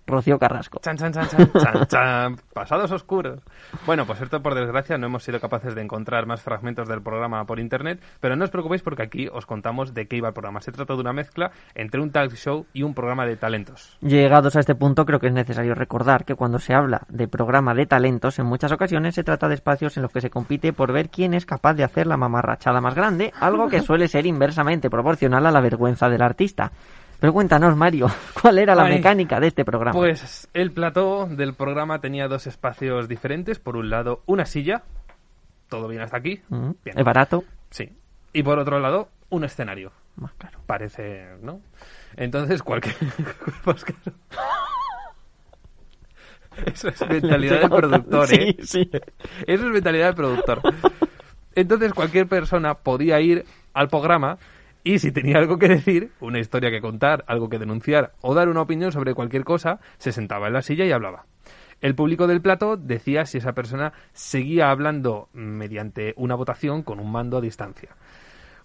Rocío 0.09 0.37
Carrasco. 0.37 0.79
Chan, 0.81 0.97
chan, 0.97 1.13
chan, 1.13 1.27
chan, 1.27 1.51
chan, 1.53 1.87
chan. 1.87 2.35
Pasados 2.53 2.91
oscuros. 2.91 3.39
Bueno, 3.85 4.05
pues 4.05 4.21
esto 4.21 4.41
por 4.41 4.55
desgracia 4.55 4.97
no 4.97 5.07
hemos 5.07 5.23
sido 5.23 5.39
capaces 5.39 5.75
de 5.75 5.81
encontrar 5.81 6.25
más 6.25 6.41
fragmentos 6.41 6.87
del 6.87 7.01
programa 7.01 7.45
por 7.45 7.59
internet, 7.59 8.01
pero 8.19 8.35
no 8.35 8.43
os 8.43 8.51
preocupéis 8.51 8.81
porque 8.81 9.03
aquí 9.03 9.27
os 9.31 9.45
contamos 9.45 9.93
de 9.93 10.07
qué 10.07 10.17
iba 10.17 10.27
el 10.27 10.33
programa. 10.33 10.61
Se 10.61 10.71
trata 10.71 10.93
de 10.93 11.01
una 11.01 11.13
mezcla 11.13 11.51
entre 11.75 12.01
un 12.01 12.11
talk 12.11 12.33
show 12.33 12.65
y 12.73 12.83
un 12.83 12.93
programa 12.93 13.25
de 13.25 13.37
talentos. 13.37 13.97
Llegados 14.01 14.55
a 14.55 14.59
este 14.59 14.75
punto, 14.75 15.05
creo 15.05 15.19
que 15.19 15.27
es 15.27 15.33
necesario 15.33 15.75
recordar 15.75 16.25
que 16.25 16.35
cuando 16.35 16.59
se 16.59 16.73
habla 16.73 17.01
de 17.07 17.27
programa 17.27 17.73
de 17.73 17.85
talentos, 17.85 18.39
en 18.39 18.45
muchas 18.45 18.71
ocasiones 18.71 19.15
se 19.15 19.23
trata 19.23 19.47
de 19.47 19.55
espacios 19.55 19.95
en 19.97 20.03
los 20.03 20.11
que 20.11 20.21
se 20.21 20.29
compite 20.29 20.73
por 20.73 20.91
ver 20.91 21.09
quién 21.09 21.33
es 21.33 21.45
capaz 21.45 21.73
de 21.73 21.83
hacer 21.83 22.07
la 22.07 22.17
mamarrachada 22.17 22.81
más 22.81 22.95
grande, 22.95 23.31
algo 23.39 23.67
que 23.67 23.81
suele 23.81 24.07
ser 24.07 24.25
inversamente 24.25 24.89
proporcional 24.89 25.45
a 25.45 25.51
la 25.51 25.61
vergüenza 25.61 26.09
del 26.09 26.21
artista. 26.21 26.71
Pero 27.19 27.33
cuéntanos, 27.33 27.75
Mario, 27.75 28.07
¿cuál 28.41 28.59
era 28.59 28.75
la 28.75 28.83
Ay, 28.85 28.95
mecánica 28.95 29.39
de 29.39 29.47
este 29.47 29.65
programa? 29.65 29.97
Pues 29.97 30.47
el 30.53 30.71
plató 30.71 31.25
del 31.27 31.53
programa 31.53 31.99
tenía 31.99 32.27
dos 32.27 32.47
espacios 32.47 33.07
diferentes. 33.07 33.59
Por 33.59 33.75
un 33.75 33.89
lado, 33.89 34.21
una 34.25 34.45
silla. 34.45 34.83
Todo 35.67 35.87
bien 35.87 36.01
hasta 36.01 36.17
aquí. 36.17 36.41
Mm, 36.49 36.71
Bien. 36.83 36.97
¿Es 36.97 37.05
barato? 37.05 37.43
Sí. 37.69 37.89
Y 38.33 38.43
por 38.43 38.57
otro 38.57 38.79
lado, 38.79 39.09
un 39.29 39.43
escenario. 39.43 39.91
Más 40.15 40.33
claro. 40.33 40.59
Parece, 40.65 41.27
¿no? 41.41 41.61
Entonces, 42.15 42.63
cualquier... 42.63 42.95
Pues 43.63 43.83
claro. 43.83 44.17
Eso 46.65 46.89
es 46.89 47.07
mentalidad 47.07 47.61
del 47.61 47.69
productor, 47.81 48.33
¿eh? 48.33 48.57
Sí, 48.61 48.65
sí. 48.83 48.89
Eso 49.45 49.65
es 49.67 49.71
mentalidad 49.71 50.07
del 50.07 50.15
productor. 50.15 50.61
Entonces, 51.55 51.93
cualquier 51.93 52.27
persona 52.27 52.75
podía 52.75 53.19
ir 53.21 53.45
al 53.73 53.87
programa 53.87 54.37
y 54.83 54.99
si 54.99 55.11
tenía 55.11 55.37
algo 55.37 55.57
que 55.57 55.67
decir, 55.67 56.11
una 56.19 56.39
historia 56.39 56.71
que 56.71 56.81
contar, 56.81 57.23
algo 57.27 57.49
que 57.49 57.59
denunciar 57.59 58.13
o 58.21 58.33
dar 58.33 58.49
una 58.49 58.61
opinión 58.61 58.91
sobre 58.91 59.13
cualquier 59.13 59.43
cosa, 59.43 59.79
se 59.97 60.11
sentaba 60.11 60.47
en 60.47 60.53
la 60.53 60.61
silla 60.61 60.85
y 60.85 60.91
hablaba. 60.91 61.25
El 61.81 61.95
público 61.95 62.27
del 62.27 62.41
plato 62.41 62.75
decía 62.75 63.25
si 63.25 63.37
esa 63.37 63.53
persona 63.53 63.93
seguía 64.13 64.69
hablando 64.69 65.29
mediante 65.33 66.13
una 66.17 66.35
votación 66.35 66.83
con 66.83 66.99
un 66.99 67.11
mando 67.11 67.37
a 67.37 67.41
distancia. 67.41 67.95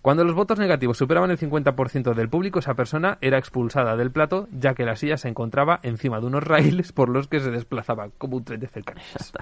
Cuando 0.03 0.25
los 0.25 0.35
votos 0.35 0.59
negativos 0.59 0.99
superaban 0.99 1.31
el 1.31 1.39
50% 1.39 2.13
del 2.13 2.29
público, 2.29 2.59
esa 2.59 2.75
persona 2.75 3.17
era 3.23 3.39
expulsada 3.39 3.97
del 3.97 4.11
plato, 4.11 4.49
ya 4.53 4.75
que 4.75 4.85
la 4.85 4.97
silla 4.97 5.17
se 5.17 5.29
encontraba 5.29 5.81
encima 5.83 6.21
de 6.21 6.27
unos 6.27 6.45
raíles 6.45 6.93
por 6.93 7.09
los 7.09 7.27
que 7.27 7.41
se 7.41 7.51
desplazaba 7.51 8.11
como 8.19 8.37
un 8.37 8.45
tren 8.45 8.61
de 8.61 8.69
cercanías. 8.69 9.33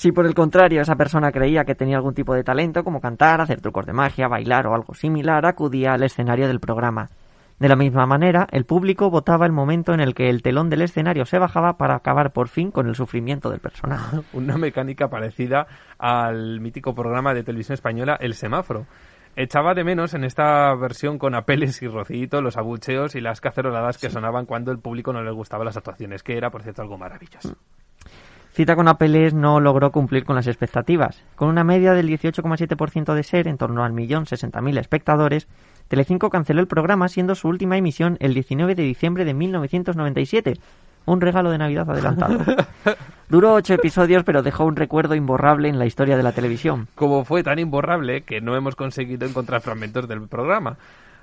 Si 0.00 0.12
por 0.12 0.24
el 0.24 0.32
contrario 0.32 0.80
esa 0.80 0.96
persona 0.96 1.30
creía 1.30 1.66
que 1.66 1.74
tenía 1.74 1.98
algún 1.98 2.14
tipo 2.14 2.32
de 2.32 2.42
talento, 2.42 2.84
como 2.84 3.02
cantar, 3.02 3.42
hacer 3.42 3.60
trucos 3.60 3.84
de 3.84 3.92
magia, 3.92 4.28
bailar 4.28 4.66
o 4.66 4.74
algo 4.74 4.94
similar, 4.94 5.44
acudía 5.44 5.92
al 5.92 6.02
escenario 6.02 6.48
del 6.48 6.58
programa. 6.58 7.10
De 7.58 7.68
la 7.68 7.76
misma 7.76 8.06
manera, 8.06 8.46
el 8.50 8.64
público 8.64 9.10
votaba 9.10 9.44
el 9.44 9.52
momento 9.52 9.92
en 9.92 10.00
el 10.00 10.14
que 10.14 10.30
el 10.30 10.40
telón 10.40 10.70
del 10.70 10.80
escenario 10.80 11.26
se 11.26 11.38
bajaba 11.38 11.76
para 11.76 11.96
acabar 11.96 12.32
por 12.32 12.48
fin 12.48 12.70
con 12.70 12.88
el 12.88 12.94
sufrimiento 12.94 13.50
del 13.50 13.60
personaje. 13.60 14.20
Una 14.32 14.56
mecánica 14.56 15.10
parecida 15.10 15.66
al 15.98 16.60
mítico 16.60 16.94
programa 16.94 17.34
de 17.34 17.42
televisión 17.42 17.74
española 17.74 18.16
El 18.20 18.32
Semáforo. 18.32 18.86
Echaba 19.36 19.74
de 19.74 19.84
menos 19.84 20.14
en 20.14 20.24
esta 20.24 20.74
versión 20.76 21.18
con 21.18 21.34
apeles 21.34 21.82
y 21.82 21.88
rocito, 21.88 22.40
los 22.40 22.56
abucheos 22.56 23.16
y 23.16 23.20
las 23.20 23.42
caceroladas 23.42 23.98
que 23.98 24.08
sonaban 24.08 24.46
cuando 24.46 24.72
el 24.72 24.78
público 24.78 25.12
no 25.12 25.22
le 25.22 25.30
gustaban 25.30 25.66
las 25.66 25.76
actuaciones, 25.76 26.22
que 26.22 26.38
era, 26.38 26.48
por 26.48 26.62
cierto, 26.62 26.80
algo 26.80 26.96
maravilloso. 26.96 27.54
Cita 28.52 28.74
con 28.74 28.88
Apeles 28.88 29.32
no 29.32 29.60
logró 29.60 29.92
cumplir 29.92 30.24
con 30.24 30.34
las 30.34 30.48
expectativas. 30.48 31.22
Con 31.36 31.48
una 31.48 31.62
media 31.62 31.94
del 31.94 32.08
18,7% 32.08 33.14
de 33.14 33.22
ser, 33.22 33.46
en 33.46 33.56
torno 33.56 33.84
al 33.84 33.92
millón 33.92 34.26
sesenta 34.26 34.60
mil 34.60 34.76
espectadores, 34.76 35.46
Telecinco 35.86 36.30
canceló 36.30 36.60
el 36.60 36.66
programa 36.66 37.08
siendo 37.08 37.34
su 37.34 37.48
última 37.48 37.76
emisión 37.76 38.16
el 38.20 38.34
19 38.34 38.74
de 38.74 38.82
diciembre 38.82 39.24
de 39.24 39.34
1997. 39.34 40.54
Un 41.06 41.20
regalo 41.20 41.50
de 41.50 41.58
Navidad 41.58 41.90
adelantado. 41.90 42.38
Duró 43.28 43.54
ocho 43.54 43.74
episodios, 43.74 44.24
pero 44.24 44.42
dejó 44.42 44.64
un 44.64 44.76
recuerdo 44.76 45.14
imborrable 45.14 45.68
en 45.68 45.78
la 45.78 45.86
historia 45.86 46.16
de 46.16 46.22
la 46.22 46.32
televisión. 46.32 46.88
Como 46.94 47.24
fue 47.24 47.42
tan 47.42 47.58
imborrable 47.58 48.22
que 48.22 48.40
no 48.40 48.56
hemos 48.56 48.76
conseguido 48.76 49.26
encontrar 49.26 49.60
fragmentos 49.60 50.08
del 50.08 50.26
programa. 50.28 50.76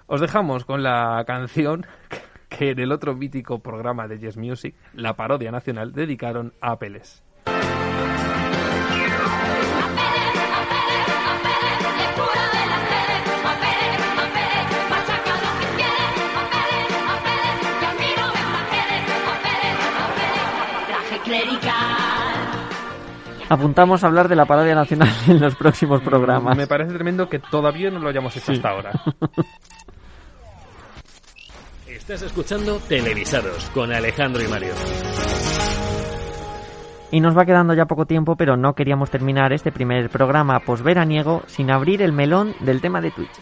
Os 0.08 0.22
dejamos 0.22 0.64
con 0.64 0.84
la 0.84 1.24
canción 1.28 1.86
que 2.50 2.72
en 2.72 2.80
el 2.80 2.92
otro 2.92 3.16
mítico 3.16 3.60
programa 3.60 4.08
de 4.08 4.20
Yes 4.20 4.38
Music, 4.38 4.76
la 4.94 5.16
parodia 5.16 5.52
nacional, 5.52 5.94
dedicaron 5.94 6.54
a 6.62 6.72
Apeles. 6.72 7.24
Traje 20.88 21.20
clerical. 21.24 21.74
Apuntamos 23.50 24.04
a 24.04 24.08
hablar 24.08 24.28
de 24.28 24.36
la 24.36 24.46
parodia 24.46 24.76
nacional 24.76 25.10
en 25.28 25.40
los 25.40 25.56
próximos 25.56 26.02
programas. 26.02 26.58
Me 26.58 26.68
parece 26.68 26.94
tremendo 26.94 27.30
que 27.30 27.40
todavía 27.40 27.90
no 27.90 28.00
lo 28.00 28.10
hayamos 28.10 28.36
hecho 28.36 28.52
hasta 28.52 28.70
ahora. 28.70 28.92
Estás 32.10 32.22
escuchando 32.22 32.80
Televisados 32.88 33.70
con 33.72 33.92
Alejandro 33.92 34.42
y 34.42 34.48
Mario. 34.48 34.74
Y 37.12 37.20
nos 37.20 37.38
va 37.38 37.44
quedando 37.44 37.74
ya 37.74 37.84
poco 37.84 38.06
tiempo, 38.06 38.38
pero 38.38 38.56
no 38.56 38.76
queríamos 38.76 39.10
terminar 39.10 39.52
este 39.52 39.74
primer 39.74 40.10
programa 40.10 40.62
posveraniego 40.62 41.44
sin 41.48 41.70
abrir 41.70 42.02
el 42.02 42.14
melón 42.14 42.56
del 42.62 42.80
tema 42.80 43.02
de 43.02 43.12
Twitch. 43.12 43.38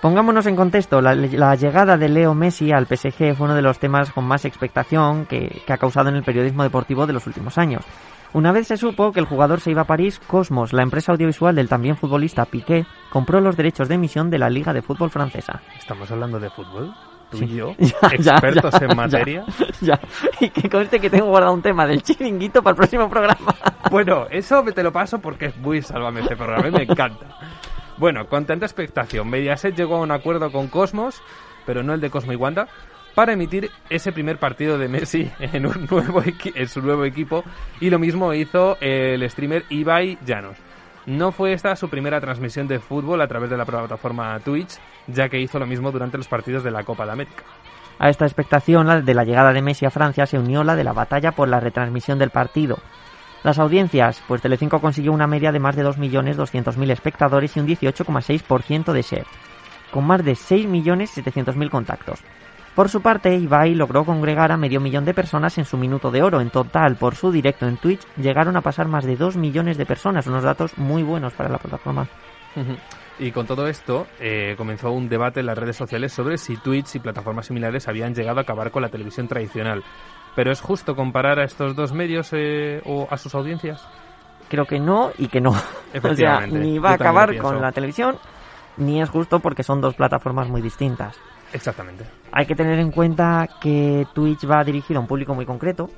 Pongámonos 0.00 0.46
en 0.46 0.56
contexto, 0.56 1.02
la, 1.02 1.14
la 1.14 1.54
llegada 1.56 1.98
de 1.98 2.08
Leo 2.08 2.34
Messi 2.34 2.72
al 2.72 2.86
PSG 2.86 3.34
fue 3.36 3.44
uno 3.44 3.54
de 3.54 3.60
los 3.60 3.78
temas 3.78 4.10
con 4.12 4.24
más 4.24 4.46
expectación 4.46 5.26
que, 5.26 5.60
que 5.66 5.72
ha 5.74 5.76
causado 5.76 6.08
en 6.08 6.16
el 6.16 6.24
periodismo 6.24 6.62
deportivo 6.62 7.06
de 7.06 7.12
los 7.12 7.26
últimos 7.26 7.58
años. 7.58 7.84
Una 8.32 8.50
vez 8.50 8.68
se 8.68 8.78
supo 8.78 9.12
que 9.12 9.20
el 9.20 9.26
jugador 9.26 9.60
se 9.60 9.72
iba 9.72 9.82
a 9.82 9.86
París, 9.86 10.20
Cosmos, 10.26 10.72
la 10.72 10.84
empresa 10.84 11.12
audiovisual 11.12 11.54
del 11.54 11.68
también 11.68 11.98
futbolista 11.98 12.46
Piqué, 12.46 12.86
compró 13.12 13.42
los 13.42 13.58
derechos 13.58 13.90
de 13.90 13.96
emisión 13.96 14.30
de 14.30 14.38
la 14.38 14.48
Liga 14.48 14.72
de 14.72 14.80
Fútbol 14.80 15.10
Francesa. 15.10 15.60
¿Estamos 15.78 16.10
hablando 16.10 16.40
de 16.40 16.48
fútbol? 16.48 16.94
¿Tú 17.30 17.38
y 17.44 17.56
yo? 17.56 17.74
Ya, 17.78 18.08
¿Expertos 18.12 18.74
ya, 18.78 18.86
en 18.86 18.96
materia? 18.96 19.44
Y 20.40 20.50
que 20.50 20.68
conste 20.68 21.00
que 21.00 21.10
tengo 21.10 21.26
guardado 21.26 21.52
un 21.52 21.62
tema 21.62 21.86
del 21.86 22.02
chiringuito 22.02 22.62
para 22.62 22.72
el 22.72 22.76
próximo 22.76 23.08
programa. 23.08 23.54
Bueno, 23.90 24.26
eso 24.30 24.62
me 24.62 24.70
te 24.70 24.84
lo 24.84 24.92
paso 24.92 25.18
porque 25.18 25.46
es 25.46 25.56
muy 25.56 25.82
salvame 25.82 26.20
este 26.20 26.36
programa 26.36 26.68
y 26.68 26.70
me 26.70 26.82
encanta. 26.84 27.26
Bueno, 27.96 28.28
con 28.28 28.44
tanta 28.46 28.64
expectación, 28.64 29.28
Mediaset 29.28 29.74
llegó 29.74 29.96
a 29.96 30.00
un 30.00 30.12
acuerdo 30.12 30.52
con 30.52 30.68
Cosmos, 30.68 31.20
pero 31.66 31.82
no 31.82 31.92
el 31.94 32.00
de 32.00 32.08
Cosmo 32.08 32.32
y 32.32 32.36
Wanda, 32.36 32.68
para 33.16 33.32
emitir 33.32 33.68
ese 33.88 34.12
primer 34.12 34.38
partido 34.38 34.78
de 34.78 34.86
Messi 34.86 35.28
en, 35.40 35.66
un 35.66 35.88
nuevo 35.90 36.22
en 36.22 36.68
su 36.68 36.82
nuevo 36.82 37.04
equipo 37.04 37.42
y 37.80 37.90
lo 37.90 37.98
mismo 37.98 38.32
hizo 38.32 38.76
el 38.80 39.28
streamer 39.28 39.64
Ibai 39.70 40.18
Llanos. 40.24 40.56
No 41.06 41.32
fue 41.32 41.52
esta 41.52 41.74
su 41.76 41.88
primera 41.88 42.20
transmisión 42.20 42.68
de 42.68 42.78
fútbol 42.78 43.20
a 43.22 43.28
través 43.28 43.50
de 43.50 43.56
la 43.56 43.64
plataforma 43.64 44.38
Twitch, 44.40 44.78
ya 45.06 45.28
que 45.28 45.40
hizo 45.40 45.58
lo 45.58 45.66
mismo 45.66 45.90
durante 45.90 46.18
los 46.18 46.28
partidos 46.28 46.62
de 46.62 46.70
la 46.70 46.84
Copa 46.84 47.06
de 47.06 47.12
América. 47.12 47.42
A 47.98 48.08
esta 48.08 48.24
expectación 48.24 48.86
la 48.86 49.00
de 49.00 49.14
la 49.14 49.24
llegada 49.24 49.52
de 49.52 49.62
Messi 49.62 49.86
a 49.86 49.90
Francia 49.90 50.26
se 50.26 50.38
unió 50.38 50.64
la 50.64 50.76
de 50.76 50.84
la 50.84 50.92
batalla 50.92 51.32
por 51.32 51.48
la 51.48 51.60
retransmisión 51.60 52.18
del 52.18 52.30
partido. 52.30 52.78
Las 53.42 53.58
audiencias, 53.58 54.22
pues 54.28 54.42
Telecinco 54.42 54.80
consiguió 54.80 55.12
una 55.12 55.26
media 55.26 55.52
de 55.52 55.60
más 55.60 55.74
de 55.74 55.84
2.200.000 55.84 56.90
espectadores 56.90 57.56
y 57.56 57.60
un 57.60 57.66
18,6% 57.66 58.92
de 58.92 59.02
share, 59.02 59.26
con 59.90 60.06
más 60.06 60.22
de 60.24 60.32
6.700.000 60.32 61.70
contactos. 61.70 62.20
Por 62.80 62.88
su 62.88 63.02
parte, 63.02 63.36
Ibai 63.36 63.74
logró 63.74 64.06
congregar 64.06 64.50
a 64.52 64.56
medio 64.56 64.80
millón 64.80 65.04
de 65.04 65.12
personas 65.12 65.58
en 65.58 65.66
su 65.66 65.76
minuto 65.76 66.10
de 66.10 66.22
oro. 66.22 66.40
En 66.40 66.48
total, 66.48 66.96
por 66.96 67.14
su 67.14 67.30
directo 67.30 67.66
en 67.66 67.76
Twitch, 67.76 68.00
llegaron 68.16 68.56
a 68.56 68.62
pasar 68.62 68.88
más 68.88 69.04
de 69.04 69.16
2 69.16 69.36
millones 69.36 69.76
de 69.76 69.84
personas, 69.84 70.26
unos 70.26 70.44
datos 70.44 70.78
muy 70.78 71.02
buenos 71.02 71.34
para 71.34 71.50
la 71.50 71.58
plataforma. 71.58 72.08
Y 73.18 73.32
con 73.32 73.46
todo 73.46 73.66
esto 73.66 74.06
eh, 74.18 74.54
comenzó 74.56 74.92
un 74.92 75.10
debate 75.10 75.40
en 75.40 75.46
las 75.46 75.58
redes 75.58 75.76
sociales 75.76 76.14
sobre 76.14 76.38
si 76.38 76.56
Twitch 76.56 76.94
y 76.94 77.00
plataformas 77.00 77.48
similares 77.48 77.86
habían 77.86 78.14
llegado 78.14 78.38
a 78.38 78.44
acabar 78.44 78.70
con 78.70 78.80
la 78.80 78.88
televisión 78.88 79.28
tradicional. 79.28 79.84
Pero 80.34 80.50
es 80.50 80.62
justo 80.62 80.96
comparar 80.96 81.38
a 81.38 81.44
estos 81.44 81.76
dos 81.76 81.92
medios 81.92 82.30
eh, 82.32 82.80
o 82.86 83.06
a 83.10 83.18
sus 83.18 83.34
audiencias. 83.34 83.86
Creo 84.48 84.64
que 84.64 84.80
no 84.80 85.10
y 85.18 85.28
que 85.28 85.42
no. 85.42 85.50
O 86.02 86.14
sea, 86.14 86.46
ni 86.46 86.78
va 86.78 86.92
a 86.92 86.94
acabar 86.94 87.36
con 87.36 87.60
la 87.60 87.72
televisión 87.72 88.16
ni 88.78 89.02
es 89.02 89.10
justo 89.10 89.40
porque 89.40 89.62
son 89.62 89.80
dos 89.80 89.94
plataformas 89.94 90.48
muy 90.48 90.62
distintas. 90.62 91.18
Exactamente. 91.52 92.04
Hay 92.32 92.46
que 92.46 92.54
tener 92.54 92.78
en 92.78 92.92
cuenta 92.92 93.48
que 93.60 94.06
Twitch 94.14 94.48
va 94.48 94.62
dirigido 94.62 94.98
a 94.98 95.02
un 95.02 95.08
público 95.08 95.34
muy 95.34 95.44
concreto 95.46 95.90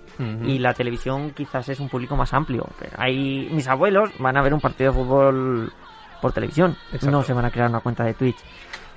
y 0.44 0.58
la 0.58 0.72
televisión 0.72 1.30
quizás 1.32 1.68
es 1.68 1.78
un 1.80 1.88
público 1.88 2.16
más 2.16 2.32
amplio. 2.32 2.66
Hay 2.96 3.48
mis 3.52 3.68
abuelos 3.68 4.10
van 4.18 4.36
a 4.36 4.42
ver 4.42 4.54
un 4.54 4.60
partido 4.60 4.92
de 4.92 4.98
fútbol 4.98 5.72
por 6.20 6.32
televisión, 6.32 6.76
Exacto. 6.92 7.10
no 7.10 7.22
se 7.22 7.32
van 7.32 7.44
a 7.44 7.50
crear 7.50 7.68
una 7.68 7.80
cuenta 7.80 8.04
de 8.04 8.14
Twitch. 8.14 8.38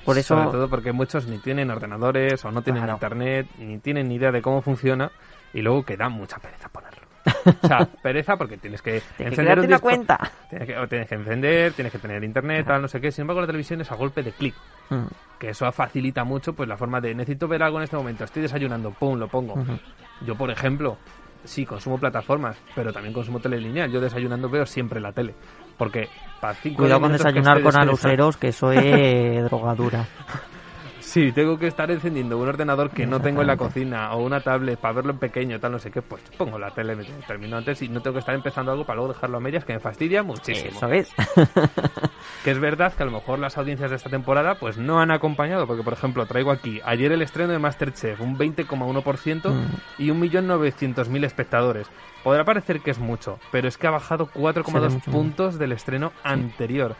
Por 0.05 0.17
eso 0.19 0.35
Sobre 0.35 0.51
todo 0.51 0.69
porque 0.69 0.91
muchos 0.91 1.25
ni 1.27 1.39
tienen 1.39 1.71
ordenadores 1.71 2.45
o 2.45 2.51
no 2.51 2.61
tienen 2.61 2.83
Claro. 2.83 2.93
internet, 2.97 3.47
ni 3.57 3.79
tienen 3.79 4.07
ni 4.07 4.15
idea 4.15 4.31
de 4.31 4.41
cómo 4.41 4.61
funciona 4.61 5.11
y 5.51 5.61
luego 5.61 5.83
que 5.83 5.97
da 5.97 6.09
mucha 6.09 6.37
pereza 6.37 6.69
ponerlo. 6.69 6.84
O 7.61 7.67
sea, 7.67 7.85
pereza 8.01 8.35
porque 8.37 8.57
tienes 8.57 8.81
que 8.81 9.01
que 9.17 9.23
encender 9.23 9.35
crearte 9.35 9.61
un 9.61 9.67
una 9.67 9.75
dispo- 9.77 9.81
cuenta. 9.81 10.31
Tienes 10.49 10.67
que, 10.67 10.77
o 10.77 10.87
tienes 10.87 11.07
que 11.07 11.15
encender, 11.15 11.73
tienes 11.73 11.91
que 11.91 11.99
tener 11.99 12.23
internet, 12.23 12.65
tal, 12.65 12.81
no 12.81 12.87
sé 12.87 12.99
qué. 12.99 13.11
Sin 13.11 13.21
embargo, 13.23 13.41
la 13.41 13.47
televisión 13.47 13.81
es 13.81 13.91
a 13.91 13.95
golpe 13.95 14.23
de 14.23 14.31
clic. 14.31 14.55
Mm. 14.89 15.05
Que 15.39 15.49
eso 15.49 15.71
facilita 15.71 16.23
mucho 16.23 16.53
pues 16.53 16.67
la 16.69 16.77
forma 16.77 16.99
de 17.01 17.13
necesito 17.13 17.47
ver 17.47 17.61
algo 17.63 17.77
en 17.77 17.83
este 17.83 17.95
momento, 17.97 18.23
estoy 18.23 18.41
desayunando, 18.41 18.91
pum, 18.91 19.17
lo 19.19 19.27
pongo. 19.27 19.55
Yo, 20.25 20.35
por 20.35 20.49
ejemplo, 20.49 20.97
sí 21.43 21.65
consumo 21.65 21.97
plataformas, 21.99 22.57
pero 22.73 22.91
también 22.93 23.13
consumo 23.13 23.39
tele 23.39 23.57
lineal. 23.59 23.91
Yo 23.91 23.99
desayunando 24.01 24.49
veo 24.49 24.65
siempre 24.65 24.99
la 24.99 25.11
tele. 25.11 25.35
Porque 25.77 26.07
para 26.39 26.53
cinco 26.53 26.77
cuidado 26.83 27.01
con 27.01 27.11
que 27.11 27.17
desayunar 27.17 27.61
con 27.61 27.75
aluceros, 27.75 28.37
que 28.37 28.47
eso 28.47 28.71
es 28.71 29.43
drogadura. 29.49 30.05
Sí, 31.15 31.31
tengo 31.31 31.57
que 31.57 31.67
estar 31.67 31.89
encendiendo 31.89 32.37
un 32.37 32.45
ordenador 32.49 32.89
que 32.89 33.07
no 33.07 33.21
tengo 33.21 33.39
en 33.39 33.47
la 33.47 33.55
cocina 33.55 34.13
o 34.15 34.21
una 34.25 34.41
tablet 34.41 34.77
para 34.77 34.95
verlo 34.95 35.13
en 35.13 35.17
pequeño, 35.17 35.61
tal, 35.61 35.71
no 35.71 35.79
sé 35.79 35.89
qué, 35.89 36.01
pues 36.01 36.21
pongo 36.37 36.59
la 36.59 36.71
tele, 36.71 36.97
termino 37.25 37.55
antes 37.55 37.81
y 37.81 37.87
no 37.87 38.01
tengo 38.01 38.15
que 38.15 38.19
estar 38.19 38.35
empezando 38.35 38.73
algo 38.73 38.83
para 38.83 38.97
luego 38.97 39.13
dejarlo 39.13 39.37
a 39.37 39.39
medias 39.39 39.63
que 39.63 39.71
me 39.71 39.79
fastidia 39.79 40.23
muchísimo. 40.23 40.71
Eso 40.75 40.91
es. 40.91 41.13
Que 42.43 42.51
es 42.51 42.59
verdad 42.59 42.93
que 42.93 43.01
a 43.01 43.05
lo 43.05 43.13
mejor 43.13 43.39
las 43.39 43.57
audiencias 43.57 43.89
de 43.89 43.95
esta 43.95 44.09
temporada 44.09 44.55
pues 44.55 44.77
no 44.77 44.99
han 44.99 45.09
acompañado, 45.09 45.65
porque 45.65 45.83
por 45.83 45.93
ejemplo 45.93 46.25
traigo 46.25 46.51
aquí 46.51 46.81
ayer 46.83 47.13
el 47.13 47.21
estreno 47.21 47.53
de 47.53 47.59
Masterchef, 47.59 48.19
un 48.19 48.37
20,1% 48.37 49.51
Mm. 49.51 49.65
y 49.99 50.09
1.900.000 50.09 51.23
espectadores. 51.23 51.87
Podrá 52.25 52.43
parecer 52.43 52.81
que 52.81 52.91
es 52.91 52.99
mucho, 52.99 53.39
pero 53.53 53.69
es 53.69 53.77
que 53.77 53.87
ha 53.87 53.91
bajado 53.91 54.29
Se 54.33 54.39
ve 54.39 54.45
4,2 54.45 54.91
mucho 54.91 55.11
puntos 55.11 55.57
del 55.57 55.71
estreno 55.71 56.11
anterior. 56.23 56.97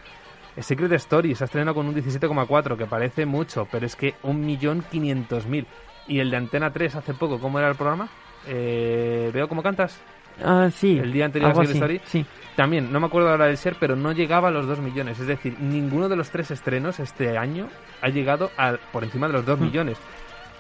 Secret 0.62 0.92
Story 0.94 1.36
se 1.36 1.44
ha 1.44 1.46
estrenado 1.46 1.76
con 1.76 1.88
un 1.88 1.96
17,4, 1.96 2.78
que 2.78 2.86
parece 2.86 3.26
mucho, 3.26 3.68
pero 3.72 3.86
es 3.86 3.96
que 3.96 4.16
1.500.000. 4.24 5.66
Y 6.08 6.20
el 6.20 6.30
de 6.30 6.38
Antena 6.38 6.72
3 6.72 6.96
hace 6.96 7.14
poco, 7.14 7.40
¿cómo 7.40 7.60
era 7.60 7.70
el 7.70 7.76
programa? 7.76 8.08
Eh, 8.48 9.32
Veo 9.34 9.48
cómo 9.48 9.64
cantas. 9.64 10.00
Ah, 10.44 10.70
sí. 10.72 11.00
El 11.00 11.12
día 11.14 11.26
anterior 11.26 11.52
a 11.52 11.54
Secret 11.56 11.70
así, 11.70 11.78
Story. 11.78 12.02
Sí. 12.06 12.26
También, 12.56 12.92
no 12.92 13.00
me 13.00 13.08
acuerdo 13.08 13.30
ahora 13.30 13.48
del 13.48 13.58
ser, 13.58 13.76
pero 13.80 13.96
no 13.96 14.12
llegaba 14.12 14.50
a 14.50 14.52
los 14.52 14.68
2 14.68 14.80
millones. 14.80 15.20
Es 15.20 15.28
decir, 15.28 15.58
ninguno 15.60 16.08
de 16.10 16.16
los 16.16 16.30
tres 16.30 16.52
estrenos 16.52 17.00
este 17.00 17.38
año 17.38 17.68
ha 18.02 18.10
llegado 18.10 18.52
al, 18.58 18.80
por 18.92 19.04
encima 19.04 19.28
de 19.28 19.34
los 19.34 19.46
2 19.46 19.60
Mm. 19.60 19.64
millones. 19.64 19.98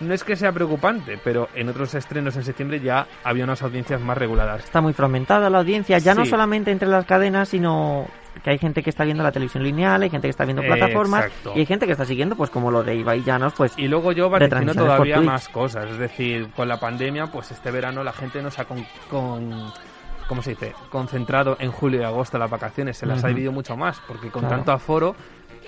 No 0.01 0.13
es 0.13 0.25
que 0.25 0.35
sea 0.35 0.51
preocupante, 0.51 1.17
pero 1.23 1.47
en 1.55 1.69
otros 1.69 1.93
estrenos 1.95 2.35
en 2.35 2.43
septiembre 2.43 2.81
ya 2.81 3.07
había 3.23 3.45
unas 3.45 3.61
audiencias 3.61 4.01
más 4.01 4.17
reguladas. 4.17 4.63
Está 4.65 4.81
muy 4.81 4.91
fragmentada 4.91 5.49
la 5.49 5.59
audiencia, 5.59 5.97
ya 5.99 6.13
no 6.13 6.25
solamente 6.25 6.71
entre 6.71 6.89
las 6.89 7.05
cadenas, 7.05 7.47
sino 7.49 8.05
que 8.43 8.49
hay 8.51 8.57
gente 8.57 8.83
que 8.83 8.89
está 8.89 9.03
viendo 9.03 9.23
la 9.23 9.31
televisión 9.31 9.63
lineal, 9.63 10.01
hay 10.03 10.09
gente 10.09 10.27
que 10.27 10.31
está 10.31 10.45
viendo 10.45 10.61
plataformas 10.63 11.25
Exacto. 11.25 11.53
y 11.55 11.59
hay 11.59 11.65
gente 11.65 11.85
que 11.85 11.91
está 11.93 12.05
siguiendo, 12.05 12.35
pues 12.35 12.49
como 12.49 12.69
lo 12.71 12.83
de 12.83 12.95
Ibai 12.95 13.23
Llanos, 13.23 13.53
pues 13.57 13.73
Y 13.77 13.87
luego 13.87 14.11
yo 14.11 14.29
vaticino 14.29 14.73
todavía 14.73 15.21
más 15.21 15.49
cosas. 15.49 15.89
Es 15.89 15.97
decir, 15.97 16.49
con 16.55 16.67
la 16.67 16.79
pandemia, 16.79 17.27
pues 17.27 17.51
este 17.51 17.71
verano 17.71 18.03
la 18.03 18.13
gente 18.13 18.41
no 18.41 18.51
se 18.51 18.61
ha 18.61 18.65
con, 18.65 18.85
con- 19.09 19.71
¿cómo 20.27 20.41
se 20.41 20.51
dice? 20.51 20.73
concentrado 20.89 21.55
en 21.59 21.71
julio 21.71 22.01
y 22.01 22.03
agosto 22.03 22.37
las 22.37 22.49
vacaciones. 22.49 22.97
Se 22.97 23.05
las 23.05 23.23
ha 23.23 23.27
Ujú. 23.27 23.35
vivido 23.35 23.51
mucho 23.51 23.75
más, 23.77 23.99
porque 24.07 24.29
con 24.29 24.41
Claro. 24.41 24.55
tanto 24.57 24.71
aforo 24.71 25.15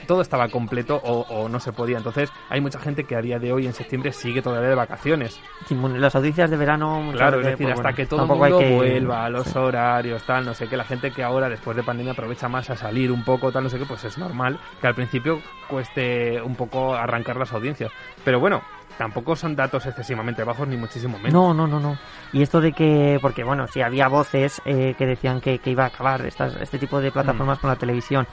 todo 0.06 0.22
estaba 0.22 0.48
completo 0.50 1.02
o, 1.04 1.22
o 1.30 1.50
no 1.50 1.60
se 1.60 1.72
podía. 1.74 1.98
Entonces 1.98 2.32
hay 2.50 2.62
mucha 2.62 2.80
gente 2.80 3.04
que 3.06 3.16
a 3.16 3.22
día 3.22 3.40
de 3.40 3.52
hoy, 3.52 3.66
en 3.66 3.74
septiembre, 3.74 4.12
sigue 4.12 4.42
todavía 4.42 4.70
de 4.70 4.76
vacaciones. 4.76 5.40
Sí, 5.66 5.76
las 5.96 6.16
audiencias 6.16 6.50
de 6.50 6.58
verano 6.58 7.10
Claro, 7.14 7.40
es 7.40 7.46
decir, 7.46 7.66
pues, 7.68 7.72
hasta 7.74 7.82
bueno, 7.84 7.96
que 7.96 8.06
todo 8.06 8.22
el 8.24 8.28
mundo 8.28 8.60
que- 8.60 8.76
vuelva 8.76 9.26
a 9.26 9.30
los 9.30 9.48
sí. 9.48 9.58
horarios, 9.58 10.24
tal, 10.26 10.46
no 10.46 10.54
sé 10.54 10.68
qué, 10.68 10.78
la 10.78 10.84
gente 10.86 11.12
que 11.12 11.24
ahora, 11.24 11.50
después 11.50 11.76
de 11.76 11.84
pandemia, 11.84 12.14
aprovecha 12.14 12.48
más 12.48 12.70
a 12.70 12.76
salir 12.76 13.12
un 13.12 13.24
poco, 13.24 13.52
tal, 13.52 13.64
no 13.64 13.70
sé 13.70 13.80
qué, 13.80 13.86
pues 13.86 14.04
es 14.04 14.18
normal 14.18 14.60
que 14.82 14.88
al 14.88 14.96
principio 14.96 15.42
cueste 15.68 16.42
un 16.42 16.56
poco 16.56 16.94
arrancar 16.96 17.36
las 17.38 17.52
audiencias. 17.54 17.92
Pero 18.24 18.40
bueno, 18.40 18.62
tampoco 18.98 19.36
son 19.36 19.56
datos 19.56 19.86
excesivamente 19.86 20.44
bajos, 20.44 20.68
ni 20.68 20.78
muchísimo 20.78 21.18
menos. 21.20 21.34
No, 21.34 21.54
no, 21.54 21.68
no, 21.68 21.80
no. 21.80 21.98
Y 22.34 22.42
esto 22.42 22.60
de 22.62 22.72
que, 22.74 23.20
porque 23.22 23.44
bueno, 23.44 23.68
sí 23.68 23.82
había 23.82 24.08
voces 24.08 24.62
eh, 24.66 24.96
que 24.98 25.06
decían 25.06 25.40
que, 25.42 25.60
que 25.60 25.70
iba 25.72 25.84
a 25.84 25.88
acabar 25.88 26.26
estas, 26.26 26.56
este 26.58 26.80
tipo 26.80 27.00
de 27.00 27.10
Mm. 27.10 27.14
plataformas 27.14 27.60
con 27.60 27.70
la 27.70 27.76
televisión. 27.76 28.28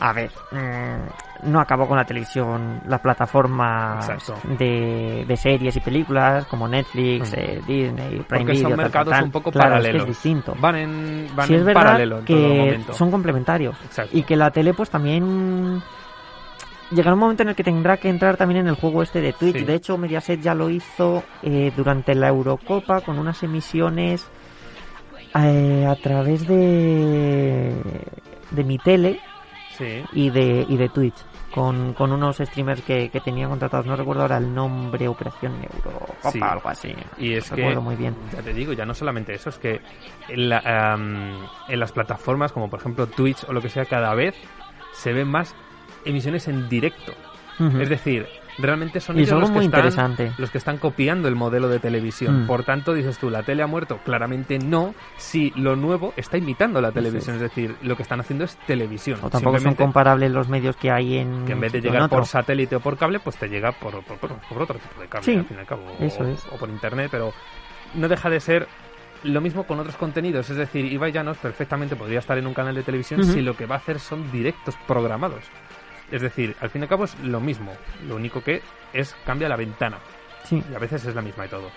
A 0.00 0.12
ver, 0.12 0.30
mm, 0.52 1.50
no 1.50 1.60
acabó 1.60 1.88
con 1.88 1.96
la 1.96 2.04
televisión 2.04 2.80
las 2.86 3.00
plataformas 3.00 4.08
de, 4.56 5.24
de 5.26 5.36
series 5.36 5.76
y 5.76 5.80
películas 5.80 6.46
como 6.46 6.68
Netflix, 6.68 7.32
Mm. 7.32 7.34
eh, 7.36 7.60
Disney, 7.66 8.08
Prime 8.10 8.24
Porque 8.28 8.44
Video, 8.52 8.62
son 8.62 8.70
tal, 8.70 8.76
mercados 8.76 9.10
tal, 9.14 9.24
un 9.24 9.30
poco 9.32 9.50
Claro, 9.50 9.70
paralelos. 9.70 9.96
Es, 9.96 10.04
que 10.04 10.10
es 10.10 10.16
distinto. 10.16 10.54
Van 10.60 10.76
en, 10.76 11.28
van 11.34 11.46
sí 11.48 11.54
en 11.54 11.58
es 11.60 11.64
verdad 11.66 11.82
paralelo 11.82 12.18
en 12.20 12.24
todo 12.26 12.36
que 12.36 12.58
momento. 12.58 12.92
son 12.92 13.10
complementarios 13.10 13.76
Exacto. 13.84 14.16
y 14.16 14.22
que 14.22 14.36
la 14.36 14.50
tele 14.52 14.72
pues 14.72 14.88
también 14.88 15.82
llegará 16.92 17.14
un 17.14 17.20
momento 17.20 17.42
en 17.42 17.48
el 17.50 17.54
que 17.56 17.64
tendrá 17.64 17.96
que 17.96 18.08
entrar 18.08 18.36
también 18.36 18.60
en 18.60 18.68
el 18.68 18.76
juego 18.76 19.02
este 19.02 19.20
de 19.20 19.32
Twitch. 19.32 19.58
Sí. 19.58 19.64
De 19.64 19.74
hecho, 19.74 19.98
Mediaset 19.98 20.40
ya 20.40 20.54
lo 20.54 20.70
hizo 20.70 21.24
eh, 21.42 21.72
durante 21.76 22.14
la 22.14 22.28
Eurocopa 22.28 23.00
con 23.00 23.18
unas 23.18 23.42
emisiones 23.42 24.28
eh, 25.34 25.86
a 25.88 25.96
través 25.96 26.46
de 26.46 27.74
de 28.52 28.64
mi 28.64 28.78
tele 28.78 29.20
Sí. 29.78 30.04
y 30.12 30.30
de 30.30 30.66
y 30.68 30.76
de 30.76 30.88
Twitch. 30.88 31.14
Con, 31.54 31.94
con 31.94 32.12
unos 32.12 32.36
streamers 32.36 32.82
que, 32.82 33.08
que 33.08 33.20
tenían 33.20 33.48
contratados, 33.48 33.86
no 33.86 33.96
recuerdo 33.96 34.22
ahora 34.22 34.36
el 34.36 34.54
nombre, 34.54 35.08
Operación 35.08 35.54
Eurocopa, 35.62 36.30
Sí. 36.30 36.38
algo 36.42 36.68
así. 36.68 36.94
Y 37.16 37.32
es 37.32 37.50
No 37.50 37.56
que, 37.56 37.62
recuerdo 37.62 37.82
muy 37.82 37.96
bien. 37.96 38.14
ya 38.34 38.42
te 38.42 38.52
digo, 38.52 38.74
ya 38.74 38.84
no 38.84 38.92
solamente 38.92 39.32
eso, 39.34 39.48
es 39.48 39.58
que 39.58 39.80
en, 40.28 40.48
la, 40.50 40.94
en 41.68 41.80
las 41.80 41.92
plataformas 41.92 42.52
como 42.52 42.68
por 42.68 42.80
ejemplo 42.80 43.06
Twitch 43.06 43.44
o 43.48 43.52
lo 43.54 43.62
que 43.62 43.70
sea, 43.70 43.86
cada 43.86 44.14
vez 44.14 44.34
se 44.92 45.12
ven 45.14 45.28
más 45.28 45.54
emisiones 46.04 46.48
en 46.48 46.68
directo. 46.68 47.12
Es 47.80 47.88
decir, 47.88 48.26
realmente 48.58 49.00
son 49.00 49.16
Y 49.18 49.22
ellos 49.22 49.40
los 49.40 49.50
que, 49.50 49.56
muy 49.56 49.64
están, 49.66 49.80
interesante. 49.80 50.32
los 50.36 50.50
que 50.50 50.58
están 50.58 50.78
copiando 50.78 51.28
el 51.28 51.34
modelo 51.36 51.68
de 51.68 51.78
televisión. 51.78 52.44
Mm. 52.44 52.46
Por 52.46 52.64
tanto, 52.64 52.92
dices 52.92 53.18
tú, 53.18 53.30
la 53.30 53.42
tele 53.42 53.62
ha 53.62 53.66
muerto. 53.66 53.98
Claramente 54.04 54.58
no, 54.58 54.94
si 55.16 55.50
lo 55.56 55.76
nuevo 55.76 56.12
está 56.16 56.36
imitando 56.38 56.80
la 56.80 56.92
televisión. 56.92 57.36
Es 57.36 57.42
decir, 57.42 57.76
lo 57.82 57.96
que 57.96 58.02
están 58.02 58.20
haciendo 58.20 58.44
es 58.44 58.56
televisión. 58.66 59.18
O 59.22 59.30
tampoco 59.30 59.58
son 59.60 59.74
comparables 59.74 60.30
los 60.32 60.48
medios 60.48 60.76
que 60.76 60.90
hay 60.90 61.18
en. 61.18 61.44
que 61.44 61.52
en 61.52 61.60
vez 61.60 61.72
de 61.72 61.80
llegar 61.80 62.02
otro. 62.02 62.18
por 62.18 62.26
satélite 62.26 62.76
o 62.76 62.80
por 62.80 62.96
cable, 62.96 63.20
pues 63.20 63.36
te 63.36 63.48
llega 63.48 63.72
por, 63.72 64.02
por, 64.04 64.18
por- 64.18 64.36
por 64.40 64.62
otro 64.62 64.78
tipo 64.78 65.00
de 65.00 65.06
cable, 65.08 65.24
Sí, 65.24 65.34
al 65.36 65.44
fin 65.44 65.56
y 65.56 65.60
al 65.60 65.66
cabo. 65.66 65.82
o- 65.98 66.02
eso 66.04 66.24
es. 66.26 66.44
o 66.52 66.56
por 66.56 66.68
internet, 66.68 67.08
pero 67.10 67.32
no 67.94 68.08
deja 68.08 68.28
de 68.28 68.40
ser 68.40 68.66
lo 69.24 69.40
mismo 69.40 69.64
con 69.64 69.80
otros 69.80 69.96
contenidos. 69.96 70.48
Es 70.50 70.56
decir, 70.56 70.84
Ibai 70.84 71.10
Llanos 71.10 71.38
perfectamente 71.38 71.96
podría 71.96 72.20
estar 72.20 72.38
en 72.38 72.46
un 72.46 72.54
canal 72.54 72.74
de 72.74 72.82
televisión 72.84 73.24
si 73.24 73.40
lo 73.40 73.56
que 73.56 73.66
va 73.66 73.74
a 73.76 73.78
hacer 73.78 73.98
son 73.98 74.30
directos 74.30 74.76
programados. 74.86 75.42
Es 76.10 76.22
decir, 76.22 76.56
al 76.60 76.70
fin 76.70 76.82
y 76.82 76.84
al 76.84 76.88
cabo 76.88 77.04
es 77.04 77.18
lo 77.20 77.40
mismo. 77.40 77.72
Lo 78.06 78.16
único 78.16 78.42
que 78.42 78.62
es 78.92 79.14
cambia 79.26 79.48
la 79.48 79.56
ventana. 79.56 79.98
Sí. 80.44 80.62
Y 80.70 80.74
a 80.74 80.78
veces 80.78 81.04
es 81.04 81.14
la 81.14 81.22
misma 81.22 81.46
y 81.46 81.48
todo. 81.48 81.70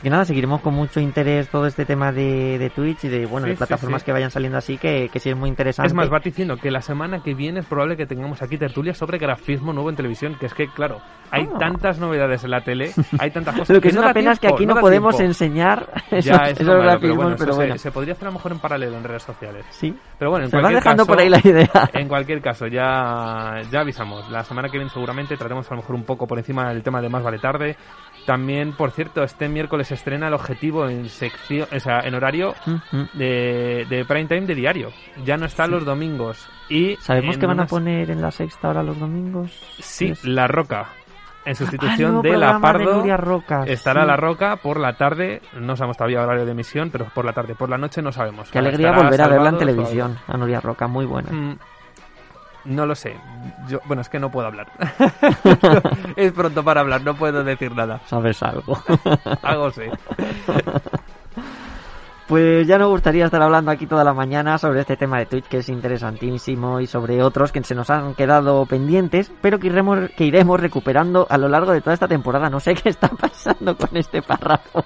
Así 0.00 0.04
que 0.04 0.10
nada, 0.10 0.24
seguiremos 0.24 0.62
con 0.62 0.72
mucho 0.72 0.98
interés 0.98 1.50
todo 1.50 1.66
este 1.66 1.84
tema 1.84 2.10
de, 2.10 2.58
de 2.58 2.70
Twitch 2.70 3.04
y 3.04 3.08
de 3.08 3.26
bueno 3.26 3.44
Sí, 3.44 3.50
de 3.50 3.56
plataformas 3.58 4.00
sí. 4.00 4.06
que 4.06 4.12
vayan 4.12 4.30
saliendo 4.30 4.56
así, 4.56 4.78
que, 4.78 5.10
que 5.12 5.20
sí 5.20 5.28
es 5.28 5.36
muy 5.36 5.50
interesante. 5.50 5.88
Es 5.88 5.94
más, 5.94 6.10
va 6.10 6.20
diciendo 6.24 6.56
que 6.56 6.70
la 6.70 6.80
semana 6.80 7.22
que 7.22 7.34
viene 7.34 7.60
es 7.60 7.66
probable 7.66 7.98
que 7.98 8.06
tengamos 8.06 8.40
aquí 8.40 8.56
tertulias 8.56 8.96
sobre 8.96 9.18
grafismo 9.18 9.74
nuevo 9.74 9.90
en 9.90 9.96
televisión, 9.96 10.36
que 10.40 10.46
es 10.46 10.54
que, 10.54 10.68
claro, 10.68 11.00
hay 11.30 11.44
Ah. 11.52 11.58
tantas 11.58 11.98
novedades 11.98 12.42
en 12.44 12.50
la 12.50 12.62
tele, 12.62 12.92
hay 13.18 13.30
tantas 13.30 13.54
cosas 13.58 13.76
Lo 13.76 13.80
que 13.82 13.88
es 13.88 13.94
no 13.94 14.00
una 14.00 14.14
pena 14.14 14.32
es 14.32 14.40
que 14.40 14.48
aquí 14.48 14.64
no, 14.64 14.76
podemos 14.76 15.16
tiempo. 15.16 15.28
enseñar 15.30 15.86
esos, 16.10 16.24
Ya, 16.24 16.44
es 16.44 16.52
esos 16.52 16.66
malo, 16.66 16.80
grafismos, 16.82 17.00
pero 17.02 17.14
bueno, 17.16 17.36
pero 17.38 17.50
eso 17.50 17.56
bueno. 17.58 17.72
Se, 17.74 17.78
se 17.80 17.90
podría 17.92 18.14
hacer 18.14 18.24
a 18.26 18.30
lo 18.30 18.34
mejor 18.38 18.52
en 18.52 18.58
paralelo 18.58 18.96
en 18.96 19.04
redes 19.04 19.22
sociales. 19.22 19.66
Sí. 19.68 19.94
Pero 20.18 20.30
bueno, 20.30 20.46
en 20.46 20.50
Se 20.50 20.56
cualquier 20.58 20.82
dejando 20.82 21.02
caso, 21.04 21.12
por 21.12 21.20
ahí 21.20 21.28
la 21.28 21.40
idea. 21.44 21.90
En 21.92 22.08
cualquier 22.08 22.40
caso, 22.40 22.66
ya, 22.68 23.60
ya 23.70 23.80
avisamos. 23.80 24.30
La 24.30 24.44
semana 24.44 24.68
que 24.70 24.78
viene 24.78 24.90
seguramente 24.90 25.36
trataremos 25.36 25.70
a 25.70 25.74
lo 25.74 25.82
mejor 25.82 25.94
un 25.96 26.04
poco 26.04 26.26
por 26.26 26.38
encima 26.38 26.70
del 26.72 26.82
tema 26.82 27.02
de 27.02 27.08
Más 27.10 27.22
Vale 27.22 27.38
Tarde. 27.38 27.76
También, 28.26 28.72
por 28.72 28.90
cierto, 28.92 29.22
este 29.22 29.48
miércoles 29.48 29.88
se 29.88 29.94
estrena 29.94 30.28
el 30.28 30.34
objetivo 30.34 30.88
en 30.88 31.08
sección, 31.08 31.66
o 31.74 31.80
sea, 31.80 32.00
en 32.00 32.14
horario 32.14 32.54
de, 33.14 33.86
de 33.88 34.04
prime 34.04 34.26
time 34.26 34.42
de 34.46 34.54
diario. 34.54 34.90
Ya 35.24 35.36
no 35.36 35.46
está 35.46 35.66
los 35.66 35.84
domingos. 35.84 36.48
Y 36.68 36.96
¿Sabemos 36.96 37.38
que 37.38 37.46
van 37.46 37.60
a 37.60 37.66
poner 37.66 38.10
en 38.10 38.20
la 38.22 38.30
sexta 38.30 38.68
ahora 38.68 38.82
los 38.82 38.98
domingos? 38.98 39.50
Sí, 39.80 40.10
Es- 40.10 40.24
La 40.24 40.46
Roca. 40.46 40.86
En 41.42 41.52
Ah, 41.52 41.54
sustitución 41.54 42.12
nuevo 42.12 42.22
de 42.22 42.36
La 42.36 42.52
de 42.54 42.60
Pardo. 42.60 42.96
Nuria 42.96 43.16
Roca, 43.16 43.64
estará 43.66 44.02
sí. 44.02 44.06
La 44.08 44.16
Roca 44.16 44.56
por 44.56 44.78
la 44.78 44.92
tarde. 44.98 45.40
No 45.58 45.74
sabemos 45.74 45.96
todavía 45.96 46.20
horario 46.22 46.44
de 46.44 46.52
emisión, 46.52 46.90
pero 46.90 47.06
por 47.14 47.24
la 47.24 47.32
tarde. 47.32 47.54
Por 47.54 47.70
la 47.70 47.78
noche 47.78 48.02
no 48.02 48.12
sabemos. 48.12 48.50
Qué 48.50 48.58
alegría 48.58 48.92
volver 48.92 49.22
a 49.22 49.28
verla 49.28 49.48
en 49.48 49.58
televisión, 49.58 50.18
a 50.28 50.36
Nuria 50.36 50.60
Roca, 50.60 50.86
muy 50.86 51.06
buena. 51.06 51.32
Mm, 51.32 51.58
No 52.64 52.86
lo 52.86 52.94
sé. 52.94 53.16
Yo, 53.68 53.80
bueno, 53.86 54.02
es 54.02 54.08
que 54.08 54.18
no 54.18 54.30
puedo 54.30 54.46
hablar. 54.46 54.68
es 56.16 56.32
pronto 56.32 56.62
para 56.62 56.80
hablar, 56.82 57.02
no 57.02 57.14
puedo 57.14 57.42
decir 57.44 57.74
nada. 57.74 58.00
Sabes 58.06 58.42
algo. 58.42 58.78
Algo 59.42 59.70
sé. 59.70 59.90
Pues 62.28 62.64
ya 62.68 62.78
nos 62.78 62.90
gustaría 62.90 63.24
estar 63.24 63.42
hablando 63.42 63.72
aquí 63.72 63.86
toda 63.88 64.04
la 64.04 64.14
mañana 64.14 64.56
sobre 64.56 64.80
este 64.80 64.96
tema 64.96 65.18
de 65.18 65.26
Twitch 65.26 65.46
que 65.46 65.58
es 65.58 65.68
interesantísimo 65.68 66.78
y 66.80 66.86
sobre 66.86 67.24
otros 67.24 67.50
que 67.50 67.60
se 67.64 67.74
nos 67.74 67.90
han 67.90 68.14
quedado 68.14 68.66
pendientes, 68.66 69.32
pero 69.42 69.58
que 69.58 69.66
iremos, 69.66 70.10
que 70.16 70.26
iremos 70.26 70.60
recuperando 70.60 71.26
a 71.28 71.36
lo 71.38 71.48
largo 71.48 71.72
de 71.72 71.80
toda 71.80 71.94
esta 71.94 72.06
temporada. 72.06 72.48
No 72.48 72.60
sé 72.60 72.74
qué 72.76 72.90
está 72.90 73.08
pasando 73.08 73.76
con 73.76 73.96
este 73.96 74.22
párrafo. 74.22 74.84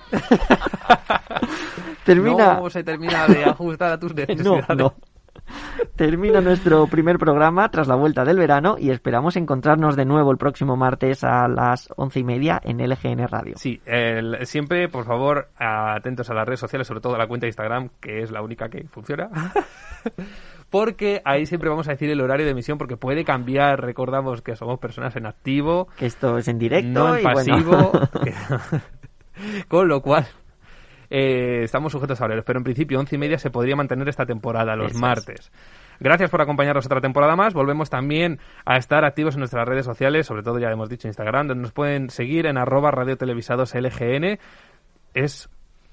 Termina. 2.05 2.55
No 2.55 2.71
se 2.71 2.83
termina 2.83 3.27
de 3.27 3.45
ajustar 3.45 3.93
a 3.93 3.99
tus 3.99 4.15
No, 4.15 4.21
necesidades. 4.27 4.77
no. 4.77 4.95
Termina 5.97 6.41
nuestro 6.41 6.87
primer 6.87 7.19
programa 7.19 7.71
tras 7.71 7.87
la 7.89 7.95
vuelta 7.95 8.25
del 8.25 8.39
verano 8.39 8.77
y 8.79 8.91
esperamos 8.91 9.37
encontrarnos 9.37 9.97
de 9.97 10.05
nuevo 10.05 10.31
el 10.31 10.39
próximo 10.39 10.77
martes 10.77 11.23
a 11.25 11.47
las 11.49 11.89
once 11.97 12.21
y 12.21 12.25
media 12.25 12.61
en 12.65 12.79
LGN 12.81 13.27
Radio. 13.29 13.55
Sí, 13.57 13.81
el- 13.87 14.45
siempre, 14.47 14.89
por 14.89 15.05
favor, 15.05 15.49
atentos 15.59 16.29
a 16.31 16.35
las 16.35 16.47
redes 16.47 16.61
sociales, 16.61 16.87
sobre 16.87 17.01
todo 17.01 17.15
a 17.15 17.19
la 17.19 17.27
cuenta 17.27 17.45
de 17.47 17.49
Instagram, 17.49 17.91
que 18.01 18.23
es 18.23 18.31
la 18.31 18.43
única 18.43 18.69
que 18.69 18.85
funciona. 18.89 19.29
porque 20.71 21.23
ahí 21.25 21.47
siempre 21.47 21.69
vamos 21.71 21.87
a 21.89 21.93
decir 21.93 22.11
el 22.11 22.21
horario 22.21 22.45
de 22.47 22.53
emisión, 22.53 22.79
porque 22.79 22.97
puede 22.97 23.25
cambiar. 23.25 23.81
Recordamos 23.81 24.43
que 24.43 24.57
somos 24.57 24.79
personas 24.81 25.15
en 25.17 25.27
activo. 25.27 25.89
Que 25.97 26.07
esto 26.07 26.39
es 26.39 26.49
en 26.49 26.59
directo 26.59 26.89
No 27.09 27.15
en 27.17 27.21
y 27.21 27.23
bueno. 27.23 27.93
pasivo. 27.93 27.93
Con 29.69 29.89
lo 29.89 30.01
cual, 30.01 30.27
eh, 31.17 31.63
estamos 31.63 31.93
sujetos 31.93 32.21
a 32.21 32.25
horarios. 32.25 32.45
Pero 32.45 32.59
en 32.59 32.65
principio, 32.65 32.99
once 32.99 33.15
y 33.15 33.19
media 33.19 33.39
se 33.39 33.51
podría 33.51 33.77
mantener 33.77 34.09
esta 34.09 34.27
temporada, 34.27 34.75
los 34.75 34.89
Eso 34.89 34.97
es. 34.97 35.01
martes. 35.01 35.53
Gracias 36.01 36.29
por 36.29 36.43
acompañarnos 36.43 36.87
otra 36.87 37.01
temporada 37.01 37.37
más. 37.37 37.55
Volvemos 37.55 37.89
también 37.89 38.41
a 38.65 38.77
estar 38.79 39.05
activos 39.05 39.35
en 39.35 39.41
nuestras 39.41 39.67
redes 39.69 39.85
sociales, 39.85 40.27
sobre 40.27 40.43
todo 40.43 40.59
ya 40.59 40.69
hemos 40.71 40.89
dicho 40.89 41.07
Instagram, 41.07 41.47
donde 41.47 41.63
nos 41.63 41.73
pueden 41.73 42.11
seguir 42.11 42.47
en 42.47 42.59
arroba 42.59 42.91
radiotelevisados 42.91 43.75
LGN. 43.77 44.41
Es 45.15 45.49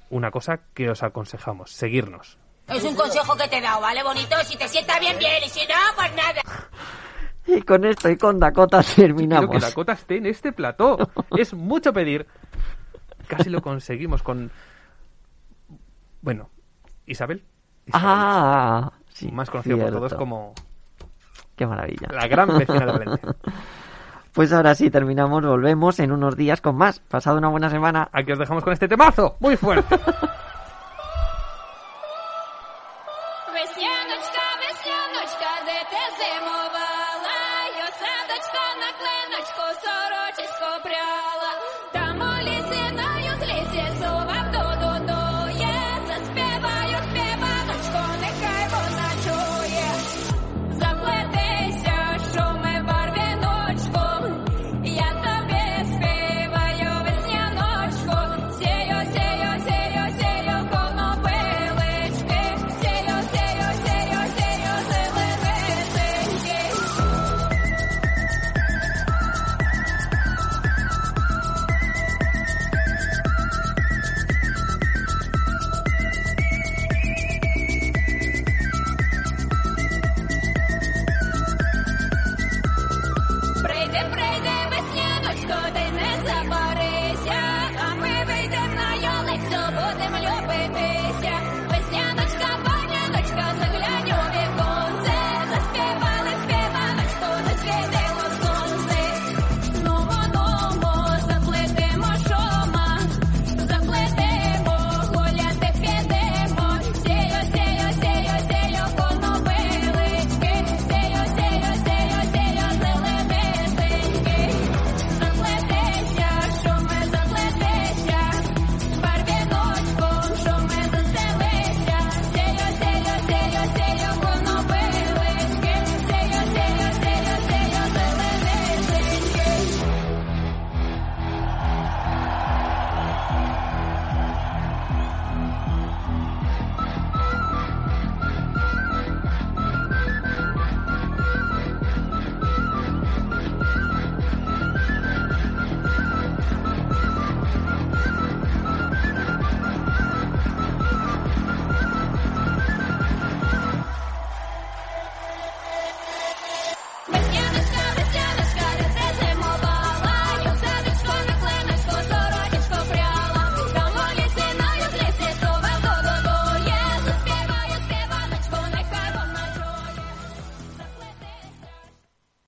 una 0.09 0.31
cosa 0.31 0.61
que 0.73 0.89
os 0.89 1.03
aconsejamos, 1.03 1.71
seguirnos. 1.71 2.39
Es 2.67 2.83
un 2.83 2.95
consejo 2.95 3.35
que 3.37 3.47
te 3.47 3.59
he 3.59 3.61
dado, 3.61 3.81
¿vale, 3.81 4.01
bonito? 4.01 4.35
Si 4.43 4.57
te 4.57 4.67
sienta 4.67 4.99
bien, 4.99 5.19
bien, 5.19 5.43
y 5.45 5.49
si 5.49 5.59
no, 5.67 5.75
pues 5.95 6.11
nada. 6.15 6.41
Y 7.45 7.61
con 7.61 7.85
esto 7.85 8.09
y 8.09 8.17
con 8.17 8.39
Dakota 8.39 8.81
Quiero 8.83 9.13
terminamos. 9.13 9.51
que 9.51 9.59
la 9.59 9.71
cota 9.71 9.93
esté 9.93 10.17
en 10.17 10.25
este 10.25 10.51
plató. 10.51 10.97
es 11.37 11.53
mucho 11.53 11.93
pedir. 11.93 12.25
Casi 13.27 13.49
lo 13.51 13.61
conseguimos 13.61 14.23
con... 14.23 14.51
Bueno, 16.22 16.48
Isabel. 17.06 17.42
Ah, 17.92 18.90
sí. 19.10 19.30
más 19.30 19.48
conocido 19.50 19.78
por 19.78 19.88
todos 19.90 20.00
cierto. 20.10 20.16
como 20.18 20.54
Qué 21.54 21.66
maravilla. 21.66 22.08
la 22.10 22.26
gran 22.26 22.48
vecina 22.58 22.80
de 22.86 22.92
Valencia. 22.92 23.34
Pues 24.32 24.52
ahora 24.52 24.74
sí, 24.74 24.90
terminamos, 24.90 25.44
volvemos 25.46 25.98
en 26.00 26.12
unos 26.12 26.36
días 26.36 26.60
con 26.60 26.76
más. 26.76 26.98
Pasado 27.00 27.38
una 27.38 27.48
buena 27.48 27.70
semana. 27.70 28.08
Aquí 28.12 28.32
os 28.32 28.38
dejamos 28.38 28.62
con 28.64 28.72
este 28.72 28.86
temazo, 28.88 29.36
muy 29.40 29.56
fuerte. 29.56 29.98
Весняночка, 33.54 34.44
весняночка, 34.62 35.50
де 35.66 35.78
ти 35.90 36.02
зимувала? 36.18 37.38
Йосадочка 37.78 38.64
на 38.82 38.90
клиночку, 38.98 39.64
сорочечку 39.82 40.68
пряла. 40.84 41.39